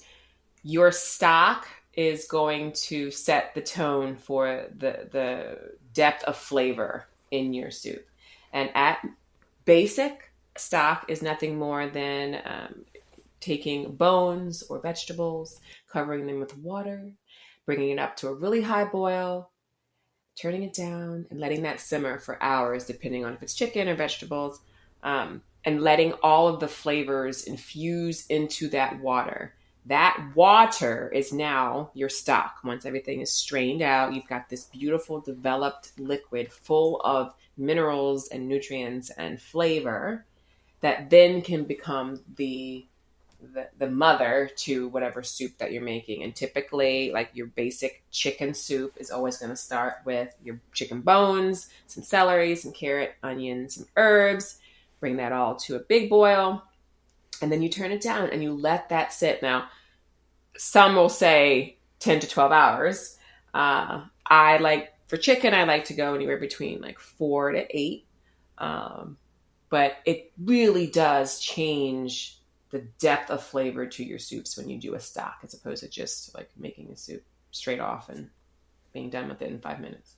your 0.63 0.91
stock 0.91 1.69
is 1.97 2.27
going 2.27 2.73
to 2.73 3.11
set 3.11 3.55
the 3.55 3.61
tone 3.63 4.17
for 4.17 4.67
the 4.77 5.09
the 5.11 5.59
depth 5.95 6.23
of 6.25 6.37
flavor 6.37 7.07
in 7.31 7.55
your 7.55 7.71
soup. 7.71 8.07
And 8.53 8.71
at 8.75 9.05
basic, 9.65 10.31
stock 10.57 11.07
is 11.09 11.23
nothing 11.23 11.59
more 11.59 11.89
than 11.89 12.41
um, 12.45 12.85
taking 13.41 13.95
bones 13.97 14.63
or 14.65 14.79
vegetables, 14.81 15.61
covering 15.91 16.27
them 16.27 16.41
with 16.41 16.57
water, 16.59 17.13
bringing 17.65 17.91
it 17.91 17.99
up 17.99 18.17
to 18.17 18.29
a 18.29 18.35
really 18.35 18.61
high 18.63 18.85
boil, 18.85 19.51
turning 20.41 20.63
it 20.63 20.75
down, 20.75 21.27
and 21.31 21.41
letting 21.41 21.63
that 21.63 21.81
simmer 21.81 22.19
for 22.19 22.43
hours, 22.43 22.85
depending 22.85 23.25
on 23.25 23.35
if 23.35 23.43
it's 23.43 23.55
chicken 23.55 23.89
or 23.89 23.95
vegetables, 23.95 24.61
um, 25.03 25.43
and 25.65 25.83
letting 25.83 26.13
all 26.23 26.49
of 26.49 26.61
the 26.61 26.69
flavors 26.69 27.45
infuse 27.45 28.27
into 28.27 28.69
that 28.69 29.01
water. 29.01 29.55
That 29.87 30.33
water 30.35 31.09
is 31.15 31.33
now 31.33 31.91
your 31.95 32.09
stock. 32.09 32.59
Once 32.65 32.85
everything 32.85 33.21
is 33.21 33.33
strained 33.33 33.83
out, 33.83 34.13
you've 34.13 34.27
got 34.27 34.49
this 34.49 34.65
beautiful 34.65 35.21
developed 35.21 35.93
liquid 35.99 36.53
full 36.53 37.01
of 37.03 37.35
minerals 37.57 38.29
and 38.29 38.49
nutrients 38.49 39.11
and 39.11 39.41
flavor 39.41 40.27
that 40.81 41.09
then 41.11 41.41
can 41.41 41.65
become 41.65 42.21
the 42.37 42.87
the, 43.53 43.69
the 43.79 43.91
mother 43.91 44.51
to 44.57 44.89
whatever 44.89 45.23
soup 45.23 45.59
that 45.59 45.71
you're 45.71 45.83
making. 45.83 46.23
And 46.23 46.35
typically, 46.35 47.13
like 47.13 47.31
your 47.35 47.47
basic 47.49 48.03
chicken 48.11 48.55
soup 48.55 48.95
is 48.97 49.11
always 49.11 49.37
going 49.37 49.51
to 49.51 49.57
start 49.57 49.97
with 50.05 50.35
your 50.43 50.59
chicken 50.73 51.03
bones, 51.03 51.69
some 51.87 52.03
celery, 52.03 52.57
some 52.57 52.73
carrot, 52.73 53.15
onion, 53.23 53.69
some 53.69 53.87
herbs. 53.97 54.59
Bring 55.01 55.17
that 55.19 55.33
all 55.33 55.55
to 55.57 55.77
a 55.77 55.81
big 55.81 56.09
boil. 56.09 56.65
And 57.43 57.53
then 57.53 57.63
you 57.63 57.69
turn 57.69 57.93
it 57.93 58.01
down 58.01 58.31
and 58.31 58.43
you 58.43 58.53
let 58.55 58.89
that 58.89 59.13
sit. 59.13 59.43
Now, 59.43 59.69
some 60.57 60.95
will 60.95 61.09
say 61.09 61.79
10 62.01 62.21
to 62.21 62.29
12 62.29 62.53
hours. 62.53 63.19
Uh, 63.53 64.05
I 64.25 64.59
like, 64.59 64.93
for 65.07 65.17
chicken, 65.17 65.55
I 65.55 65.65
like 65.65 65.85
to 65.87 65.95
go 65.95 66.15
anywhere 66.15 66.39
between 66.39 66.81
like 66.81 66.99
four 66.99 67.53
to 67.53 67.67
eight. 67.77 68.07
Um, 68.59 69.19
but 69.69 69.97
it 70.05 70.33
really 70.39 70.87
does 70.87 71.41
change 71.41 72.41
the 72.71 72.81
depth 72.99 73.31
of 73.31 73.43
flavor 73.43 73.87
to 73.87 74.05
your 74.05 74.19
soups 74.19 74.57
when 74.57 74.69
you 74.69 74.79
do 74.79 74.95
a 74.95 75.01
stock 75.01 75.39
as 75.43 75.55
opposed 75.55 75.83
to 75.83 75.89
just 75.89 76.35
like 76.35 76.51
making 76.57 76.91
a 76.91 76.97
soup 76.97 77.23
straight 77.51 77.81
off 77.81 78.09
and 78.09 78.29
being 78.93 79.11
done 79.11 79.29
with 79.29 79.43
it 79.43 79.51
in 79.51 79.61
five 79.61 79.81
minutes. 79.81 80.17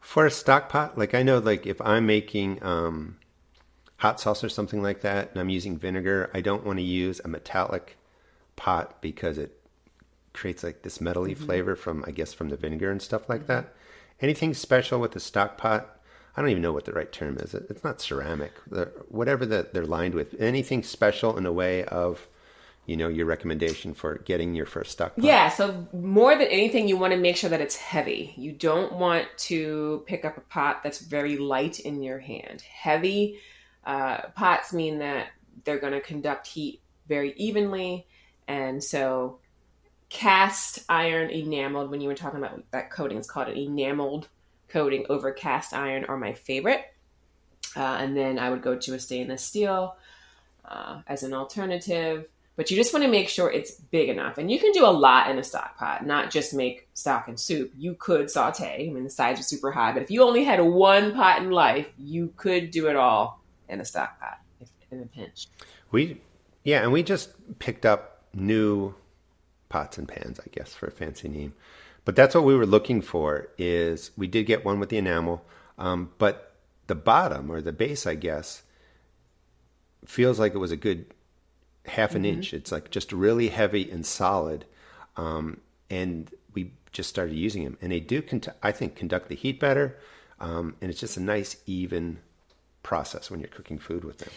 For 0.00 0.26
a 0.26 0.30
stock 0.30 0.68
pot, 0.68 0.96
like 0.96 1.14
I 1.14 1.22
know, 1.22 1.38
like 1.38 1.66
if 1.66 1.80
I'm 1.80 2.06
making 2.06 2.62
um, 2.62 3.18
hot 4.00 4.18
sauce 4.18 4.42
or 4.42 4.48
something 4.48 4.82
like 4.82 5.02
that, 5.02 5.30
and 5.30 5.40
I'm 5.40 5.50
using 5.50 5.76
vinegar, 5.76 6.30
I 6.32 6.40
don't 6.40 6.64
want 6.64 6.78
to 6.78 6.82
use 6.82 7.20
a 7.22 7.28
metallic 7.28 7.98
pot 8.56 9.00
because 9.02 9.36
it 9.36 9.60
creates 10.32 10.64
like 10.64 10.82
this 10.82 10.98
metally 10.98 11.32
mm-hmm. 11.32 11.44
flavor 11.44 11.76
from, 11.76 12.02
I 12.06 12.10
guess, 12.10 12.32
from 12.32 12.48
the 12.48 12.56
vinegar 12.56 12.90
and 12.90 13.02
stuff 13.02 13.28
like 13.28 13.46
that. 13.46 13.74
Anything 14.22 14.54
special 14.54 15.00
with 15.00 15.12
the 15.12 15.20
stock 15.20 15.58
pot? 15.58 15.98
I 16.34 16.40
don't 16.40 16.50
even 16.50 16.62
know 16.62 16.72
what 16.72 16.86
the 16.86 16.92
right 16.92 17.12
term 17.12 17.36
is. 17.38 17.52
It's 17.52 17.84
not 17.84 18.00
ceramic. 18.00 18.52
whatever 19.08 19.44
that 19.46 19.74
they're 19.74 19.84
lined 19.84 20.14
with. 20.14 20.34
Anything 20.40 20.82
special 20.82 21.36
in 21.36 21.44
a 21.44 21.52
way 21.52 21.84
of, 21.84 22.26
you 22.86 22.96
know, 22.96 23.08
your 23.08 23.26
recommendation 23.26 23.92
for 23.92 24.18
getting 24.18 24.54
your 24.54 24.64
first 24.64 24.92
stock 24.92 25.16
pot? 25.16 25.24
Yeah. 25.24 25.50
So 25.50 25.86
more 25.92 26.38
than 26.38 26.46
anything, 26.46 26.88
you 26.88 26.96
want 26.96 27.12
to 27.12 27.18
make 27.18 27.36
sure 27.36 27.50
that 27.50 27.60
it's 27.60 27.76
heavy. 27.76 28.32
You 28.38 28.52
don't 28.52 28.94
want 28.94 29.26
to 29.38 30.04
pick 30.06 30.24
up 30.24 30.38
a 30.38 30.42
pot 30.42 30.82
that's 30.82 31.00
very 31.00 31.36
light 31.36 31.80
in 31.80 32.02
your 32.02 32.20
hand. 32.20 32.62
Heavy 32.62 33.40
uh, 33.84 34.28
pots 34.34 34.72
mean 34.72 34.98
that 34.98 35.28
they're 35.64 35.78
going 35.78 35.92
to 35.92 36.00
conduct 36.00 36.46
heat 36.46 36.80
very 37.08 37.32
evenly, 37.36 38.06
and 38.48 38.82
so 38.82 39.38
cast 40.08 40.80
iron 40.88 41.30
enameled. 41.30 41.90
When 41.90 42.00
you 42.00 42.08
were 42.08 42.14
talking 42.14 42.38
about 42.38 42.62
that 42.72 42.90
coating, 42.90 43.18
it's 43.18 43.30
called 43.30 43.48
an 43.48 43.56
enameled 43.56 44.28
coating 44.68 45.06
over 45.08 45.32
cast 45.32 45.72
iron 45.72 46.04
are 46.04 46.16
my 46.16 46.32
favorite. 46.32 46.84
Uh, 47.76 47.98
and 48.00 48.16
then 48.16 48.38
I 48.38 48.50
would 48.50 48.62
go 48.62 48.76
to 48.76 48.94
a 48.94 48.98
stainless 48.98 49.44
steel 49.44 49.96
uh, 50.64 51.02
as 51.06 51.22
an 51.22 51.32
alternative. 51.32 52.26
But 52.56 52.70
you 52.70 52.76
just 52.76 52.92
want 52.92 53.04
to 53.04 53.10
make 53.10 53.28
sure 53.28 53.50
it's 53.50 53.72
big 53.72 54.08
enough. 54.08 54.36
And 54.36 54.50
you 54.50 54.58
can 54.58 54.72
do 54.72 54.84
a 54.84 54.88
lot 54.88 55.30
in 55.30 55.38
a 55.38 55.44
stock 55.44 55.78
pot, 55.78 56.04
not 56.04 56.30
just 56.30 56.52
make 56.52 56.88
stock 56.94 57.28
and 57.28 57.38
soup. 57.38 57.72
You 57.76 57.94
could 57.94 58.30
saute. 58.30 58.88
I 58.88 58.92
mean, 58.92 59.04
the 59.04 59.10
sides 59.10 59.40
are 59.40 59.44
super 59.44 59.70
high. 59.70 59.92
But 59.92 60.02
if 60.02 60.10
you 60.10 60.22
only 60.22 60.44
had 60.44 60.60
one 60.60 61.14
pot 61.14 61.40
in 61.40 61.50
life, 61.50 61.86
you 61.96 62.32
could 62.36 62.70
do 62.70 62.88
it 62.88 62.96
all 62.96 63.39
in 63.70 63.80
a 63.80 63.84
stock 63.84 64.20
pot 64.20 64.38
if, 64.60 64.68
in 64.90 65.02
a 65.02 65.06
pinch. 65.06 65.46
We, 65.90 66.20
yeah, 66.64 66.82
and 66.82 66.92
we 66.92 67.02
just 67.02 67.30
picked 67.58 67.86
up 67.86 68.24
new 68.34 68.94
pots 69.68 69.98
and 69.98 70.06
pans, 70.06 70.38
I 70.40 70.48
guess, 70.52 70.74
for 70.74 70.86
a 70.86 70.90
fancy 70.90 71.28
name. 71.28 71.54
But 72.04 72.16
that's 72.16 72.34
what 72.34 72.44
we 72.44 72.56
were 72.56 72.66
looking 72.66 73.00
for. 73.00 73.48
Is 73.56 74.10
we 74.16 74.26
did 74.26 74.44
get 74.44 74.64
one 74.64 74.80
with 74.80 74.88
the 74.88 74.98
enamel, 74.98 75.44
um, 75.78 76.10
but 76.18 76.54
the 76.86 76.94
bottom 76.94 77.50
or 77.50 77.60
the 77.60 77.72
base, 77.72 78.06
I 78.06 78.16
guess, 78.16 78.62
feels 80.04 80.40
like 80.40 80.54
it 80.54 80.58
was 80.58 80.72
a 80.72 80.76
good 80.76 81.14
half 81.86 82.14
an 82.14 82.22
mm-hmm. 82.22 82.38
inch. 82.38 82.52
It's 82.52 82.72
like 82.72 82.90
just 82.90 83.12
really 83.12 83.48
heavy 83.48 83.90
and 83.90 84.04
solid, 84.04 84.64
um, 85.16 85.60
and 85.88 86.30
we 86.54 86.72
just 86.92 87.08
started 87.08 87.36
using 87.36 87.64
them, 87.64 87.78
and 87.80 87.92
they 87.92 88.00
do, 88.00 88.22
I 88.62 88.72
think, 88.72 88.96
conduct 88.96 89.28
the 89.28 89.36
heat 89.36 89.60
better, 89.60 89.98
um, 90.40 90.76
and 90.80 90.90
it's 90.90 91.00
just 91.00 91.16
a 91.16 91.22
nice 91.22 91.56
even 91.66 92.18
process 92.82 93.30
when 93.30 93.40
you're 93.40 93.48
cooking 93.48 93.78
food 93.78 94.04
with 94.04 94.18
them. 94.18 94.30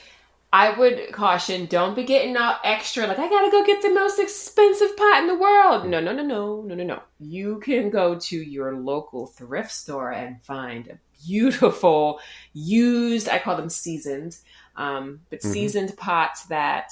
I 0.53 0.77
would 0.77 1.11
caution 1.11 1.65
don't 1.65 1.95
be 1.95 2.03
getting 2.03 2.37
all 2.37 2.55
extra, 2.63 3.07
like, 3.07 3.17
I 3.17 3.27
gotta 3.27 3.49
go 3.49 3.65
get 3.65 3.81
the 3.81 3.89
most 3.89 4.19
expensive 4.19 4.95
pot 4.95 5.21
in 5.21 5.27
the 5.27 5.35
world. 5.35 5.87
No, 5.87 5.99
no, 5.99 6.13
no, 6.13 6.21
no, 6.21 6.61
no, 6.61 6.75
no, 6.75 6.83
no. 6.83 7.01
You 7.19 7.59
can 7.59 7.89
go 7.89 8.19
to 8.19 8.37
your 8.37 8.75
local 8.75 9.25
thrift 9.25 9.71
store 9.71 10.11
and 10.11 10.43
find 10.43 10.87
a 10.89 10.99
beautiful, 11.25 12.19
used, 12.53 13.29
I 13.29 13.39
call 13.39 13.57
them 13.57 13.69
seasoned, 13.69 14.37
um, 14.75 15.21
but 15.31 15.39
mm-hmm. 15.39 15.51
seasoned 15.51 15.97
pots 15.97 16.45
that, 16.45 16.91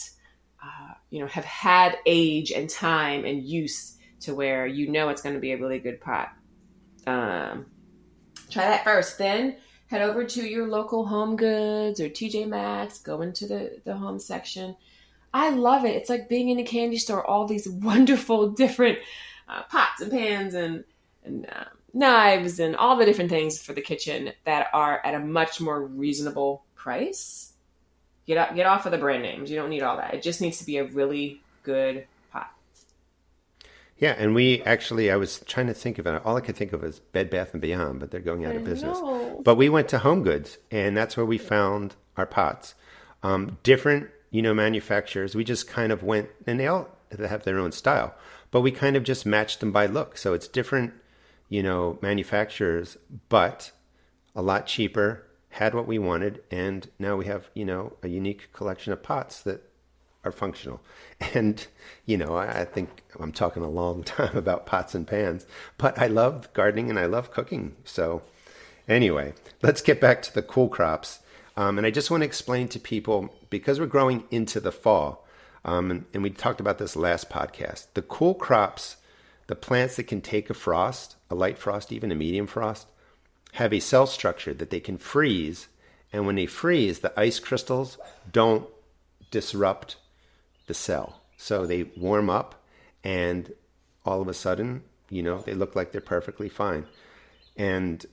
uh, 0.64 0.94
you 1.12 1.20
know, 1.20 1.28
have 1.28 1.46
had 1.46 2.00
age 2.08 2.52
and 2.52 2.68
time 2.68 3.26
and 3.26 3.44
use 3.44 3.96
to 4.22 4.34
where 4.34 4.66
you 4.66 4.90
know 4.90 5.10
it's 5.10 5.22
going 5.22 5.36
to 5.36 5.42
be 5.42 5.52
a 5.52 5.58
really 5.58 5.80
good 5.80 6.02
pot. 6.02 6.30
Um, 7.06 7.68
try 8.50 8.66
that 8.66 8.84
first. 8.84 9.20
Then 9.20 9.58
head 9.92 10.02
over 10.02 10.24
to 10.24 10.48
your 10.48 10.70
local 10.70 11.06
home 11.06 11.36
goods 11.36 12.00
or 12.00 12.08
TJ 12.08 12.48
Maxx, 12.48 13.00
go 13.00 13.22
into 13.22 13.46
the, 13.46 13.78
the 13.84 13.94
home 13.94 14.20
section. 14.20 14.74
I 15.34 15.50
love 15.50 15.84
it. 15.84 15.98
It's 15.98 16.10
like 16.10 16.30
being 16.30 16.48
in 16.48 16.60
a 16.60 16.64
candy 16.64 16.98
store, 16.98 17.26
all 17.28 17.46
these 17.46 17.68
wonderful 17.70 18.52
different 18.52 19.00
uh, 19.50 19.64
pots 19.64 20.02
and 20.02 20.10
pans 20.10 20.54
and, 20.54 20.86
and 21.26 21.46
uh, 21.46 21.66
knives 21.94 22.62
and 22.62 22.78
all 22.78 22.96
the 22.96 23.06
different 23.06 23.30
things 23.30 23.62
for 23.62 23.74
the 23.74 23.82
kitchen 23.82 24.32
that 24.46 24.68
are 24.74 25.06
at 25.06 25.14
a 25.14 25.20
much 25.20 25.60
more 25.60 25.86
reasonable 25.86 26.64
price. 26.74 27.52
Get, 28.26 28.38
up, 28.38 28.56
get 28.56 28.68
off 28.68 28.86
of 28.86 28.94
the 28.94 28.98
brand 28.98 29.24
names. 29.24 29.52
You 29.52 29.58
don't 29.58 29.70
need 29.70 29.84
all 29.84 29.98
that. 29.98 30.14
It 30.14 30.22
just 30.22 30.40
needs 30.40 30.60
to 30.60 30.66
be 30.66 30.78
a 30.78 30.86
really 30.86 31.42
good 31.64 32.08
yeah, 34.02 34.16
and 34.18 34.34
we 34.34 34.64
actually, 34.64 35.12
I 35.12 35.16
was 35.16 35.44
trying 35.46 35.68
to 35.68 35.76
think 35.76 36.00
of 36.00 36.08
it. 36.08 36.26
All 36.26 36.36
I 36.36 36.42
could 36.42 36.58
think 36.58 36.74
of 36.74 36.82
was 36.82 37.00
Bed 37.00 37.30
Bath 37.30 37.54
and 37.54 37.62
Beyond, 37.62 38.00
but 38.00 38.10
they're 38.10 38.20
going 38.20 38.46
out 38.46 38.54
I 38.54 38.56
of 38.56 38.64
business. 38.64 39.00
Know. 39.00 39.40
But 39.46 39.56
we 39.56 39.70
went 39.70 39.90
to 39.90 40.00
Home 40.00 40.24
Goods, 40.24 40.58
and 40.72 40.98
that's 40.98 41.16
where 41.16 41.26
we 41.26 41.38
found 41.38 41.96
our 42.18 42.26
pots. 42.26 42.74
Um, 43.22 43.60
different, 43.62 44.10
you 44.32 44.42
know, 44.42 44.56
manufacturers. 44.56 45.36
We 45.36 45.44
just 45.44 45.68
kind 45.68 45.92
of 45.92 46.02
went, 46.02 46.30
and 46.48 46.60
they 46.60 46.66
all 46.66 46.90
have 47.16 47.44
their 47.44 47.60
own 47.60 47.72
style, 47.72 48.16
but 48.50 48.62
we 48.62 48.72
kind 48.72 48.96
of 48.96 49.04
just 49.04 49.24
matched 49.24 49.60
them 49.60 49.72
by 49.72 49.86
look. 49.86 50.18
So 50.18 50.34
it's 50.34 50.48
different, 50.48 50.94
you 51.48 51.62
know, 51.62 52.00
manufacturers, 52.02 52.98
but 53.30 53.72
a 54.36 54.42
lot 54.42 54.66
cheaper. 54.66 55.28
Had 55.56 55.76
what 55.76 55.86
we 55.86 56.00
wanted, 56.00 56.42
and 56.50 56.90
now 56.98 57.18
we 57.18 57.26
have, 57.26 57.50
you 57.54 57.66
know, 57.66 57.98
a 58.02 58.08
unique 58.08 58.52
collection 58.54 58.94
of 58.94 59.04
pots 59.04 59.44
that 59.44 59.70
are 60.24 60.32
functional. 60.32 60.82
And, 61.36 61.68
you 62.08 62.18
know, 62.18 62.36
I, 62.36 62.62
I 62.62 62.66
think 62.66 63.04
I'm 63.20 63.32
talking 63.32 63.62
a 63.62 63.70
long 63.70 64.04
time 64.18 64.36
about 64.36 64.66
pots 64.66 64.96
and 64.96 65.06
pans, 65.06 65.46
but 65.78 66.00
I 66.00 66.08
love 66.08 66.52
gardening 66.54 66.90
and 66.90 66.98
I 66.98 67.06
love 67.06 67.32
cooking. 67.32 67.76
So, 67.86 68.24
anyway, 68.88 69.34
let's 69.62 69.84
get 69.84 70.02
back 70.02 70.24
to 70.24 70.34
the 70.34 70.42
cool 70.42 70.68
crops. 70.68 71.20
Um, 71.56 71.78
and 71.78 71.86
I 71.86 71.92
just 71.92 72.10
want 72.10 72.22
to 72.22 72.26
explain 72.26 72.70
to 72.70 72.80
people 72.80 73.34
because 73.52 73.80
we're 73.80 73.86
growing 73.86 74.24
into 74.32 74.60
the 74.60 74.72
fall, 74.72 75.28
um, 75.64 75.92
and, 75.92 76.06
and 76.14 76.24
we 76.24 76.32
talked 76.32 76.60
about 76.60 76.80
this 76.80 76.96
last 76.96 77.30
podcast, 77.30 77.88
the 77.94 78.02
cool 78.02 78.34
crops, 78.34 78.98
the 79.48 79.56
plants 79.56 79.98
that 79.98 80.08
can 80.08 80.22
take 80.22 80.50
a 80.50 80.54
frost, 80.54 81.18
a 81.30 81.36
light 81.36 81.58
frost, 81.58 81.92
even 81.92 82.12
a 82.12 82.16
medium 82.16 82.48
frost, 82.48 82.88
have 83.54 83.74
a 83.74 83.80
cell 83.80 84.08
structure 84.08 84.54
that 84.54 84.70
they 84.70 84.80
can 84.80 84.98
freeze. 84.98 85.68
And 86.14 86.26
when 86.26 86.36
they 86.36 86.46
freeze, 86.46 87.00
the 87.00 87.18
ice 87.20 87.40
crystals 87.40 87.98
don't 88.32 88.68
disrupt 89.30 89.98
the 90.72 90.76
cell. 90.76 91.20
So 91.36 91.66
they 91.66 91.84
warm 91.98 92.30
up 92.30 92.64
and 93.04 93.52
all 94.06 94.22
of 94.22 94.30
a 94.30 94.34
sudden, 94.34 94.84
you 95.10 95.22
know, 95.22 95.40
they 95.40 95.54
look 95.54 95.76
like 95.76 95.92
they're 95.92 96.00
perfectly 96.00 96.48
fine. 96.48 96.86
And 97.58 98.06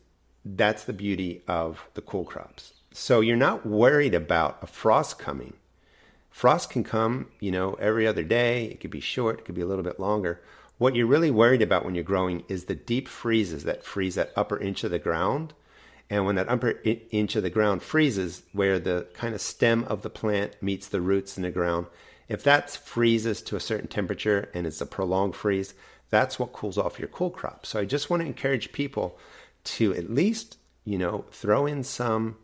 that's 0.45 0.83
the 0.83 0.93
beauty 0.93 1.43
of 1.47 1.89
the 1.95 2.01
cool 2.01 2.25
crops. 2.25 2.73
So 2.91 3.21
you're 3.21 3.37
not 3.37 3.65
worried 3.65 4.13
about 4.13 4.59
a 4.61 4.67
frost 4.67 5.21
coming. 5.21 5.55
Frost 6.31 6.69
can 6.69 6.83
come, 6.83 7.29
you 7.39 7.53
know, 7.53 7.75
every 7.75 8.09
other 8.09 8.25
day. 8.25 8.65
It 8.65 8.81
could 8.81 8.91
be 8.91 8.99
short, 8.99 9.39
it 9.39 9.45
could 9.45 9.55
be 9.55 9.61
a 9.61 9.67
little 9.67 9.85
bit 9.85 10.01
longer. 10.01 10.43
What 10.79 10.97
you're 10.97 11.07
really 11.07 11.31
worried 11.31 11.63
about 11.63 11.85
when 11.85 11.95
you're 11.95 12.03
growing 12.03 12.43
is 12.49 12.65
the 12.65 12.75
deep 12.75 13.07
freezes 13.07 13.63
that 13.65 13.85
freeze 13.85 14.17
that 14.17 14.33
upper 14.35 14.59
inch 14.59 14.83
of 14.83 14.91
the 14.91 14.99
ground. 14.99 15.55
And 16.11 16.27
when 16.27 16.35
that 16.35 16.49
upper 16.49 16.81
inch 16.83 17.37
of 17.37 17.45
the 17.45 17.51
ground 17.51 17.83
freezes, 17.83 18.43
where 18.53 18.81
the 18.81 19.07
kind 19.15 19.33
of 19.33 19.41
stem 19.41 19.85
of 19.85 20.03
the 20.03 20.11
plant 20.11 20.61
meets 20.61 20.89
the 20.89 21.01
roots 21.01 21.37
in 21.37 21.45
the 21.45 21.51
ground, 21.53 21.87
if 22.29 22.43
that 22.45 22.71
freezes 22.71 23.43
to 23.43 23.57
a 23.57 23.61
certain 23.61 23.89
temperature 23.89 24.51
and 24.55 24.67
it's 24.67 24.81
a 24.81 24.87
prolonged 24.87 25.35
freeze, 25.35 25.75
that's 26.11 26.39
what 26.39 26.53
cools 26.53 26.79
off 26.79 26.99
your 26.99 27.09
cool 27.09 27.31
crop. 27.31 27.67
So 27.67 27.81
I 27.81 27.85
just 27.85 28.11
want 28.11 28.23
to 28.23 28.27
encourage 28.27 28.73
people 28.73 29.19
to 29.65 29.95
at 29.95 30.11
least, 30.11 30.59
you 30.85 30.99
know, 30.99 31.25
throw 31.31 31.67
in 31.67 31.85
some 31.85 32.37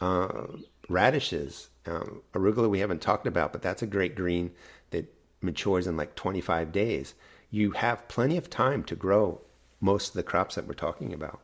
uh, 0.00 0.46
radishes. 0.88 1.68
Um, 1.86 2.22
arugula 2.32 2.68
we 2.68 2.80
haven't 2.80 3.00
talked 3.02 3.26
about, 3.26 3.52
but 3.52 3.62
that's 3.62 3.82
a 3.82 3.86
great 3.86 4.14
green 4.14 4.52
that 4.90 5.12
matures 5.40 5.86
in 5.86 5.96
like 5.96 6.14
25 6.14 6.70
days 6.72 7.14
you 7.52 7.72
have 7.72 8.08
plenty 8.08 8.36
of 8.36 8.50
time 8.50 8.82
to 8.82 8.96
grow 8.96 9.40
most 9.80 10.08
of 10.08 10.14
the 10.14 10.22
crops 10.24 10.56
that 10.56 10.66
we're 10.66 10.74
talking 10.74 11.12
about. 11.12 11.40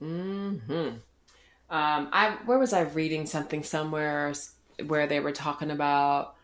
Hmm. 0.00 0.56
Um, 0.68 0.98
I 1.70 2.38
where 2.46 2.58
was 2.58 2.72
I 2.72 2.80
reading 2.80 3.26
something 3.26 3.62
somewhere 3.62 4.32
where 4.86 5.06
they 5.06 5.20
were 5.20 5.32
talking 5.32 5.70
about 5.70 6.35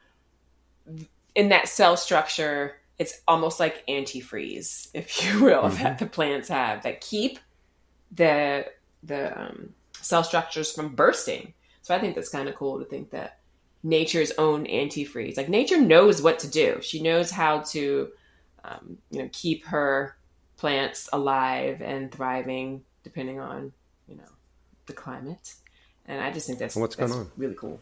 in 1.34 1.48
that 1.50 1.68
cell 1.68 1.96
structure. 1.96 2.76
It's 2.98 3.20
almost 3.26 3.58
like 3.58 3.84
antifreeze, 3.86 4.88
if 4.94 5.24
you 5.24 5.42
will, 5.42 5.62
mm-hmm. 5.64 5.82
that 5.82 5.98
the 5.98 6.06
plants 6.06 6.48
have 6.48 6.82
that 6.82 7.00
keep 7.00 7.38
the 8.12 8.66
the 9.02 9.40
um, 9.40 9.74
cell 10.00 10.22
structures 10.22 10.72
from 10.72 10.94
bursting. 10.94 11.54
So 11.82 11.94
I 11.94 11.98
think 11.98 12.14
that's 12.14 12.28
kind 12.28 12.48
of 12.48 12.54
cool 12.54 12.78
to 12.78 12.84
think 12.84 13.10
that 13.10 13.38
nature's 13.82 14.30
own 14.38 14.66
antifreeze, 14.66 15.36
like 15.36 15.48
nature 15.48 15.80
knows 15.80 16.22
what 16.22 16.38
to 16.40 16.48
do. 16.48 16.78
She 16.82 17.02
knows 17.02 17.30
how 17.30 17.60
to 17.70 18.12
um, 18.64 18.98
you 19.10 19.22
know, 19.22 19.28
keep 19.32 19.66
her 19.66 20.16
plants 20.56 21.08
alive 21.12 21.82
and 21.82 22.12
thriving 22.12 22.84
depending 23.02 23.40
on, 23.40 23.72
you 24.06 24.16
know, 24.16 24.22
the 24.86 24.92
climate. 24.92 25.54
And 26.06 26.20
I 26.20 26.30
just 26.30 26.46
think 26.46 26.58
that's 26.58 26.76
what's 26.76 26.94
that's 26.94 27.10
going 27.10 27.26
on. 27.26 27.32
Really 27.36 27.54
cool. 27.54 27.80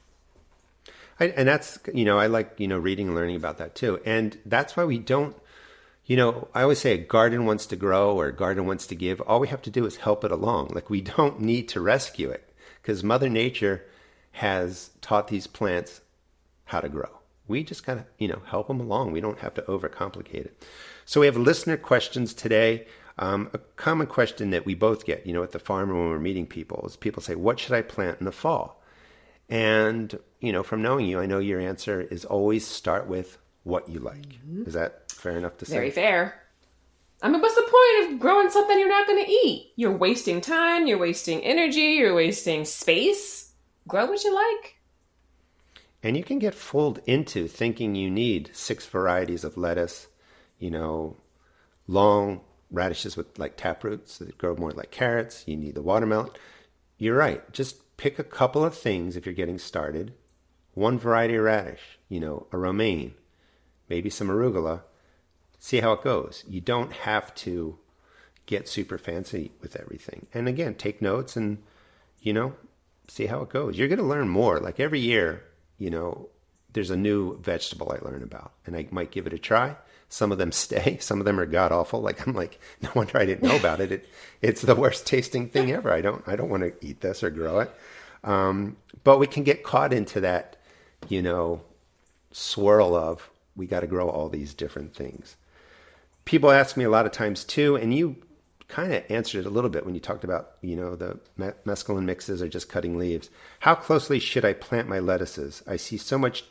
I, 1.21 1.27
and 1.37 1.47
that's 1.47 1.79
you 1.93 2.05
know 2.05 2.19
I 2.19 2.27
like 2.27 2.55
you 2.59 2.67
know 2.67 2.79
reading 2.79 3.09
and 3.09 3.17
learning 3.17 3.37
about 3.37 3.59
that 3.59 3.75
too, 3.75 4.01
and 4.05 4.39
that's 4.47 4.77
why 4.77 4.85
we 4.85 4.99
don't. 4.99 5.37
You 6.07 6.17
know, 6.17 6.49
I 6.55 6.63
always 6.63 6.81
say 6.81 6.95
a 6.95 6.99
garden 6.99 7.45
wants 7.45 7.67
to 7.67 7.77
grow 7.77 8.17
or 8.17 8.27
a 8.27 8.35
garden 8.35 8.67
wants 8.67 8.87
to 8.89 8.97
give. 8.97 9.21
All 9.21 9.39
we 9.39 9.49
have 9.49 9.63
to 9.63 9.71
do 9.71 9.87
is 9.87 9.97
help 9.97 10.25
it 10.25 10.33
along. 10.33 10.71
Like 10.75 10.91
we 10.91 11.01
don't 11.01 11.41
need 11.41 11.69
to 11.69 11.81
rescue 11.81 12.31
it 12.31 12.53
because 12.83 13.05
Mother 13.05 13.29
Nature 13.29 13.85
has 14.33 14.91
taught 15.01 15.29
these 15.29 15.47
plants 15.47 16.01
how 16.65 16.81
to 16.81 16.89
grow. 16.89 17.21
We 17.47 17.63
just 17.63 17.85
gotta 17.85 18.07
you 18.19 18.29
know, 18.29 18.43
help 18.47 18.69
them 18.69 18.81
along. 18.81 19.13
We 19.13 19.21
don't 19.21 19.41
have 19.41 19.55
to 19.55 19.63
overcomplicate 19.63 20.47
it. 20.47 20.65
So 21.05 21.21
we 21.21 21.27
have 21.27 21.37
listener 21.37 21.77
questions 21.77 22.33
today. 22.33 22.87
Um, 23.19 23.51
a 23.53 23.59
common 23.59 24.07
question 24.07 24.51
that 24.51 24.65
we 24.65 24.75
both 24.75 25.05
get, 25.05 25.27
you 25.27 25.35
know, 25.35 25.43
at 25.43 25.51
the 25.51 25.59
farm 25.59 25.91
when 25.91 26.09
we're 26.09 26.19
meeting 26.19 26.47
people 26.47 26.83
is 26.87 26.97
people 26.97 27.23
say, 27.23 27.35
"What 27.35 27.61
should 27.61 27.75
I 27.75 27.83
plant 27.83 28.19
in 28.21 28.25
the 28.25 28.33
fall?" 28.33 28.80
And 29.51 30.19
you 30.41 30.53
know, 30.53 30.63
from 30.63 30.81
knowing 30.83 31.07
you, 31.07 31.21
I 31.21 31.27
know 31.27 31.39
your 31.39 31.61
answer 31.61 32.01
is 32.01 32.25
always 32.25 32.67
start 32.67 33.07
with 33.07 33.39
what 33.65 33.89
you 33.89 33.99
like. 33.99 34.29
Mm-hmm. 34.29 34.65
Is 34.67 34.75
that 34.75 35.11
fair 35.11 35.37
enough 35.37 35.59
to 35.59 35.67
say? 35.67 35.75
Very 35.75 35.91
fair. 35.91 36.41
I 37.23 37.29
mean, 37.29 37.41
what's 37.41 37.55
the 37.55 37.63
point 37.63 38.15
of 38.15 38.21
growing 38.21 38.49
something 38.49 38.79
you're 38.79 38.89
not 38.89 39.07
going 39.07 39.23
to 39.23 39.31
eat? 39.31 39.73
You're 39.77 39.97
wasting 39.97 40.41
time, 40.41 40.87
you're 40.87 40.99
wasting 40.99 41.43
energy, 41.43 41.81
you're 41.81 42.15
wasting 42.15 42.65
space. 42.65 43.53
Grow 43.87 44.07
what 44.07 44.25
you 44.25 44.35
like. 44.35 44.77
And 46.03 46.17
you 46.17 46.25
can 46.25 46.39
get 46.39 46.55
fooled 46.55 47.01
into 47.07 47.47
thinking 47.47 47.95
you 47.95 48.11
need 48.11 48.51
six 48.55 48.87
varieties 48.87 49.45
of 49.45 49.59
lettuce, 49.59 50.07
you 50.59 50.71
know, 50.71 51.17
long 51.87 52.41
radishes 52.71 53.17
with 53.17 53.39
like 53.39 53.57
tap 53.57 53.85
roots 53.85 54.17
that 54.19 54.39
grow 54.39 54.57
more 54.57 54.71
like 54.71 54.91
carrots. 54.91 55.45
You 55.47 55.59
need 55.59 55.75
the 55.75 55.83
watermelon. 55.83 56.31
You're 56.97 57.17
right. 57.17 57.53
Just 57.53 57.77
pick 58.01 58.19
a 58.19 58.25
couple 58.25 58.65
of 58.65 58.75
things 58.75 59.15
if 59.15 59.27
you're 59.27 59.35
getting 59.35 59.59
started. 59.59 60.15
One 60.73 60.99
variety 60.99 61.35
of 61.35 61.45
radish, 61.45 61.99
you 62.09 62.19
know, 62.19 62.47
a 62.51 62.57
romaine, 62.57 63.13
maybe 63.91 64.09
some 64.09 64.29
arugula. 64.29 64.85
See 65.59 65.81
how 65.81 65.93
it 65.93 66.03
goes. 66.03 66.43
You 66.49 66.63
don't 66.63 66.95
have 66.95 67.35
to 67.35 67.79
get 68.47 68.69
super 68.69 68.97
fancy 68.97 69.53
with 69.61 69.77
everything. 69.77 70.29
And 70.33 70.49
again, 70.49 70.77
take 70.77 71.03
notes 71.03 71.37
and, 71.37 71.59
you 72.23 72.33
know, 72.33 72.55
see 73.07 73.27
how 73.27 73.43
it 73.43 73.51
goes. 73.51 73.77
You're 73.77 73.89
going 73.89 73.99
to 73.99 74.05
learn 74.05 74.31
more. 74.31 74.59
Like 74.61 74.81
every 74.81 75.01
year, 75.01 75.45
you 75.77 75.91
know, 75.91 76.31
there's 76.73 76.91
a 76.91 76.97
new 76.97 77.39
vegetable 77.41 77.93
I 77.93 78.05
learn 78.05 78.23
about, 78.23 78.53
and 78.65 78.77
I 78.77 78.87
might 78.91 79.11
give 79.11 79.27
it 79.27 79.33
a 79.33 79.39
try. 79.39 79.77
Some 80.09 80.33
of 80.33 80.39
them 80.39 80.53
stay, 80.65 80.99
some 81.01 81.21
of 81.21 81.27
them 81.27 81.39
are 81.39 81.47
god 81.47 81.73
awful. 81.73 82.01
Like 82.01 82.27
I'm 82.27 82.35
like, 82.35 82.59
no 82.81 82.91
wonder 82.95 83.19
I 83.19 83.27
didn't 83.27 83.49
know 83.49 83.57
about 83.57 83.81
it. 83.81 83.93
It 83.93 84.09
it's 84.41 84.63
the 84.63 84.75
worst 84.75 85.07
tasting 85.07 85.49
thing 85.49 85.71
ever. 85.71 85.93
I 85.93 86.01
don't 86.01 86.27
I 86.27 86.37
don't 86.37 86.51
want 86.51 86.63
to 86.63 86.87
eat 86.87 87.01
this 87.01 87.23
or 87.23 87.31
grow 87.31 87.61
it. 87.61 87.71
Um, 88.25 88.77
but 89.05 89.19
we 89.19 89.27
can 89.27 89.45
get 89.45 89.63
caught 89.63 89.93
into 89.93 90.21
that, 90.21 90.57
you 91.09 91.23
know, 91.23 91.63
swirl 92.33 92.95
of 92.95 93.31
we 93.57 93.67
got 93.67 93.81
to 93.81 93.87
grow 93.87 94.09
all 94.09 94.29
these 94.29 94.55
different 94.55 94.95
things. 94.95 95.37
People 96.25 96.51
ask 96.51 96.77
me 96.77 96.85
a 96.85 96.91
lot 96.91 97.07
of 97.07 97.13
times 97.13 97.45
too, 97.45 97.77
and 97.77 97.95
you 97.95 98.17
kind 98.69 98.93
of 98.93 99.03
answered 99.11 99.41
it 99.41 99.47
a 99.47 99.51
little 99.51 99.71
bit 99.71 99.85
when 99.85 99.95
you 99.95 100.01
talked 100.01 100.23
about, 100.23 100.53
you 100.61 100.77
know, 100.77 100.95
the 100.95 101.19
mesclun 101.67 102.05
mixes 102.05 102.41
or 102.41 102.49
just 102.49 102.69
cutting 102.69 102.97
leaves. 102.97 103.29
How 103.61 103.75
closely 103.75 104.19
should 104.21 104.45
I 104.45 104.53
plant 104.53 104.89
my 104.89 105.01
lettuces? 105.01 105.63
I 105.67 105.77
see 105.77 105.97
so 105.97 106.19
much 106.19 106.45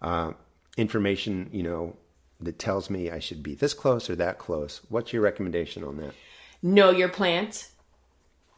uh, 0.00 0.32
information, 0.76 1.50
you 1.52 1.62
know, 1.62 1.96
that 2.40 2.58
tells 2.58 2.88
me 2.88 3.10
I 3.10 3.18
should 3.18 3.42
be 3.42 3.54
this 3.54 3.74
close 3.74 4.08
or 4.08 4.16
that 4.16 4.38
close. 4.38 4.80
What's 4.88 5.12
your 5.12 5.22
recommendation 5.22 5.84
on 5.84 5.98
that? 5.98 6.14
Know 6.62 6.90
your 6.90 7.08
plant. 7.08 7.68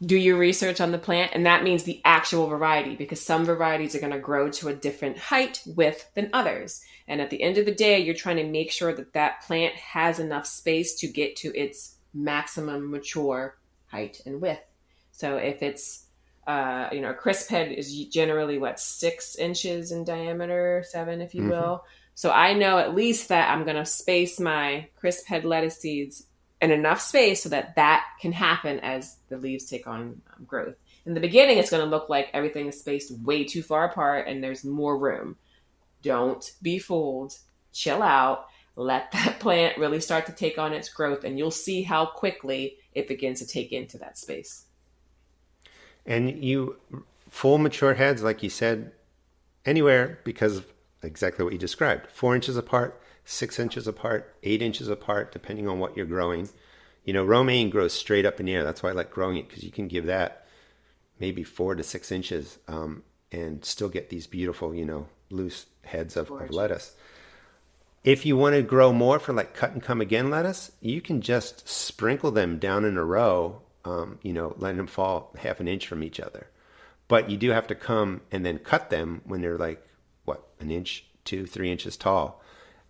Do 0.03 0.17
your 0.17 0.37
research 0.37 0.81
on 0.81 0.91
the 0.91 0.97
plant, 0.97 1.31
and 1.33 1.45
that 1.45 1.63
means 1.63 1.83
the 1.83 2.01
actual 2.03 2.47
variety 2.47 2.95
because 2.95 3.21
some 3.21 3.45
varieties 3.45 3.95
are 3.95 3.99
going 3.99 4.11
to 4.11 4.19
grow 4.19 4.49
to 4.51 4.69
a 4.69 4.75
different 4.75 5.17
height, 5.17 5.61
width 5.65 6.09
than 6.15 6.29
others. 6.33 6.83
And 7.07 7.21
at 7.21 7.29
the 7.29 7.41
end 7.41 7.57
of 7.57 7.65
the 7.65 7.75
day, 7.75 7.99
you're 7.99 8.15
trying 8.15 8.37
to 8.37 8.43
make 8.43 8.71
sure 8.71 8.93
that 8.93 9.13
that 9.13 9.43
plant 9.43 9.75
has 9.75 10.19
enough 10.19 10.45
space 10.45 10.95
to 10.95 11.07
get 11.07 11.35
to 11.37 11.55
its 11.57 11.95
maximum 12.13 12.91
mature 12.91 13.57
height 13.87 14.21
and 14.25 14.41
width. 14.41 14.63
So 15.11 15.37
if 15.37 15.61
it's 15.61 16.03
uh, 16.47 16.89
you 16.91 17.01
know, 17.01 17.11
a 17.11 17.13
crisp 17.13 17.49
head 17.49 17.71
is 17.71 18.05
generally 18.05 18.57
what 18.57 18.79
six 18.79 19.35
inches 19.37 19.91
in 19.91 20.03
diameter, 20.03 20.83
seven, 20.87 21.21
if 21.21 21.33
you 21.33 21.41
mm-hmm. 21.41 21.51
will. 21.51 21.85
So 22.15 22.31
I 22.31 22.53
know 22.53 22.77
at 22.77 22.93
least 22.93 23.29
that 23.29 23.49
I'm 23.49 23.63
going 23.63 23.77
to 23.77 23.85
space 23.85 24.39
my 24.39 24.87
crisp 24.97 25.25
head 25.25 25.45
lettuce 25.45 25.79
seeds 25.79 26.27
in 26.63 26.71
enough 26.71 27.01
space 27.01 27.43
so 27.43 27.49
that 27.49 27.75
that 27.75 28.05
can 28.19 28.31
happen 28.31 28.79
as 28.79 29.17
the 29.29 29.37
leaves 29.37 29.65
take 29.65 29.85
on 29.85 30.21
um, 30.35 30.45
growth. 30.47 30.75
In 31.05 31.13
the 31.13 31.19
beginning, 31.19 31.57
it's 31.57 31.69
going 31.69 31.83
to 31.83 31.89
look 31.89 32.09
like 32.09 32.29
everything 32.33 32.67
is 32.67 32.79
spaced 32.79 33.11
way 33.19 33.43
too 33.43 33.61
far 33.61 33.85
apart 33.85 34.27
and 34.27 34.43
there's 34.43 34.63
more 34.63 34.97
room. 34.97 35.35
Don't 36.01 36.49
be 36.61 36.79
fooled. 36.79 37.37
Chill 37.71 38.01
out 38.01 38.47
let 38.75 39.11
that 39.11 39.39
plant 39.39 39.77
really 39.77 39.99
start 39.99 40.25
to 40.25 40.31
take 40.31 40.57
on 40.57 40.73
its 40.73 40.89
growth 40.89 41.23
and 41.23 41.37
you'll 41.37 41.51
see 41.51 41.83
how 41.83 42.05
quickly 42.05 42.77
it 42.93 43.07
begins 43.07 43.39
to 43.39 43.47
take 43.47 43.71
into 43.71 43.97
that 43.97 44.17
space 44.17 44.65
and 46.05 46.43
you 46.43 46.75
full 47.29 47.57
mature 47.57 47.93
heads 47.93 48.23
like 48.23 48.43
you 48.43 48.49
said 48.49 48.91
anywhere 49.65 50.19
because 50.23 50.61
exactly 51.01 51.43
what 51.43 51.53
you 51.53 51.59
described 51.59 52.09
four 52.11 52.35
inches 52.35 52.57
apart 52.57 53.01
six 53.25 53.59
inches 53.59 53.87
apart 53.87 54.35
eight 54.43 54.61
inches 54.61 54.87
apart 54.87 55.31
depending 55.31 55.67
on 55.67 55.79
what 55.79 55.95
you're 55.95 56.05
growing 56.05 56.49
you 57.05 57.13
know 57.13 57.23
romaine 57.23 57.69
grows 57.69 57.93
straight 57.93 58.25
up 58.25 58.39
in 58.39 58.45
the 58.45 58.53
air 58.53 58.63
that's 58.63 58.83
why 58.83 58.89
i 58.89 58.93
like 58.93 59.11
growing 59.11 59.37
it 59.37 59.47
because 59.47 59.63
you 59.63 59.71
can 59.71 59.87
give 59.87 60.05
that 60.05 60.45
maybe 61.19 61.43
four 61.43 61.75
to 61.75 61.83
six 61.83 62.11
inches 62.11 62.57
um, 62.67 63.03
and 63.31 63.63
still 63.63 63.89
get 63.89 64.09
these 64.09 64.27
beautiful 64.27 64.75
you 64.75 64.85
know 64.85 65.07
loose 65.33 65.65
heads 65.83 66.15
of, 66.15 66.31
of 66.31 66.51
lettuce. 66.51 66.95
If 68.03 68.25
you 68.25 68.37
want 68.37 68.55
to 68.55 68.61
grow 68.61 68.91
more 68.91 69.19
for 69.19 69.33
like 69.33 69.53
cut 69.53 69.71
and 69.71 69.81
come 69.81 70.01
again 70.01 70.29
lettuce, 70.29 70.71
you 70.81 71.01
can 71.01 71.21
just 71.21 71.67
sprinkle 71.67 72.31
them 72.31 72.59
down 72.59 72.85
in 72.85 72.97
a 72.97 73.03
row, 73.03 73.61
um, 73.85 74.19
you 74.21 74.33
know, 74.33 74.55
letting 74.57 74.77
them 74.77 74.87
fall 74.87 75.33
half 75.39 75.59
an 75.59 75.67
inch 75.67 75.87
from 75.87 76.03
each 76.03 76.19
other. 76.19 76.47
But 77.07 77.29
you 77.29 77.37
do 77.37 77.51
have 77.51 77.67
to 77.67 77.75
come 77.75 78.21
and 78.31 78.45
then 78.45 78.59
cut 78.59 78.89
them 78.89 79.21
when 79.25 79.41
they're 79.41 79.57
like, 79.57 79.85
what, 80.25 80.43
an 80.59 80.71
inch, 80.71 81.05
two, 81.23 81.45
three 81.45 81.71
inches 81.71 81.95
tall, 81.95 82.41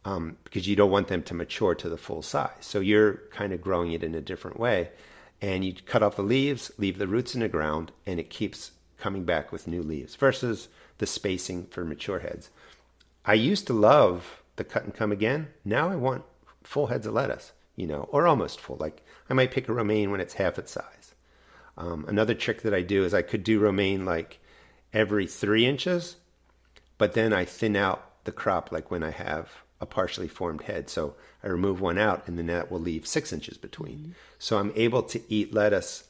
um, 0.06 0.38
because 0.44 0.68
you 0.68 0.76
don't 0.76 0.92
want 0.92 1.08
them 1.08 1.24
to 1.24 1.34
mature 1.34 1.76
to 1.76 1.90
the 1.90 1.98
full 1.98 2.22
size. 2.22 2.52
So 2.62 2.80
you're 2.80 3.22
kind 3.32 3.54
of 3.54 3.62
growing 3.62 3.92
it 3.94 4.04
in 4.04 4.16
a 4.16 4.22
different 4.22 4.60
way. 4.60 4.90
And 5.42 5.66
you 5.66 5.74
cut 5.74 6.04
off 6.04 6.16
the 6.16 6.22
leaves, 6.22 6.72
leave 6.78 6.98
the 6.98 7.08
roots 7.08 7.36
in 7.36 7.42
the 7.42 7.50
ground, 7.50 7.92
and 8.06 8.20
it 8.20 8.30
keeps 8.30 8.72
coming 8.98 9.24
back 9.26 9.52
with 9.52 9.68
new 9.68 9.84
leaves 9.84 10.16
versus 10.16 10.70
the 11.00 11.06
spacing 11.06 11.66
for 11.66 11.84
mature 11.84 12.20
heads. 12.20 12.50
I 13.26 13.34
used 13.34 13.68
to 13.68 13.74
love 13.74 14.42
the 14.56 14.64
cut 14.64 14.84
and 14.84 14.94
come 14.94 15.12
again. 15.12 15.48
Now 15.66 15.90
I 15.90 15.96
want 15.96 16.24
full 16.64 16.88
heads 16.88 17.06
of 17.06 17.14
lettuce, 17.14 17.52
you 17.76 17.88
know, 17.88 18.08
or 18.12 18.28
almost 18.28 18.62
full. 18.62 18.78
Like 18.78 19.04
I 19.30 19.34
might 19.34 19.52
pick 19.52 19.68
a 19.68 19.74
romaine 19.74 20.12
when 20.12 20.22
it's 20.22 20.36
half 20.36 20.58
its 20.58 20.72
size. 20.72 21.14
Um, 21.78 22.06
another 22.08 22.34
trick 22.34 22.62
that 22.62 22.74
I 22.74 22.82
do 22.82 23.04
is 23.04 23.14
I 23.14 23.24
could 23.24 23.44
do 23.44 23.60
romaine 23.60 24.06
like 24.06 24.40
every 24.94 25.28
three 25.28 25.66
inches, 25.66 26.18
but 26.98 27.14
then 27.14 27.34
I 27.34 27.46
thin 27.46 27.76
out 27.76 28.24
the 28.26 28.32
crop 28.32 28.72
like 28.72 28.92
when 28.92 29.04
I 29.04 29.10
have 29.12 29.63
a 29.84 29.86
partially 29.86 30.28
formed 30.28 30.64
head. 30.64 30.90
So 30.90 31.14
I 31.44 31.48
remove 31.48 31.80
one 31.80 32.00
out 32.00 32.28
and 32.28 32.40
then 32.40 32.48
that 32.48 32.72
will 32.72 32.80
leave 32.80 33.06
six 33.06 33.32
inches 33.32 33.58
between. 33.58 33.98
Mm-hmm. 33.98 34.12
So 34.40 34.58
I'm 34.58 34.72
able 34.76 35.04
to 35.04 35.22
eat 35.32 35.54
lettuce 35.54 36.06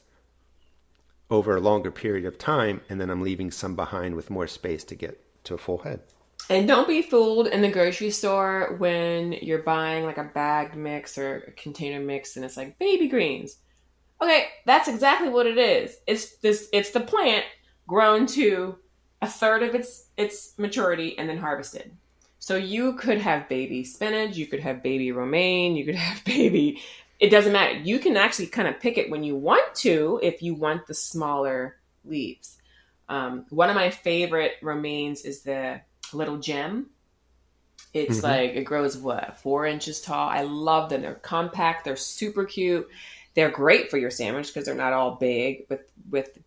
over 1.28 1.56
a 1.56 1.60
longer 1.60 1.90
period 1.90 2.24
of 2.24 2.38
time 2.38 2.80
and 2.88 3.00
then 3.00 3.10
I'm 3.10 3.20
leaving 3.20 3.50
some 3.50 3.74
behind 3.74 4.14
with 4.14 4.30
more 4.30 4.46
space 4.46 4.84
to 4.84 4.94
get 4.94 5.20
to 5.44 5.54
a 5.54 5.58
full 5.58 5.78
head. 5.78 6.00
And 6.48 6.68
don't 6.68 6.86
be 6.86 7.02
fooled 7.02 7.48
in 7.48 7.62
the 7.62 7.70
grocery 7.70 8.10
store 8.10 8.76
when 8.78 9.32
you're 9.32 9.62
buying 9.62 10.04
like 10.04 10.18
a 10.18 10.30
bagged 10.34 10.76
mix 10.76 11.18
or 11.18 11.44
a 11.48 11.52
container 11.52 12.00
mix 12.00 12.36
and 12.36 12.44
it's 12.44 12.56
like 12.56 12.78
baby 12.78 13.08
greens. 13.08 13.58
Okay, 14.22 14.46
that's 14.64 14.88
exactly 14.88 15.28
what 15.28 15.46
it 15.46 15.58
is. 15.58 15.96
It's 16.06 16.36
this 16.36 16.68
it's 16.72 16.90
the 16.90 17.00
plant 17.00 17.44
grown 17.88 18.26
to 18.26 18.78
a 19.20 19.26
third 19.26 19.64
of 19.64 19.74
its 19.74 20.06
its 20.16 20.56
maturity 20.58 21.18
and 21.18 21.28
then 21.28 21.38
harvested. 21.38 21.96
So 22.44 22.56
you 22.56 22.92
could 22.92 23.22
have 23.22 23.48
baby 23.48 23.84
spinach, 23.84 24.36
you 24.36 24.46
could 24.46 24.60
have 24.60 24.82
baby 24.82 25.12
romaine, 25.12 25.76
you 25.76 25.86
could 25.86 25.94
have 26.08 26.22
baby 26.26 26.82
it 27.18 27.30
doesn't 27.30 27.54
matter. 27.54 27.78
You 27.78 27.98
can 28.00 28.18
actually 28.18 28.48
kind 28.48 28.68
of 28.68 28.80
pick 28.80 28.98
it 28.98 29.08
when 29.08 29.24
you 29.24 29.34
want 29.34 29.74
to 29.76 30.20
if 30.22 30.42
you 30.42 30.54
want 30.54 30.86
the 30.86 30.92
smaller 30.92 31.76
leaves. 32.04 32.58
Um, 33.08 33.46
one 33.48 33.70
of 33.70 33.74
my 33.74 33.88
favorite 33.88 34.56
romaines 34.60 35.22
is 35.22 35.40
the 35.40 35.80
little 36.12 36.36
gem. 36.36 36.90
It's 37.94 38.18
mm-hmm. 38.18 38.26
like 38.26 38.50
it 38.56 38.64
grows 38.64 38.94
what 38.94 39.38
four 39.38 39.64
inches 39.64 40.02
tall. 40.02 40.28
I 40.28 40.42
love 40.42 40.90
them. 40.90 41.00
They're 41.00 41.14
compact. 41.14 41.86
They're 41.86 41.96
super 41.96 42.44
cute. 42.44 42.90
They're 43.32 43.50
great 43.50 43.90
for 43.90 43.96
your 43.96 44.10
sandwich 44.10 44.48
because 44.48 44.66
they're 44.66 44.74
not 44.74 44.92
all 44.92 45.12
big. 45.12 45.64
With 45.70 45.90
with 46.10 46.38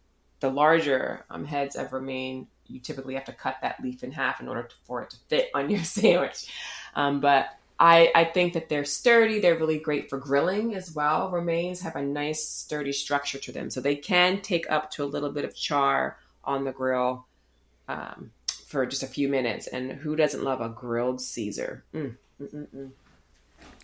the 0.42 0.52
larger 0.52 1.26
um, 1.32 1.44
heads 1.44 1.76
of 1.76 1.92
romaine, 1.92 2.46
you 2.70 2.80
typically 2.80 3.16
have 3.16 3.26
to 3.26 3.34
cut 3.34 3.58
that 3.62 3.82
leaf 3.82 4.04
in 4.04 4.12
half 4.12 4.40
in 4.40 4.48
order 4.48 4.64
to, 4.64 4.76
for 4.86 5.02
it 5.02 5.10
to 5.12 5.18
fit 5.28 5.50
on 5.56 5.70
your 5.70 5.84
sandwich. 5.84 6.48
Um, 6.96 7.20
but 7.20 7.50
I, 7.80 8.12
I 8.16 8.24
think 8.26 8.54
that 8.54 8.70
they're 8.70 8.86
sturdy. 8.86 9.40
They're 9.40 9.58
really 9.58 9.78
great 9.78 10.10
for 10.10 10.18
grilling 10.18 10.76
as 10.76 10.94
well. 10.94 11.30
Romaines 11.30 11.82
have 11.82 11.96
a 11.96 12.02
nice 12.02 12.48
sturdy 12.48 12.92
structure 12.92 13.38
to 13.38 13.52
them, 13.52 13.70
so 13.70 13.82
they 13.82 13.96
can 13.96 14.42
take 14.42 14.70
up 14.72 14.92
to 14.92 15.04
a 15.04 15.06
little 15.06 15.32
bit 15.32 15.46
of 15.46 15.56
char 15.56 16.18
on 16.44 16.64
the 16.64 16.72
grill. 16.72 17.26
Um, 17.88 18.32
for 18.68 18.86
just 18.86 19.02
a 19.02 19.08
few 19.08 19.30
minutes. 19.30 19.66
And 19.68 19.92
who 19.94 20.16
doesn't 20.16 20.44
love 20.44 20.62
a 20.62 20.70
grilled 20.70 21.22
Caesar? 21.22 21.84
Mm, 21.94 22.16
mm, 22.42 22.68
mm, 22.68 22.92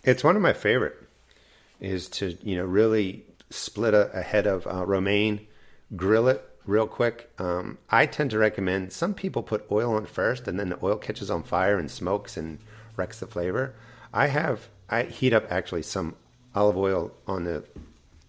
it's 0.04 0.22
one 0.22 0.36
of 0.36 0.42
my 0.42 0.52
favorite. 0.52 0.96
Is 1.80 2.08
to 2.10 2.36
you 2.42 2.56
know 2.56 2.64
really 2.64 3.24
split 3.50 3.94
a, 3.94 4.10
a 4.12 4.22
head 4.22 4.46
of 4.46 4.66
uh, 4.66 4.86
romaine, 4.86 5.46
grill 5.96 6.28
it 6.28 6.48
real 6.66 6.86
quick. 6.86 7.30
Um, 7.38 7.78
I 7.90 8.06
tend 8.06 8.30
to 8.30 8.38
recommend 8.38 8.92
some 8.92 9.14
people 9.14 9.42
put 9.42 9.66
oil 9.70 9.94
on 9.94 10.06
first, 10.06 10.48
and 10.48 10.58
then 10.58 10.70
the 10.70 10.78
oil 10.82 10.96
catches 10.96 11.30
on 11.30 11.42
fire 11.42 11.78
and 11.78 11.90
smokes 11.90 12.36
and 12.36 12.58
wrecks 12.96 13.20
the 13.20 13.26
flavor. 13.26 13.74
I 14.12 14.28
have 14.28 14.68
I 14.88 15.04
heat 15.04 15.32
up 15.32 15.50
actually 15.50 15.82
some 15.82 16.16
olive 16.54 16.76
oil 16.76 17.12
on 17.26 17.44
the 17.44 17.64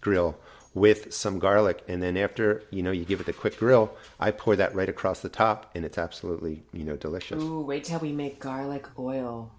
grill 0.00 0.36
with 0.74 1.12
some 1.12 1.38
garlic, 1.38 1.82
and 1.88 2.02
then 2.02 2.16
after 2.16 2.62
you 2.70 2.82
know 2.82 2.90
you 2.90 3.04
give 3.04 3.20
it 3.20 3.28
a 3.28 3.32
quick 3.32 3.58
grill, 3.58 3.90
I 4.20 4.30
pour 4.30 4.56
that 4.56 4.74
right 4.74 4.88
across 4.88 5.20
the 5.20 5.28
top, 5.28 5.70
and 5.74 5.84
it's 5.84 5.98
absolutely 5.98 6.62
you 6.72 6.84
know 6.84 6.96
delicious. 6.96 7.42
Ooh, 7.42 7.60
wait 7.60 7.84
till 7.84 8.00
we 8.00 8.12
make 8.12 8.40
garlic 8.40 8.86
oil. 8.98 9.50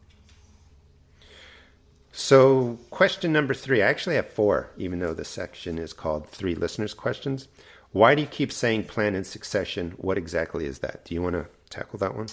So, 2.12 2.80
question 2.90 3.32
number 3.32 3.54
three. 3.54 3.84
I 3.84 3.88
actually 3.88 4.16
have 4.16 4.30
four, 4.30 4.72
even 4.76 5.00
though 5.00 5.14
the 5.14 5.24
section 5.24 5.78
is 5.78 5.94
called 5.94 6.28
Three 6.28 6.56
Listeners' 6.56 6.96
Questions. 6.96 7.48
Why 7.92 8.16
do 8.16 8.22
you 8.22 8.28
keep 8.28 8.52
saying 8.52 8.86
plan 8.86 9.16
in 9.16 9.24
succession? 9.24 9.94
What 9.98 10.18
exactly 10.18 10.66
is 10.66 10.80
that? 10.80 11.06
Do 11.06 11.16
you 11.16 11.22
want 11.22 11.34
to 11.34 11.48
tackle 11.70 12.00
that 12.00 12.16
one? 12.16 12.28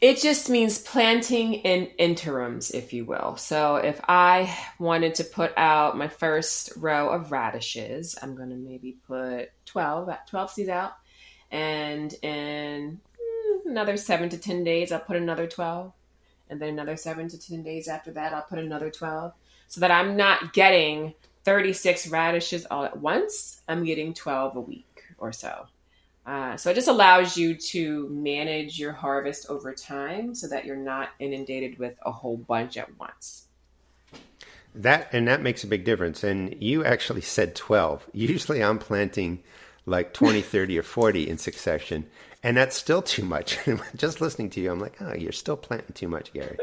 It 0.00 0.20
just 0.20 0.50
means 0.50 0.78
planting 0.78 1.54
in 1.54 1.86
interims, 1.98 2.72
if 2.72 2.92
you 2.92 3.06
will. 3.06 3.36
So 3.36 3.76
if 3.76 4.00
I 4.06 4.54
wanted 4.78 5.14
to 5.14 5.24
put 5.24 5.52
out 5.56 5.96
my 5.96 6.08
first 6.08 6.72
row 6.76 7.08
of 7.08 7.32
radishes, 7.32 8.14
I'm 8.20 8.34
going 8.34 8.50
to 8.50 8.56
maybe 8.56 8.98
put 9.06 9.50
12, 9.66 10.10
12 10.28 10.50
seeds 10.50 10.68
out. 10.68 10.92
And 11.50 12.12
in 12.22 13.00
hmm, 13.18 13.68
another 13.70 13.96
seven 13.96 14.28
to 14.28 14.36
10 14.36 14.64
days, 14.64 14.92
I'll 14.92 15.00
put 15.00 15.16
another 15.16 15.46
12. 15.46 15.92
And 16.50 16.60
then 16.60 16.70
another 16.70 16.96
seven 16.96 17.28
to 17.28 17.38
10 17.38 17.62
days 17.62 17.88
after 17.88 18.10
that, 18.12 18.34
I'll 18.34 18.42
put 18.42 18.58
another 18.58 18.90
12. 18.90 19.32
So 19.68 19.80
that 19.80 19.90
I'm 19.90 20.16
not 20.16 20.52
getting 20.52 21.14
36 21.44 22.08
radishes 22.08 22.66
all 22.70 22.84
at 22.84 22.98
once. 22.98 23.60
I'm 23.68 23.84
getting 23.84 24.14
12 24.14 24.56
a 24.56 24.60
week 24.60 25.02
or 25.18 25.32
so. 25.32 25.66
Uh, 26.26 26.56
so 26.56 26.70
it 26.70 26.74
just 26.74 26.88
allows 26.88 27.36
you 27.36 27.54
to 27.54 28.08
manage 28.08 28.78
your 28.78 28.92
harvest 28.92 29.46
over 29.50 29.74
time 29.74 30.34
so 30.34 30.48
that 30.48 30.64
you're 30.64 30.76
not 30.76 31.10
inundated 31.18 31.78
with 31.78 31.94
a 32.02 32.10
whole 32.10 32.38
bunch 32.38 32.78
at 32.78 32.98
once. 32.98 33.46
That 34.74 35.08
and 35.12 35.28
that 35.28 35.42
makes 35.42 35.62
a 35.62 35.68
big 35.68 35.84
difference. 35.84 36.24
And 36.24 36.60
you 36.60 36.84
actually 36.84 37.20
said 37.20 37.54
12. 37.54 38.08
Usually 38.12 38.62
I'm 38.62 38.78
planting 38.78 39.42
like 39.86 40.14
20, 40.14 40.40
30, 40.42 40.78
or 40.78 40.82
40 40.82 41.28
in 41.28 41.38
succession. 41.38 42.06
And 42.42 42.56
that's 42.56 42.76
still 42.76 43.02
too 43.02 43.24
much. 43.24 43.58
Just 43.96 44.20
listening 44.20 44.50
to 44.50 44.60
you, 44.60 44.72
I'm 44.72 44.80
like, 44.80 44.96
oh, 45.00 45.14
you're 45.14 45.32
still 45.32 45.56
planting 45.56 45.94
too 45.94 46.08
much, 46.08 46.32
Gary. 46.32 46.58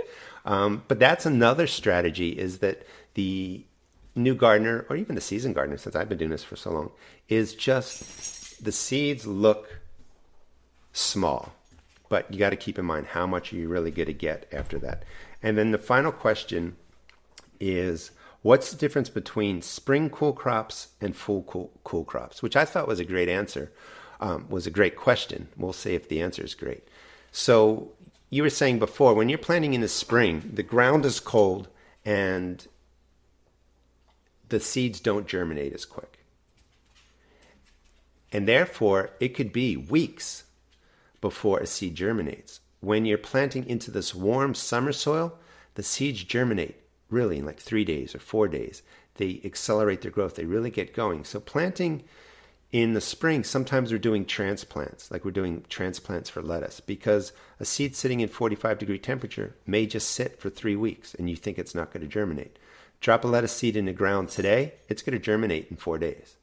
Um, 0.45 0.83
but 0.87 0.99
that's 0.99 1.25
another 1.25 1.67
strategy 1.67 2.29
is 2.29 2.59
that 2.59 2.85
the 3.13 3.63
new 4.15 4.35
gardener, 4.35 4.85
or 4.89 4.95
even 4.95 5.15
the 5.15 5.21
seasoned 5.21 5.55
gardener, 5.55 5.77
since 5.77 5.95
I've 5.95 6.09
been 6.09 6.17
doing 6.17 6.31
this 6.31 6.43
for 6.43 6.55
so 6.55 6.71
long, 6.71 6.91
is 7.29 7.53
just 7.53 8.63
the 8.63 8.71
seeds 8.71 9.25
look 9.25 9.79
small, 10.93 11.53
but 12.09 12.31
you 12.31 12.39
got 12.39 12.49
to 12.49 12.55
keep 12.55 12.77
in 12.77 12.85
mind 12.85 13.07
how 13.07 13.25
much 13.25 13.53
are 13.53 13.55
you 13.55 13.69
really 13.69 13.91
going 13.91 14.07
to 14.07 14.13
get 14.13 14.47
after 14.51 14.77
that. 14.79 15.03
And 15.41 15.57
then 15.57 15.71
the 15.71 15.77
final 15.77 16.11
question 16.11 16.75
is 17.59 18.11
what's 18.41 18.71
the 18.71 18.77
difference 18.77 19.09
between 19.09 19.61
spring 19.61 20.09
cool 20.09 20.33
crops 20.33 20.89
and 20.99 21.15
full 21.15 21.43
cool, 21.43 21.71
cool 21.83 22.03
crops? 22.03 22.43
Which 22.43 22.55
I 22.55 22.65
thought 22.65 22.87
was 22.87 22.99
a 22.99 23.05
great 23.05 23.29
answer, 23.29 23.71
um, 24.19 24.47
was 24.49 24.67
a 24.67 24.71
great 24.71 24.95
question. 24.95 25.47
We'll 25.57 25.73
see 25.73 25.95
if 25.95 26.09
the 26.09 26.21
answer 26.21 26.43
is 26.43 26.53
great. 26.53 26.87
So 27.31 27.91
you 28.29 28.43
were 28.43 28.49
saying 28.49 28.79
before, 28.79 29.13
when 29.13 29.29
you're 29.29 29.37
planting 29.37 29.73
in 29.73 29.81
the 29.81 29.87
spring, 29.87 30.51
the 30.53 30.63
ground 30.63 31.05
is 31.05 31.19
cold 31.19 31.69
and 32.03 32.67
the 34.51 34.59
seeds 34.59 34.99
don't 34.99 35.27
germinate 35.27 35.73
as 35.73 35.85
quick. 35.85 36.19
And 38.31 38.47
therefore, 38.47 39.11
it 39.19 39.29
could 39.29 39.51
be 39.51 39.75
weeks 39.75 40.43
before 41.19 41.59
a 41.59 41.65
seed 41.65 41.95
germinates. 41.95 42.59
When 42.79 43.05
you're 43.05 43.17
planting 43.17 43.67
into 43.67 43.91
this 43.91 44.13
warm 44.13 44.53
summer 44.53 44.91
soil, 44.91 45.37
the 45.75 45.83
seeds 45.83 46.23
germinate 46.23 46.75
really 47.09 47.39
in 47.39 47.45
like 47.45 47.59
three 47.59 47.85
days 47.85 48.13
or 48.13 48.19
four 48.19 48.47
days. 48.47 48.83
They 49.15 49.41
accelerate 49.43 50.01
their 50.01 50.11
growth, 50.11 50.35
they 50.35 50.45
really 50.45 50.69
get 50.69 50.93
going. 50.93 51.23
So, 51.25 51.39
planting 51.39 52.03
in 52.71 52.93
the 52.93 53.01
spring, 53.01 53.43
sometimes 53.43 53.91
we're 53.91 53.99
doing 53.99 54.25
transplants, 54.25 55.11
like 55.11 55.25
we're 55.25 55.31
doing 55.31 55.65
transplants 55.67 56.29
for 56.29 56.41
lettuce, 56.41 56.79
because 56.79 57.33
a 57.59 57.65
seed 57.65 57.95
sitting 57.95 58.21
in 58.21 58.29
45 58.29 58.79
degree 58.79 58.99
temperature 58.99 59.55
may 59.65 59.85
just 59.85 60.09
sit 60.09 60.39
for 60.39 60.49
three 60.49 60.75
weeks 60.75 61.13
and 61.13 61.29
you 61.29 61.35
think 61.35 61.59
it's 61.59 61.75
not 61.75 61.91
going 61.91 62.01
to 62.01 62.07
germinate. 62.07 62.57
Drop 63.01 63.23
a 63.23 63.27
lettuce 63.27 63.51
seed 63.51 63.75
in 63.75 63.85
the 63.85 63.93
ground 63.93 64.29
today, 64.29 64.75
it's 64.87 65.01
going 65.01 65.17
to 65.17 65.19
germinate 65.19 65.67
in 65.69 65.75
four 65.75 65.97
days. 65.97 66.37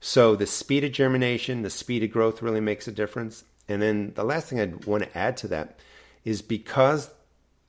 So 0.00 0.34
the 0.34 0.46
speed 0.46 0.82
of 0.82 0.92
germination, 0.92 1.62
the 1.62 1.70
speed 1.70 2.02
of 2.02 2.10
growth 2.10 2.42
really 2.42 2.60
makes 2.60 2.88
a 2.88 2.92
difference. 2.92 3.44
And 3.68 3.80
then 3.80 4.12
the 4.14 4.24
last 4.24 4.48
thing 4.48 4.58
I'd 4.58 4.84
want 4.86 5.04
to 5.04 5.16
add 5.16 5.36
to 5.38 5.48
that 5.48 5.78
is 6.24 6.42
because 6.42 7.10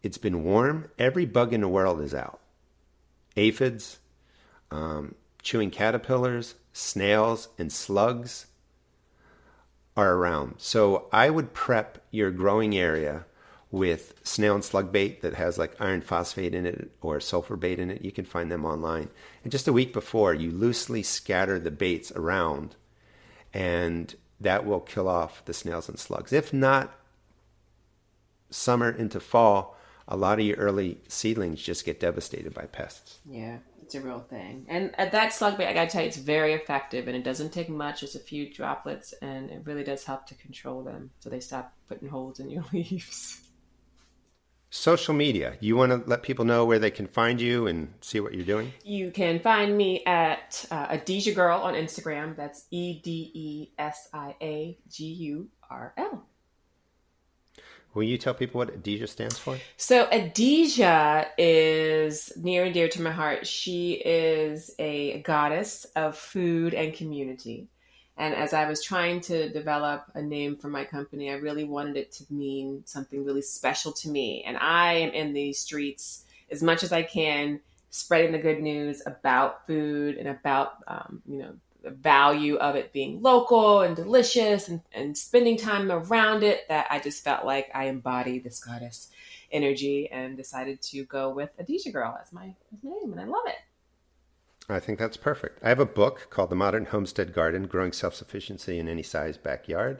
it's 0.02 0.18
been 0.18 0.44
warm, 0.44 0.90
every 0.98 1.26
bug 1.26 1.54
in 1.54 1.62
the 1.62 1.68
world 1.68 2.02
is 2.02 2.14
out. 2.14 2.40
Aphids, 3.36 4.00
um, 4.72 5.16
chewing 5.42 5.70
caterpillars, 5.70 6.56
snails, 6.72 7.50
and 7.60 7.72
slugs 7.72 8.48
are 9.96 10.14
around. 10.14 10.56
So 10.58 11.08
I 11.12 11.30
would 11.30 11.54
prep 11.54 12.04
your 12.10 12.32
growing 12.32 12.76
area 12.76 13.26
with 13.74 14.14
snail 14.22 14.54
and 14.54 14.64
slug 14.64 14.92
bait 14.92 15.24
that 15.24 15.34
has 15.34 15.58
like 15.58 15.76
iron 15.82 16.00
phosphate 16.00 16.54
in 16.54 16.64
it 16.64 16.92
or 17.02 17.20
sulfur 17.20 17.56
bait 17.56 17.80
in 17.80 17.90
it. 17.90 18.06
You 18.06 18.12
can 18.12 18.24
find 18.24 18.52
them 18.52 18.66
online. 18.66 19.10
And 19.44 19.52
just 19.52 19.68
a 19.68 19.74
week 19.74 19.94
before, 19.94 20.32
you 20.32 20.52
loosely 20.52 21.02
scatter 21.02 21.58
the 21.58 21.72
baits 21.72 22.12
around, 22.12 22.76
and 23.52 24.14
that 24.40 24.68
will 24.68 24.80
kill 24.80 25.08
off 25.08 25.44
the 25.46 25.56
snails 25.56 25.90
and 25.90 25.98
slugs. 25.98 26.32
If 26.32 26.54
not, 26.54 26.94
summer 28.52 28.92
into 28.92 29.20
fall, 29.20 29.76
a 30.08 30.16
lot 30.18 30.40
of 30.40 30.46
your 30.46 30.58
early 30.58 31.00
seedlings 31.08 31.60
just 31.60 31.84
get 31.84 32.00
devastated 32.00 32.54
by 32.54 32.68
pests. 32.68 33.22
Yeah, 33.28 33.58
it's 33.82 33.96
a 33.96 34.02
real 34.02 34.20
thing. 34.20 34.68
And 34.70 34.94
at 35.00 35.14
that 35.14 35.34
slug 35.34 35.58
bait, 35.58 35.66
I 35.66 35.74
gotta 35.74 35.90
tell 35.90 36.04
you, 36.04 36.10
it's 36.10 36.18
very 36.18 36.54
effective, 36.54 37.08
and 37.08 37.18
it 37.18 37.24
doesn't 37.24 37.52
take 37.52 37.70
much. 37.70 38.02
Just 38.02 38.16
a 38.16 38.20
few 38.20 38.54
droplets, 38.54 39.16
and 39.24 39.50
it 39.50 39.64
really 39.66 39.84
does 39.84 40.04
help 40.04 40.28
to 40.28 40.36
control 40.36 40.84
them, 40.84 41.10
so 41.22 41.32
they 41.32 41.40
stop 41.40 41.74
putting 41.88 42.08
holes 42.08 42.40
in 42.40 42.52
your 42.52 42.66
leaves. 42.72 43.40
Social 44.76 45.14
media. 45.14 45.56
You 45.60 45.76
want 45.76 45.92
to 45.92 46.10
let 46.10 46.24
people 46.24 46.46
know 46.46 46.66
where 46.66 46.80
they 46.80 46.90
can 46.90 47.06
find 47.06 47.40
you 47.40 47.68
and 47.68 47.94
see 48.02 48.20
what 48.20 48.34
you're 48.34 48.44
doing? 48.44 48.74
You 48.84 49.12
can 49.12 49.40
find 49.40 49.78
me 49.78 50.04
at 50.04 50.66
uh, 50.72 50.88
Edesia 50.88 51.36
Girl 51.36 51.60
on 51.60 51.76
Instagram. 51.76 52.36
That's 52.36 52.66
E 52.72 53.00
D 53.00 53.30
E 53.36 53.70
S 53.78 54.10
I 54.12 54.36
A 54.42 54.76
G 54.90 55.06
U 55.06 55.48
R 55.70 55.94
L. 55.96 56.26
Will 57.94 58.02
you 58.02 58.18
tell 58.18 58.34
people 58.34 58.58
what 58.58 58.82
Edesia 58.82 59.08
stands 59.08 59.38
for? 59.38 59.60
So 59.78 60.08
Edesia 60.08 61.28
is 61.38 62.34
near 62.36 62.64
and 62.66 62.74
dear 62.74 62.88
to 62.88 63.02
my 63.04 63.12
heart. 63.12 63.46
She 63.46 63.94
is 63.94 64.72
a 64.80 65.22
goddess 65.22 65.86
of 65.96 66.18
food 66.18 66.74
and 66.74 66.96
community. 66.96 67.70
And 68.18 68.36
as 68.36 68.54
I 68.54 68.68
was 68.68 68.84
trying 68.84 69.22
to 69.22 69.50
develop 69.50 70.06
a 70.14 70.22
name 70.22 70.56
for 70.56 70.68
my 70.68 70.86
company, 70.86 71.32
I 71.32 71.36
really 71.36 71.64
wanted 71.64 71.98
it 71.98 72.12
to 72.14 72.26
mean 72.30 72.84
something 72.86 73.26
really 73.26 73.42
special 73.42 73.92
to 73.94 74.10
me. 74.10 74.44
And 74.46 74.58
I 74.58 74.94
am 74.94 75.10
in 75.12 75.34
these 75.34 75.60
streets 75.60 76.26
as 76.52 76.62
much 76.62 76.84
as 76.84 76.92
I 76.92 77.04
can, 77.04 77.60
spreading 77.90 78.32
the 78.32 78.38
good 78.38 78.62
news 78.62 79.02
about 79.06 79.66
food 79.66 80.18
and 80.18 80.28
about, 80.28 80.76
um, 80.88 81.22
you 81.28 81.40
know, 81.40 81.54
the 81.84 81.92
value 81.92 82.56
of 82.58 82.76
it 82.76 82.94
being 82.94 83.22
local 83.22 83.82
and 83.82 83.96
delicious 83.96 84.70
and, 84.70 84.82
and 84.94 85.18
spending 85.18 85.58
time 85.58 85.92
around 85.92 86.44
it 86.44 86.68
that 86.70 86.88
I 86.90 87.00
just 87.00 87.24
felt 87.24 87.46
like 87.46 87.70
I 87.76 87.86
embody 87.86 88.40
this 88.40 88.64
goddess 88.64 89.10
energy 89.52 90.10
and 90.10 90.38
decided 90.38 90.82
to 90.82 91.04
go 91.04 91.30
with 91.30 91.50
Edesia 91.58 91.92
Girl 91.92 92.18
as 92.22 92.32
my, 92.32 92.56
as 92.72 92.84
my 92.84 92.92
name. 92.92 93.12
And 93.12 93.22
I 93.22 93.26
love 93.26 93.44
it. 93.48 93.58
I 94.70 94.80
think 94.80 94.98
that's 94.98 95.18
perfect. 95.18 95.60
I 95.62 95.70
have 95.70 95.80
a 95.80 95.86
book 95.86 96.28
called 96.30 96.50
The 96.50 96.56
Modern 96.56 96.86
Homestead 96.86 97.34
Garden 97.34 97.68
Growing 97.68 97.92
Self 97.92 98.16
Sufficiency 98.16 98.80
in 98.80 98.88
Any 98.88 99.04
Size 99.04 99.38
Backyard, 99.38 100.00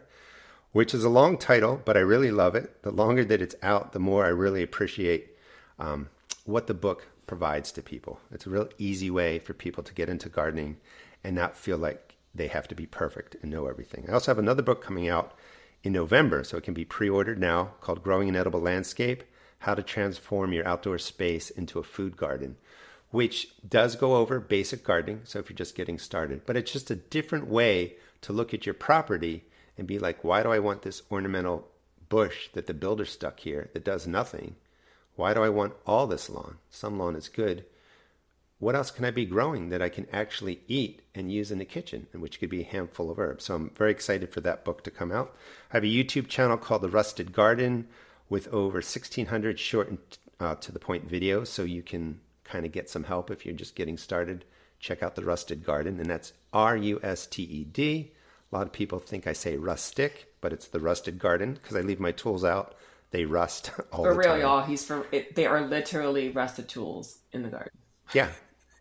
which 0.72 0.94
is 0.94 1.04
a 1.04 1.10
long 1.10 1.38
title, 1.38 1.82
but 1.84 1.98
I 1.98 2.02
really 2.02 2.32
love 2.32 2.56
it. 2.56 2.82
The 2.84 2.92
longer 2.92 3.26
that 3.26 3.42
it's 3.42 3.56
out, 3.62 3.92
the 3.92 4.00
more 4.00 4.26
I 4.26 4.30
really 4.30 4.64
appreciate 4.64 5.36
um, 5.78 6.10
what 6.46 6.68
the 6.68 6.74
book 6.74 7.08
provides 7.28 7.74
to 7.74 7.82
people. 7.82 8.22
It's 8.32 8.46
a 8.46 8.50
real 8.50 8.70
easy 8.78 9.10
way 9.10 9.38
for 9.38 9.54
people 9.54 9.84
to 9.84 9.94
get 9.94 10.10
into 10.10 10.30
gardening 10.30 10.78
and 11.24 11.36
not 11.36 11.58
feel 11.58 11.78
like 11.78 12.16
they 12.34 12.48
have 12.48 12.68
to 12.70 12.76
be 12.76 12.86
perfect 12.86 13.36
and 13.42 13.52
know 13.52 13.68
everything. 13.68 14.06
I 14.08 14.14
also 14.14 14.32
have 14.32 14.40
another 14.40 14.64
book 14.64 14.82
coming 14.82 15.10
out 15.10 15.34
in 15.84 15.92
November, 15.92 16.44
so 16.46 16.58
it 16.58 16.64
can 16.64 16.74
be 16.74 16.86
pre 16.86 17.10
ordered 17.10 17.40
now 17.40 17.74
called 17.82 18.02
Growing 18.02 18.30
an 18.30 18.36
Edible 18.38 18.62
Landscape 18.62 19.24
How 19.60 19.76
to 19.76 19.84
Transform 19.84 20.54
Your 20.54 20.66
Outdoor 20.66 20.98
Space 20.98 21.50
into 21.50 21.80
a 21.80 21.84
Food 21.84 22.16
Garden 22.16 22.56
which 23.14 23.50
does 23.70 23.96
go 23.96 24.16
over 24.16 24.40
basic 24.40 24.84
gardening. 24.84 25.22
So 25.24 25.38
if 25.38 25.48
you're 25.48 25.56
just 25.56 25.76
getting 25.76 26.00
started, 26.00 26.48
but 26.48 26.58
it's 26.58 26.72
just 26.72 26.90
a 26.90 26.96
different 26.96 27.48
way 27.48 27.94
to 28.22 28.34
look 28.34 28.56
at 28.56 28.66
your 28.66 28.74
property 28.74 29.44
and 29.78 29.86
be 29.86 30.00
like, 30.00 30.24
why 30.24 30.42
do 30.42 30.52
I 30.52 30.58
want 30.58 30.82
this 30.82 31.04
ornamental 31.12 31.68
bush 32.10 32.50
that 32.54 32.66
the 32.66 32.74
builder 32.74 33.06
stuck 33.06 33.42
here 33.42 33.70
that 33.74 33.86
does 33.86 34.08
nothing? 34.08 34.56
Why 35.16 35.36
do 35.36 35.44
I 35.44 35.50
want 35.50 35.76
all 35.86 36.08
this 36.08 36.28
lawn? 36.28 36.58
Some 36.72 36.98
lawn 36.98 37.16
is 37.16 37.30
good. 37.30 37.66
What 38.58 38.76
else 38.76 38.90
can 38.90 39.06
I 39.06 39.12
be 39.12 39.26
growing 39.26 39.70
that 39.70 39.84
I 39.84 39.90
can 39.90 40.08
actually 40.12 40.62
eat 40.68 41.04
and 41.14 41.32
use 41.32 41.52
in 41.52 41.60
the 41.60 41.66
kitchen, 41.66 42.08
and 42.14 42.22
which 42.22 42.40
could 42.40 42.50
be 42.50 42.62
a 42.62 42.66
handful 42.66 43.12
of 43.12 43.20
herbs? 43.20 43.46
So 43.46 43.54
I'm 43.54 43.70
very 43.78 43.92
excited 43.92 44.34
for 44.34 44.42
that 44.42 44.66
book 44.66 44.84
to 44.86 44.90
come 44.90 45.12
out. 45.12 45.36
I 45.72 45.78
have 45.78 45.84
a 45.84 45.86
YouTube 45.86 46.30
channel 46.30 46.58
called 46.58 46.82
The 46.82 46.90
Rusted 46.90 47.32
Garden 47.32 47.88
with 48.28 48.48
over 48.48 48.78
1,600 48.78 49.60
short 49.60 49.90
and 49.90 50.00
uh, 50.40 50.56
to 50.56 50.72
the 50.72 50.80
point 50.80 51.08
videos, 51.08 51.48
so 51.48 51.62
you 51.62 51.84
can 51.84 52.20
kind 52.44 52.66
of 52.66 52.72
get 52.72 52.90
some 52.90 53.04
help 53.06 53.32
if 53.32 53.46
you're 53.46 53.56
just 53.56 53.76
getting 53.76 53.98
started, 53.98 54.46
check 54.80 55.02
out 55.02 55.16
the 55.16 55.24
Rusted 55.24 55.64
Garden, 55.64 56.00
and 56.00 56.10
that's 56.10 56.34
R 56.52 56.76
U 56.78 57.00
S 57.04 57.26
T 57.26 57.44
E 57.44 57.64
D. 57.64 58.12
A 58.52 58.56
lot 58.56 58.68
of 58.68 58.74
people 58.74 59.00
think 59.00 59.26
I 59.26 59.34
say 59.34 59.58
rustic, 59.58 60.34
but 60.42 60.54
it's 60.54 60.68
the 60.68 60.80
Rusted 60.80 61.18
Garden 61.20 61.54
because 61.54 61.76
I 61.76 61.82
leave 61.82 62.00
my 62.00 62.12
tools 62.12 62.44
out. 62.44 62.76
They 63.12 63.26
rust 63.26 63.72
all 63.92 64.04
For 64.04 64.14
the 64.14 64.20
real, 64.20 64.28
time. 64.30 64.42
y'all. 64.42 64.62
He's 64.66 64.86
from. 64.86 65.06
It, 65.12 65.36
they 65.36 65.46
are 65.46 65.62
literally 65.62 66.30
rusted 66.30 66.68
tools 66.70 67.20
in 67.32 67.44
the 67.44 67.50
garden. 67.50 67.72
Yeah, 68.14 68.30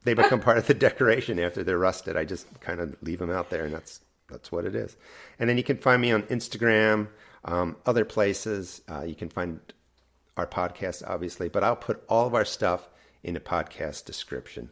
they 0.04 0.14
become 0.14 0.40
part 0.40 0.58
of 0.58 0.66
the 0.66 0.74
decoration 0.74 1.38
after 1.38 1.62
they're 1.62 1.78
rusted. 1.78 2.16
I 2.16 2.24
just 2.24 2.46
kind 2.60 2.80
of 2.80 2.96
leave 3.02 3.18
them 3.18 3.30
out 3.30 3.50
there, 3.50 3.64
and 3.64 3.72
that's 3.72 4.00
that's 4.28 4.50
what 4.50 4.64
it 4.64 4.74
is. 4.74 4.96
And 5.38 5.48
then 5.48 5.56
you 5.56 5.62
can 5.62 5.76
find 5.76 6.00
me 6.02 6.12
on 6.12 6.22
Instagram, 6.24 7.08
um, 7.44 7.76
other 7.86 8.04
places. 8.04 8.82
Uh, 8.90 9.02
you 9.02 9.14
can 9.14 9.28
find 9.28 9.60
our 10.36 10.46
podcast, 10.46 11.02
obviously, 11.06 11.48
but 11.48 11.62
I'll 11.62 11.76
put 11.76 12.02
all 12.08 12.26
of 12.26 12.34
our 12.34 12.44
stuff 12.44 12.88
in 13.22 13.36
a 13.36 13.40
podcast 13.40 14.04
description. 14.04 14.70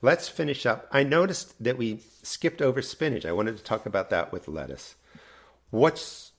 Let's 0.00 0.28
finish 0.28 0.66
up. 0.66 0.88
I 0.90 1.04
noticed 1.04 1.62
that 1.62 1.78
we 1.78 2.00
skipped 2.22 2.60
over 2.60 2.82
spinach. 2.82 3.24
I 3.24 3.32
wanted 3.32 3.56
to 3.56 3.62
talk 3.62 3.86
about 3.86 4.10
that 4.10 4.32
with 4.32 4.48
lettuce. 4.48 4.96
What's 5.70 6.32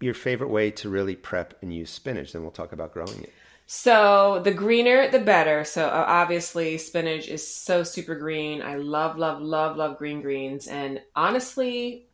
your 0.00 0.14
favorite 0.14 0.48
way 0.48 0.70
to 0.72 0.88
really 0.88 1.14
prep 1.14 1.54
and 1.62 1.74
use 1.74 1.90
spinach? 1.90 2.32
Then 2.32 2.42
we'll 2.42 2.50
talk 2.50 2.72
about 2.72 2.94
growing 2.94 3.22
it. 3.22 3.32
So 3.66 4.40
the 4.44 4.52
greener, 4.52 5.10
the 5.10 5.18
better. 5.18 5.64
So 5.64 5.88
obviously, 5.88 6.78
spinach 6.78 7.28
is 7.28 7.46
so 7.46 7.82
super 7.82 8.14
green. 8.14 8.62
I 8.62 8.76
love, 8.76 9.18
love, 9.18 9.42
love, 9.42 9.76
love 9.76 9.98
green 9.98 10.22
greens. 10.22 10.68
And 10.68 11.00
honestly, 11.16 12.06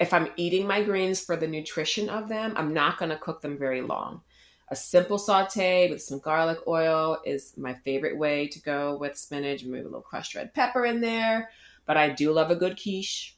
if 0.00 0.12
I'm 0.12 0.28
eating 0.36 0.66
my 0.66 0.82
greens 0.82 1.20
for 1.20 1.36
the 1.36 1.46
nutrition 1.46 2.08
of 2.08 2.28
them, 2.28 2.54
I'm 2.56 2.72
not 2.72 2.98
going 2.98 3.10
to 3.10 3.18
cook 3.18 3.42
them 3.42 3.58
very 3.58 3.82
long. 3.82 4.22
A 4.68 4.76
simple 4.76 5.18
saute 5.18 5.90
with 5.90 6.02
some 6.02 6.18
garlic 6.18 6.58
oil 6.66 7.18
is 7.24 7.54
my 7.56 7.74
favorite 7.74 8.18
way 8.18 8.48
to 8.48 8.60
go 8.60 8.96
with 8.96 9.16
spinach. 9.16 9.64
Maybe 9.64 9.80
a 9.80 9.84
little 9.84 10.00
crushed 10.00 10.34
red 10.34 10.54
pepper 10.54 10.84
in 10.84 11.00
there. 11.00 11.50
But 11.86 11.96
I 11.96 12.08
do 12.08 12.32
love 12.32 12.50
a 12.50 12.56
good 12.56 12.80
quiche. 12.80 13.36